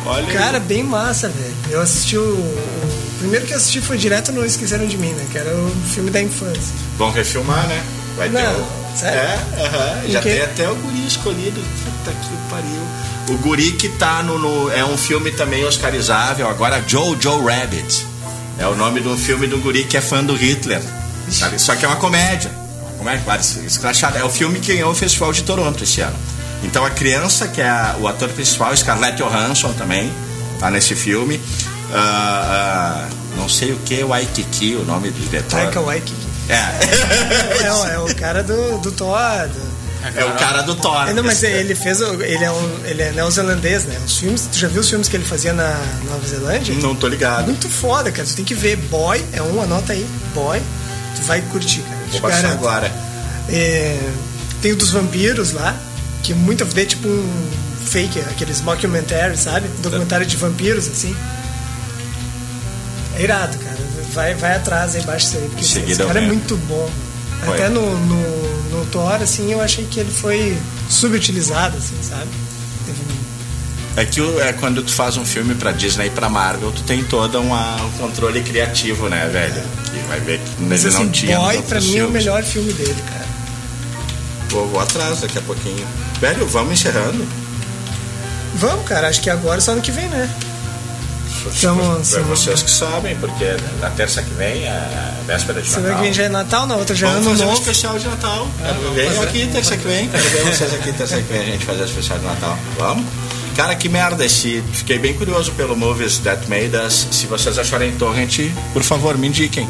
Olha 0.06 0.32
Cara, 0.32 0.58
bem 0.60 0.82
massa, 0.82 1.28
velho. 1.28 1.54
Eu 1.70 1.80
assisti 1.80 2.16
o, 2.16 2.22
o 2.22 3.18
primeiro 3.18 3.46
que 3.46 3.52
eu 3.52 3.56
assisti 3.56 3.80
foi 3.80 3.98
direto 3.98 4.32
no 4.32 4.44
Esqueceram 4.44 4.86
de 4.86 4.96
Mim, 4.96 5.10
né? 5.12 5.26
Que 5.30 5.38
era 5.38 5.54
o 5.54 5.70
filme 5.92 6.10
da 6.10 6.22
infância. 6.22 6.74
Vão 6.96 7.10
refilmar, 7.10 7.66
né? 7.68 7.82
Vai 8.16 8.28
ter 8.28 8.42
Não, 8.42 8.52
o... 8.60 8.96
sério? 8.96 9.18
É, 9.20 9.62
aham. 9.64 10.06
Em 10.06 10.10
já 10.12 10.20
tem 10.22 10.40
até 10.40 10.68
o 10.70 10.74
guri 10.74 11.06
escolhido. 11.06 11.60
Puta 11.60 12.12
que 12.16 12.50
pariu. 12.50 13.34
O 13.36 13.38
guri 13.38 13.72
que 13.72 13.88
tá 13.90 14.22
no, 14.22 14.38
no- 14.38 14.70
É 14.72 14.84
um 14.84 14.96
filme 14.96 15.30
também 15.32 15.64
oscarizável. 15.64 16.48
Agora, 16.48 16.82
Joe 16.86 17.16
Rabbit. 17.44 18.06
É 18.58 18.66
o 18.66 18.74
nome 18.74 19.00
do 19.00 19.16
filme 19.16 19.46
do 19.46 19.58
guri 19.58 19.84
que 19.84 19.96
é 19.96 20.00
fã 20.00 20.24
do 20.24 20.34
Hitler. 20.34 20.82
Sabe? 21.30 21.58
Só 21.58 21.76
que 21.76 21.84
é 21.84 21.88
uma 21.88 21.96
comédia. 21.96 22.50
Uma 22.50 22.98
comédia, 22.98 23.22
claro, 23.24 23.40
escrachada. 23.66 24.18
É 24.18 24.24
o 24.24 24.30
filme 24.30 24.58
que 24.58 24.72
ganhou 24.74 24.90
o 24.90 24.94
Festival 24.94 25.32
de 25.32 25.42
Toronto 25.44 25.84
esse 25.84 26.00
ano. 26.00 26.16
Então 26.62 26.84
a 26.84 26.90
criança, 26.90 27.48
que 27.48 27.60
é 27.60 27.68
a- 27.68 27.96
o 27.98 28.06
ator 28.08 28.28
principal, 28.30 28.76
Scarlett 28.76 29.16
Johansson 29.18 29.72
também, 29.72 30.12
tá 30.58 30.70
nesse 30.70 30.94
filme. 30.94 31.40
Ah, 31.92 33.06
ah, 33.08 33.08
não 33.36 33.48
sei 33.48 33.72
o 33.72 33.76
que, 33.78 34.02
Waikiki, 34.04 34.76
o 34.76 34.84
nome 34.84 35.10
do 35.10 35.20
diretor. 35.20 35.48
Taika 35.60 35.80
Waititi. 35.80 36.14
É. 36.48 37.64
É, 37.66 37.72
o- 37.72 37.86
é 37.86 37.98
o 37.98 38.14
cara 38.14 38.42
do, 38.42 38.78
do 38.78 38.92
Thor. 38.92 39.16
do- 39.48 39.80
É 40.18 40.24
o 40.24 40.32
cara 40.32 40.62
do 40.62 40.74
Thor. 40.74 41.08
É, 41.08 41.12
não, 41.12 41.22
mas 41.22 41.42
ele 41.42 41.74
fez. 41.74 42.00
Ele 42.00 42.44
é, 42.44 42.50
um, 42.50 42.80
ele 42.86 43.02
é 43.02 43.12
neozelandês, 43.12 43.84
né? 43.84 43.98
Os 44.04 44.16
filmes, 44.18 44.48
tu 44.50 44.58
já 44.58 44.66
viu 44.66 44.80
os 44.80 44.88
filmes 44.88 45.08
que 45.08 45.16
ele 45.16 45.24
fazia 45.24 45.52
na 45.52 45.76
Nova 46.08 46.26
Zelândia? 46.26 46.74
Não 46.76 46.94
tô 46.94 47.06
ligado. 47.06 47.44
Muito 47.46 47.68
foda, 47.68 48.10
cara. 48.10 48.26
Tu 48.26 48.34
tem 48.34 48.44
que 48.44 48.54
ver. 48.54 48.76
Boy, 48.76 49.22
é 49.32 49.42
um, 49.42 49.60
anota 49.62 49.92
aí. 49.92 50.06
Boy. 50.34 50.60
Tu 51.16 51.22
vai 51.22 51.40
curtir, 51.42 51.80
cara. 51.82 51.96
Vou 52.12 52.20
Te 52.20 52.26
garanto. 52.36 52.52
agora. 52.54 52.92
É, 53.48 53.98
tem 54.62 54.72
o 54.72 54.76
dos 54.76 54.90
vampiros 54.90 55.52
lá, 55.52 55.76
que 56.22 56.34
muita 56.34 56.64
vê 56.64 56.84
tipo 56.86 57.08
um 57.08 57.48
fake, 57.86 58.20
aqueles 58.20 58.60
mockumentary, 58.60 59.36
sabe? 59.36 59.68
Documentário 59.82 60.26
de 60.26 60.36
vampiros, 60.36 60.86
assim. 60.88 61.14
É 63.16 63.22
irado, 63.22 63.56
cara. 63.58 63.78
Vai, 64.12 64.34
vai 64.34 64.56
atrás 64.56 64.94
aí, 64.96 65.02
baixa 65.02 65.26
isso 65.26 65.36
aí, 65.38 65.48
porque 65.48 65.64
esse, 65.64 65.96
cara 66.02 66.18
é 66.18 66.22
vendo. 66.22 66.28
muito 66.28 66.56
bom. 66.68 66.90
Foi. 67.44 67.54
Até 67.54 67.68
no, 67.68 67.96
no, 68.06 68.70
no 68.70 68.86
Thor, 68.86 69.14
assim, 69.22 69.50
eu 69.52 69.60
achei 69.60 69.84
que 69.86 70.00
ele 70.00 70.10
foi 70.10 70.56
subutilizado, 70.88 71.76
assim, 71.76 71.96
sabe? 72.02 72.28
É 73.96 74.04
que 74.04 74.20
é 74.40 74.52
quando 74.52 74.82
tu 74.82 74.92
faz 74.92 75.16
um 75.16 75.24
filme 75.24 75.54
pra 75.54 75.72
Disney 75.72 76.06
e 76.06 76.10
pra 76.10 76.28
Marvel, 76.28 76.70
tu 76.70 76.82
tem 76.82 77.02
todo 77.02 77.40
uma- 77.40 77.82
um 77.84 77.90
controle 77.92 78.40
criativo, 78.42 79.08
né, 79.08 79.28
velho? 79.32 79.62
Que 79.92 79.98
vai 80.08 80.20
ver 80.20 80.38
que 80.38 80.62
Mas 80.62 80.84
ele 80.84 80.94
assim, 80.94 81.04
não 81.04 81.10
tinha. 81.10 81.38
Boy, 81.38 81.62
pra 81.62 81.80
mim, 81.80 81.98
é 81.98 82.04
o 82.04 82.10
melhor 82.10 82.42
filme 82.44 82.72
dele, 82.72 82.96
cara. 83.10 83.26
Vou, 84.50 84.66
vou 84.68 84.80
atrás 84.80 85.20
daqui 85.20 85.38
a 85.38 85.42
pouquinho. 85.42 85.86
Velho, 86.20 86.46
vamos 86.46 86.72
encerrando. 86.72 87.26
Vamos, 88.54 88.84
cara, 88.86 89.08
acho 89.08 89.20
que 89.20 89.30
agora 89.30 89.58
é 89.58 89.60
só 89.60 89.72
ano 89.72 89.80
que 89.82 89.90
vem, 89.92 90.08
né? 90.08 90.28
Tamo- 91.62 91.80
é 91.80 92.02
tamo- 92.04 92.24
vocês 92.26 92.62
que 92.62 92.70
sabem, 92.70 93.16
porque 93.16 93.56
na 93.80 93.88
terça 93.90 94.22
que 94.22 94.34
vem 94.34 94.64
é 94.64 94.68
a 94.70 95.14
véspera 95.26 95.62
de 95.62 95.68
Semana 95.68 95.88
Natal. 95.88 95.98
que 96.00 96.04
vem 96.04 96.12
já 96.14 96.22
é 96.24 96.28
Natal, 96.28 96.66
na 96.66 96.76
outra 96.76 96.94
já 96.94 97.06
é 97.08 97.10
Vamos 97.12 97.26
ano 97.28 97.38
fazer 97.38 97.50
um 97.50 97.54
especial 97.54 97.98
de 97.98 98.08
Natal. 98.08 98.48
Quero 98.58 98.92
ver 98.92 99.18
aqui 99.22 99.46
terça 99.46 99.76
que 99.76 99.86
vem. 99.88 100.08
Quero 100.08 100.22
ver 100.28 100.42
vocês 100.44 100.74
aqui 100.74 100.92
terça 100.92 101.16
que 101.16 101.32
vem 101.32 101.40
a 101.40 101.44
gente 101.44 101.64
fazer 101.64 101.82
o 101.82 101.84
especial 101.86 102.18
de 102.18 102.24
Natal. 102.26 102.58
Vamos? 102.76 103.06
Cara, 103.56 103.74
que 103.74 103.88
merda 103.88 104.24
esse. 104.24 104.62
Fiquei 104.72 104.98
bem 104.98 105.14
curioso 105.14 105.52
pelo 105.52 105.74
Movies 105.76 106.18
That 106.18 106.46
Made 106.48 106.76
Us. 106.76 107.06
Se 107.10 107.26
vocês 107.26 107.56
acharem 107.58 107.92
torrent, 107.96 108.38
por 108.74 108.82
favor, 108.82 109.16
me 109.16 109.28
indiquem. 109.28 109.68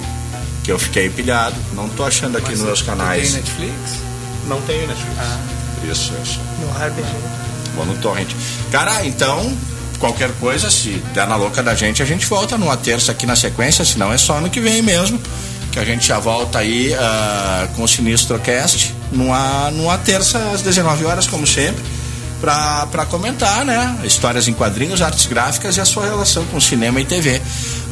Que 0.65 0.73
eu 0.73 0.79
fiquei 0.79 1.09
pilhado. 1.09 1.55
Não 1.75 1.89
tô 1.89 2.03
achando 2.05 2.37
aqui 2.37 2.51
nos 2.51 2.61
meus 2.63 2.83
canais. 2.83 3.29
Tem 3.33 3.41
Netflix? 3.43 3.75
Não 4.47 4.61
tenho 4.63 4.87
Netflix. 4.87 5.19
Ah. 5.19 5.39
Isso, 5.85 6.13
isso. 6.23 6.41
No 6.61 6.69
RPG. 6.71 7.09
Vou 7.75 7.87
no 7.87 7.97
torrent. 7.99 8.29
Cara, 8.71 9.05
então, 9.07 9.57
qualquer 9.99 10.31
coisa, 10.33 10.71
se 10.71 10.91
der 11.15 11.27
na 11.27 11.37
louca 11.37 11.63
da 11.63 11.75
gente, 11.75 12.03
a 12.03 12.07
gente 12.07 12.27
volta 12.27 12.59
numa 12.59 12.77
terça 12.77 13.13
aqui 13.13 13.27
na 13.27 13.37
sequência, 13.37 13.85
senão 13.85 14.13
é 14.13 14.19
só 14.19 14.39
ano 14.39 14.51
que 14.51 14.61
vem 14.61 14.83
mesmo. 14.83 15.21
Que 15.73 15.79
a 15.79 15.85
gente 15.85 16.07
já 16.07 16.19
volta 16.19 16.59
aí 16.59 16.93
ah, 16.95 17.69
com 17.77 17.85
o 17.85 17.89
Sinistrocast 17.89 18.93
numa, 19.13 19.71
numa 19.71 19.97
terça 19.99 20.39
às 20.53 20.63
19 20.63 21.05
horas, 21.05 21.29
como 21.29 21.47
sempre, 21.47 21.83
pra, 22.41 22.87
pra 22.87 23.07
comentar, 23.07 23.65
né? 23.65 23.99
Histórias 24.05 24.49
em 24.49 24.53
quadrinhos, 24.53 25.03
artes 25.03 25.27
gráficas 25.27 25.77
e 25.77 25.81
a 25.81 25.85
sua 25.85 26.05
relação 26.05 26.45
com 26.47 26.59
cinema 26.61 27.01
e 27.01 27.05
TV. 27.05 27.41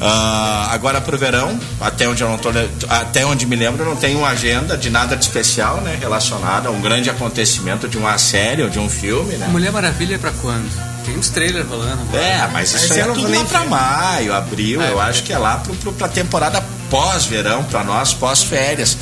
Ah, 0.01 0.68
agora 0.70 1.01
pro 1.01 1.18
verão, 1.18 1.59
até 1.80 2.09
onde 2.09 2.22
eu 2.22 2.28
não 2.28 2.38
tô, 2.38 2.51
até 2.88 3.26
onde 3.26 3.46
me 3.46 3.57
lembro, 3.57 3.82
eu 3.82 3.88
não 3.88 3.96
tenho 3.96 4.18
uma 4.18 4.28
agenda 4.28 4.76
de 4.76 4.90
nada 4.90 5.16
de 5.16 5.24
especial, 5.24 5.80
né? 5.80 5.96
Relacionada 6.01 6.68
a 6.68 6.72
um 6.72 6.80
grande 6.80 7.11
acontecimento 7.11 7.88
de 7.88 7.99
uma 7.99 8.16
série 8.18 8.62
ou 8.62 8.70
de 8.70 8.78
um 8.78 8.88
filme, 8.88 9.34
né? 9.34 9.49
Mulher 9.49 9.72
Maravilha 9.72 10.14
é 10.14 10.18
pra 10.18 10.30
quando? 10.40 10.68
Tem 11.05 11.16
uns 11.16 11.30
trailers 11.30 11.66
rolando 11.68 12.03
agora. 12.03 12.22
É, 12.22 12.49
mas 12.53 12.72
isso 12.74 12.92
aí 12.92 13.01
é 13.01 13.05
tudo 13.05 13.22
lá 13.32 13.44
pra 13.44 13.61
ver. 13.61 13.68
maio, 13.68 14.34
abril, 14.34 14.82
É, 14.82 14.90
eu 14.90 15.01
é. 15.01 15.05
acho 15.07 15.22
que 15.22 15.32
é 15.32 15.38
lá 15.38 15.57
pro, 15.57 15.74
pro, 15.74 15.92
pra 15.92 16.07
temporada 16.09 16.62
pós-verão, 16.90 17.64
pra 17.64 17.82
nós, 17.82 18.12
pós-férias. 18.14 18.96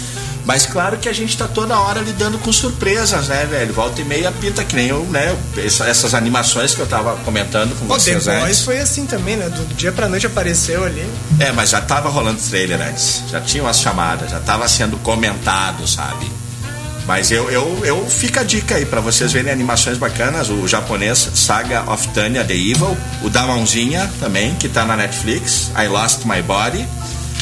Mas 0.46 0.64
claro 0.64 0.96
que 0.98 1.08
a 1.08 1.12
gente 1.12 1.36
tá 1.36 1.48
toda 1.48 1.76
hora 1.76 2.00
lidando 2.00 2.38
com 2.38 2.52
surpresas, 2.52 3.26
né, 3.26 3.44
velho? 3.50 3.74
Volta 3.74 4.00
e 4.00 4.04
meia 4.04 4.30
pinta 4.30 4.62
que 4.62 4.76
nem 4.76 4.86
eu, 4.86 5.02
né? 5.10 5.36
essa- 5.58 5.86
Essas 5.88 6.14
animações 6.14 6.72
que 6.72 6.80
eu 6.80 6.86
tava 6.86 7.16
comentando 7.24 7.76
com 7.78 7.86
Pô, 7.86 7.94
The 7.94 8.00
vocês 8.00 8.24
Boys 8.26 8.42
antes. 8.44 8.60
foi 8.62 8.78
assim 8.78 9.06
também, 9.06 9.34
né? 9.36 9.48
Do 9.48 9.74
dia 9.74 9.90
pra 9.90 10.08
noite 10.08 10.24
apareceu 10.26 10.84
ali. 10.84 11.04
É, 11.40 11.50
mas 11.50 11.70
já 11.70 11.80
tava 11.80 12.08
rolando 12.08 12.40
trailer 12.40 12.80
antes. 12.80 13.24
Já 13.28 13.40
tinham 13.40 13.66
as 13.66 13.80
chamadas, 13.80 14.30
já 14.30 14.38
tava 14.38 14.68
sendo 14.68 14.96
comentado, 14.98 15.84
sabe? 15.88 16.30
Mas 17.08 17.30
eu, 17.30 17.50
eu, 17.50 17.82
eu 17.84 18.06
fica 18.08 18.40
a 18.40 18.44
dica 18.44 18.76
aí 18.76 18.84
pra 18.86 19.00
vocês 19.00 19.32
verem 19.32 19.50
animações 19.52 19.98
bacanas. 19.98 20.48
O 20.48 20.66
japonês 20.68 21.28
Saga 21.34 21.82
of 21.90 22.06
Tanya 22.08 22.44
the 22.44 22.54
Evil, 22.54 22.96
o 23.22 23.28
da 23.28 23.42
Mãozinha 23.42 24.08
também, 24.20 24.54
que 24.54 24.68
tá 24.68 24.84
na 24.84 24.96
Netflix, 24.96 25.70
I 25.76 25.88
Lost 25.88 26.24
My 26.24 26.40
Body. 26.42 26.86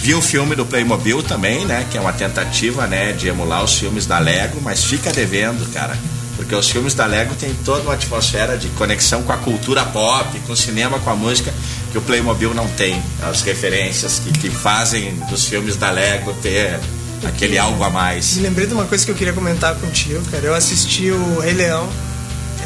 Vi 0.04 0.14
o 0.14 0.20
filme 0.20 0.54
do 0.54 0.66
Playmobil 0.66 1.22
também, 1.22 1.64
né? 1.64 1.86
Que 1.90 1.96
é 1.96 2.00
uma 2.02 2.12
tentativa, 2.12 2.86
né, 2.86 3.12
de 3.12 3.26
emular 3.26 3.64
os 3.64 3.74
filmes 3.78 4.04
da 4.04 4.18
Lego, 4.18 4.60
mas 4.60 4.84
fica 4.84 5.10
devendo, 5.10 5.66
cara. 5.72 5.96
Porque 6.36 6.54
os 6.54 6.68
filmes 6.68 6.92
da 6.92 7.06
Lego 7.06 7.34
têm 7.36 7.54
toda 7.64 7.80
uma 7.80 7.94
atmosfera 7.94 8.58
de 8.58 8.68
conexão 8.68 9.22
com 9.22 9.32
a 9.32 9.38
cultura 9.38 9.82
pop, 9.82 10.38
com 10.40 10.52
o 10.52 10.56
cinema, 10.56 10.98
com 10.98 11.08
a 11.08 11.16
música, 11.16 11.50
que 11.90 11.96
o 11.96 12.02
Playmobil 12.02 12.52
não 12.52 12.68
tem. 12.68 13.02
As 13.22 13.40
referências 13.40 14.18
que, 14.18 14.30
que 14.30 14.50
fazem 14.50 15.16
dos 15.30 15.46
filmes 15.46 15.74
da 15.76 15.90
Lego 15.90 16.34
ter 16.34 16.78
aquele 17.26 17.56
algo 17.56 17.82
a 17.82 17.88
mais. 17.88 18.34
Me 18.34 18.42
lembrei 18.42 18.66
de 18.66 18.74
uma 18.74 18.84
coisa 18.84 19.06
que 19.06 19.10
eu 19.10 19.14
queria 19.14 19.32
comentar 19.32 19.74
contigo, 19.76 20.22
cara. 20.30 20.44
Eu 20.44 20.54
assisti 20.54 21.10
o 21.10 21.40
Rei 21.40 21.54
Leão, 21.54 21.88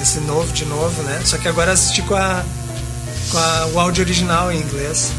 esse 0.03 0.19
novo 0.19 0.53
de 0.53 0.65
novo, 0.65 1.05
né? 1.05 1.21
Só 1.25 1.39
que 1.39 1.47
agora 1.47 1.71
assisti 1.71 2.03
com 2.03 2.17
a 2.17 2.45
com 3.31 3.39
a, 3.39 3.67
o 3.75 3.79
áudio 3.79 4.03
original 4.03 4.51
em 4.51 4.59
inglês. 4.59 5.13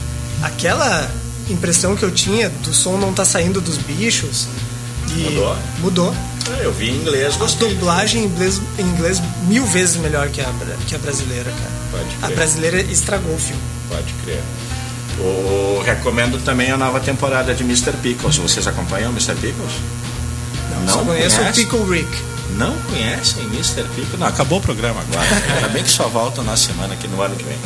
Aquela 0.44 1.10
impressão 1.54 1.96
que 1.96 2.04
eu 2.04 2.12
tinha 2.12 2.50
do 2.50 2.74
som 2.74 2.98
não 2.98 3.14
tá 3.14 3.24
saindo 3.26 3.60
dos 3.62 3.78
bichos 3.78 4.48
e 5.10 5.20
Mudou? 5.22 5.58
mudou. 5.80 6.16
Ah, 6.52 6.58
Eu 6.62 6.72
vi 6.74 6.90
em 6.90 6.96
inglês, 6.96 7.36
A 7.36 7.38
gostei. 7.38 7.70
dublagem 7.70 8.24
em 8.24 8.26
inglês, 8.26 8.62
em 8.78 8.84
inglês 8.84 9.22
mil 9.48 9.66
vezes 9.66 9.96
melhor 9.98 10.30
que 10.30 10.42
a, 10.42 10.52
que 10.88 10.96
a 10.96 10.98
brasileira, 10.98 11.52
cara. 11.52 11.72
Pode 11.92 12.16
A 12.22 12.26
crer. 12.28 12.36
brasileira 12.36 12.82
estragou 12.82 13.36
o 13.36 13.40
filme. 13.40 13.62
Pode 13.90 14.14
crer. 14.24 14.42
O, 15.20 15.82
recomendo 15.86 16.44
também 16.46 16.72
a 16.72 16.78
nova 16.78 17.00
temporada 17.00 17.54
de 17.54 17.64
Mr. 17.64 17.92
Pickles. 18.02 18.38
Vocês 18.38 18.66
acompanham 18.68 19.10
o 19.12 19.14
Mr. 19.14 19.34
Pickles? 19.36 19.72
Não 20.86 20.94
Só 20.94 21.04
conheço 21.04 21.36
o 21.36 21.40
conhece? 21.40 21.62
Pickle 21.66 21.84
Rick. 21.90 22.18
Não 22.58 22.76
conhecem 22.82 23.44
Mr. 23.46 23.84
Pickles? 23.96 24.20
Não, 24.20 24.28
acabou 24.28 24.60
o 24.60 24.62
programa 24.62 25.02
agora. 25.02 25.28
Ainda 25.56 25.68
bem 25.70 25.84
que 25.84 25.90
só 25.90 26.08
volta 26.08 26.42
na 26.42 26.58
semana 26.58 26.94
aqui 26.94 27.08
no 27.08 27.22
ano 27.22 27.36
que 27.36 27.44
vem. 27.44 27.58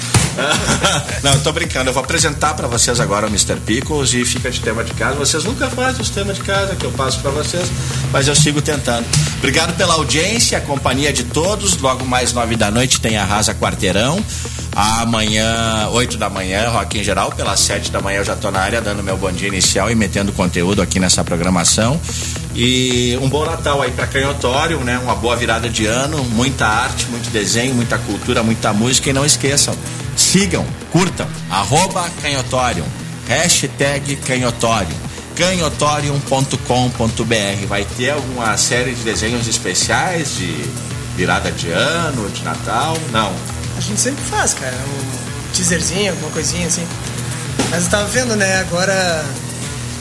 Não, 1.24 1.40
tô 1.40 1.52
brincando. 1.52 1.90
Eu 1.90 1.94
vou 1.94 2.04
apresentar 2.04 2.54
pra 2.54 2.68
vocês 2.68 3.00
agora 3.00 3.28
o 3.28 3.30
Mr. 3.30 3.56
Pickles 3.66 4.14
e 4.14 4.26
fica 4.26 4.52
de 4.52 4.60
tema 4.60 4.84
de 4.84 4.94
casa. 4.94 5.16
Vocês 5.16 5.44
nunca 5.44 5.70
fazem 5.70 6.02
os 6.02 6.10
temas 6.10 6.38
de 6.38 6.44
casa 6.44 6.76
que 6.76 6.86
eu 6.86 6.92
passo 6.92 7.20
pra 7.20 7.32
vocês, 7.32 7.70
mas 8.12 8.28
eu 8.28 8.36
sigo 8.36 8.62
tentando. 8.62 9.06
Obrigado 9.38 9.76
pela 9.76 9.94
audiência, 9.94 10.58
a 10.58 10.62
companhia 10.62 11.14
de 11.14 11.24
todos. 11.24 11.78
Logo 11.78 12.06
mais 12.06 12.34
nove 12.34 12.56
da 12.56 12.70
noite 12.72 13.00
tem 13.00 13.18
a 13.18 13.26
Rasa 13.26 13.54
Quarteirão. 13.54 14.24
Amanhã, 14.76 15.88
8 15.92 16.18
da 16.18 16.30
manhã, 16.30 16.68
Rock 16.70 16.98
em 16.98 17.04
Geral. 17.04 17.32
Pelas 17.32 17.60
7 17.60 17.92
da 17.92 18.02
manhã 18.02 18.20
eu 18.20 18.26
já 18.26 18.36
tô 18.36 18.50
na 18.50 18.60
área 18.60 18.82
dando 18.82 19.04
meu 19.04 19.16
bom 19.16 19.32
dia 19.32 19.48
inicial 19.48 19.92
e 19.92 19.96
metendo 19.96 20.32
conteúdo 20.32 20.82
aqui 20.82 21.00
nessa 21.00 21.24
programação. 21.24 22.00
E 22.56 23.18
um 23.22 23.30
bom 23.30 23.46
Natal 23.46 23.82
aí 23.82 23.92
para 23.92 24.06
Canhotório, 24.06 24.78
né? 24.80 25.00
Uma 25.00 25.16
boa 25.16 25.36
virada 25.36 25.68
de 25.68 25.88
ano, 25.88 26.24
muita 26.24 26.68
arte, 26.68 27.08
muito 27.08 27.32
desenho, 27.32 27.74
muita 27.74 27.98
cultura, 27.98 28.44
muita 28.44 28.72
música. 28.72 29.10
E 29.10 29.14
não 29.14 29.26
esqueçam, 29.26 29.76
sigam, 30.16 30.64
curtam, 30.92 31.28
arroba 31.50 32.08
Canhotório, 32.22 32.86
hashtag 33.28 34.16
Canhotório, 34.18 34.96
canhotorium.com.br. 35.36 37.68
Vai 37.68 37.86
ter 37.98 38.12
alguma 38.12 38.56
série 38.56 38.94
de 38.94 39.02
desenhos 39.02 39.48
especiais 39.48 40.38
de 40.38 40.64
virada 41.16 41.52
de 41.52 41.72
ano, 41.72 42.30
de 42.30 42.44
Natal? 42.44 42.96
Não. 43.12 43.34
A 43.76 43.82
gente 43.82 44.00
sempre 44.00 44.24
faz, 44.26 44.54
cara. 44.54 44.76
Um 44.76 45.54
teaserzinho, 45.54 46.12
alguma 46.12 46.30
coisinha 46.32 46.68
assim. 46.68 46.86
Mas 47.72 47.86
eu 47.86 47.90
tava 47.90 48.06
vendo, 48.06 48.36
né, 48.36 48.60
agora 48.60 49.26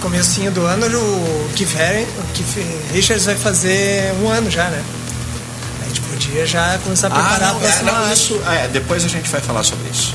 comecinho 0.03 0.51
do 0.51 0.67
ano, 0.67 0.85
o 0.87 1.49
Keith, 1.55 1.75
Haring, 1.81 2.03
o 2.03 2.33
Keith 2.35 2.67
Richards 2.93 3.25
vai 3.25 3.37
fazer 3.37 4.13
um 4.23 4.29
ano 4.29 4.51
já, 4.51 4.65
né? 4.69 4.83
A 5.81 5.89
gente 5.89 6.01
podia 6.01 6.45
já 6.45 6.79
começar 6.83 7.07
a 7.07 7.11
preparar 7.11 7.43
Ah, 7.43 7.47
não, 7.47 7.57
a 7.57 7.61
próxima 7.61 7.91
é, 7.91 7.95
não, 7.95 8.13
isso, 8.13 8.43
é, 8.47 8.69
depois 8.69 9.05
a 9.05 9.09
gente 9.09 9.29
vai 9.31 9.41
falar 9.41 9.63
sobre 9.63 9.89
isso. 9.89 10.15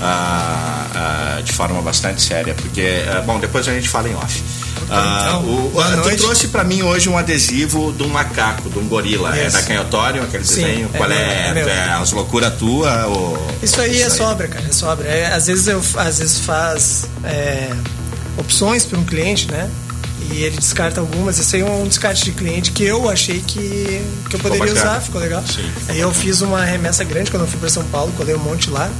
Ah, 0.00 0.86
ah, 0.94 1.40
de 1.42 1.52
forma 1.52 1.80
bastante 1.82 2.22
séria, 2.22 2.54
porque, 2.54 3.02
ah, 3.08 3.22
bom, 3.22 3.38
depois 3.40 3.66
a 3.66 3.72
gente 3.72 3.88
fala 3.88 4.08
em 4.08 4.14
off. 4.14 4.42
Ah, 4.90 5.26
então, 5.28 5.40
o, 5.44 5.80
ah, 5.80 6.00
tu 6.02 6.16
trouxe 6.16 6.48
pra 6.48 6.62
mim 6.62 6.82
hoje 6.82 7.08
um 7.08 7.16
adesivo 7.16 7.92
de 7.92 8.02
um 8.02 8.08
macaco, 8.08 8.68
de 8.68 8.78
um 8.78 8.86
gorila. 8.86 9.36
É 9.36 9.46
Isso. 9.46 9.56
da 9.56 9.62
Canhotório, 9.62 10.22
aquele 10.22 10.44
Sim, 10.44 10.62
desenho? 10.62 10.90
é 10.92 10.96
Qual 10.96 11.08
meu, 11.08 11.18
é? 11.18 11.48
é 11.48 11.54
meu. 11.54 11.68
É 11.68 11.92
as 11.94 12.12
loucuras 12.12 12.54
tua? 12.58 13.06
Ou... 13.06 13.50
Isso 13.62 13.80
aí 13.80 14.02
é 14.02 14.10
sobra, 14.10 14.46
cara, 14.46 14.66
é 14.68 14.72
sobra. 14.72 15.08
É, 15.08 15.32
às 15.32 15.46
vezes 15.46 15.66
eu 15.66 15.82
às 15.96 16.18
vezes 16.18 16.38
faz 16.40 17.06
é, 17.24 17.70
opções 18.36 18.84
para 18.84 18.98
um 18.98 19.04
cliente, 19.04 19.50
né? 19.50 19.70
E 20.30 20.42
ele 20.42 20.56
descarta 20.56 21.00
algumas. 21.00 21.38
Esse 21.38 21.56
aí 21.56 21.62
é 21.62 21.64
um 21.66 21.86
descarte 21.86 22.24
de 22.24 22.32
cliente 22.32 22.72
que 22.72 22.82
eu 22.82 23.08
achei 23.10 23.40
que, 23.40 24.02
que 24.30 24.36
eu 24.36 24.40
poderia 24.40 24.66
bacana. 24.66 24.90
usar, 24.90 25.00
ficou 25.00 25.20
legal. 25.20 25.42
Sim. 25.46 25.68
Aí 25.88 26.00
eu 26.00 26.12
fiz 26.14 26.40
uma 26.40 26.64
remessa 26.64 27.04
grande 27.04 27.30
quando 27.30 27.42
eu 27.42 27.48
fui 27.48 27.58
para 27.60 27.68
São 27.68 27.84
Paulo, 27.84 28.10
colei 28.16 28.34
um 28.34 28.38
monte 28.38 28.70
lá. 28.70 28.90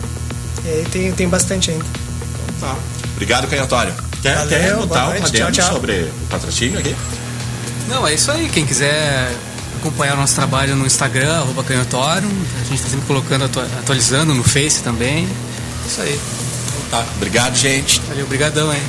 E 0.65 0.69
aí 0.69 0.87
tem, 0.91 1.13
tem 1.13 1.29
bastante 1.29 1.71
ainda. 1.71 1.85
Tá. 2.61 2.77
Obrigado, 3.15 3.47
Canhotório. 3.49 3.95
Quer, 4.23 4.35
Valeu, 4.37 4.49
quer 4.49 4.77
botar 4.77 5.09
um 5.09 5.11
adendo 5.13 5.31
tchau, 5.31 5.53
tchau. 5.53 5.73
sobre 5.75 5.93
o 6.03 6.27
patrocínio 6.29 6.79
aqui? 6.79 6.95
Não, 7.89 8.07
é 8.07 8.15
isso 8.15 8.31
aí. 8.31 8.49
Quem 8.49 8.65
quiser 8.67 9.33
acompanhar 9.81 10.15
o 10.15 10.17
nosso 10.17 10.35
trabalho 10.35 10.75
no 10.77 10.87
Instagram, 10.87 11.33
arroba 11.37 11.63
canhotório. 11.63 12.29
A 12.61 12.65
gente 12.65 12.77
está 12.77 12.89
sempre 12.89 13.07
colocando, 13.07 13.45
atua- 13.45 13.69
atualizando 13.81 14.35
no 14.35 14.43
Face 14.43 14.83
também. 14.83 15.29
Isso 15.87 16.01
aí. 16.01 16.19
Tá. 16.91 17.05
Obrigado, 17.17 17.55
gente. 17.57 18.01
Valeu, 18.09 18.27
brigadão, 18.27 18.73
hein? 18.73 18.83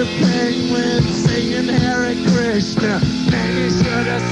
the 0.00 0.06
penguins 0.24 1.24
singing 1.24 1.68
Harry 1.68 2.14
Krishna. 2.32 3.02
Maybe 3.30 3.68
should 3.68 4.06
have 4.06 4.29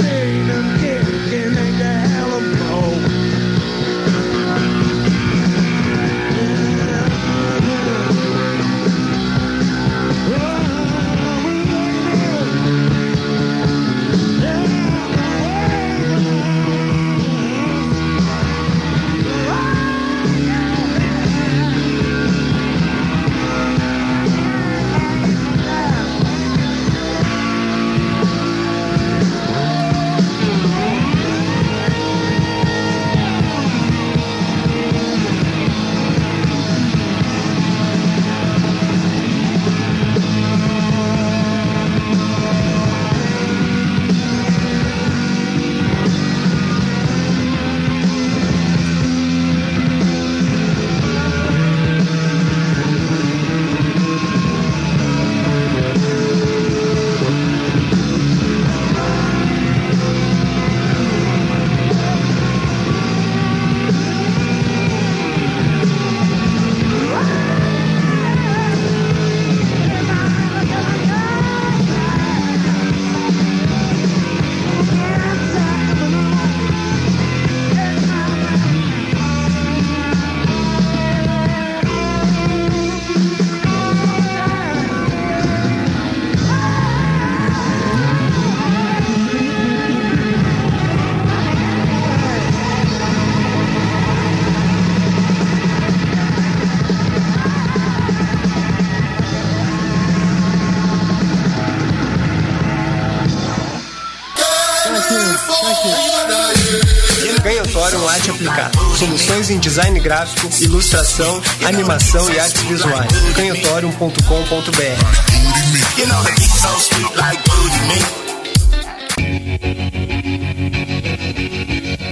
Arte 108.08 108.30
Aplicada. 108.30 108.78
Soluções 108.96 109.50
em 109.50 109.58
design 109.58 110.00
gráfico, 110.00 110.48
ilustração, 110.62 111.42
animação 111.64 112.32
e 112.32 112.38
artes 112.38 112.62
visuais. 112.62 113.12
canhotorium.com.br 113.34 115.58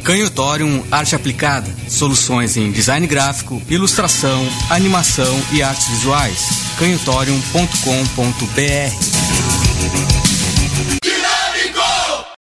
Canhotorium 0.04 0.84
Arte 0.90 1.16
Aplicada. 1.16 1.74
Soluções 1.88 2.56
em 2.56 2.70
design 2.70 3.06
gráfico, 3.06 3.60
ilustração, 3.68 4.46
animação 4.70 5.42
e 5.50 5.62
artes 5.62 5.88
visuais. 5.88 6.46
canhotorium.com.br 6.78 9.15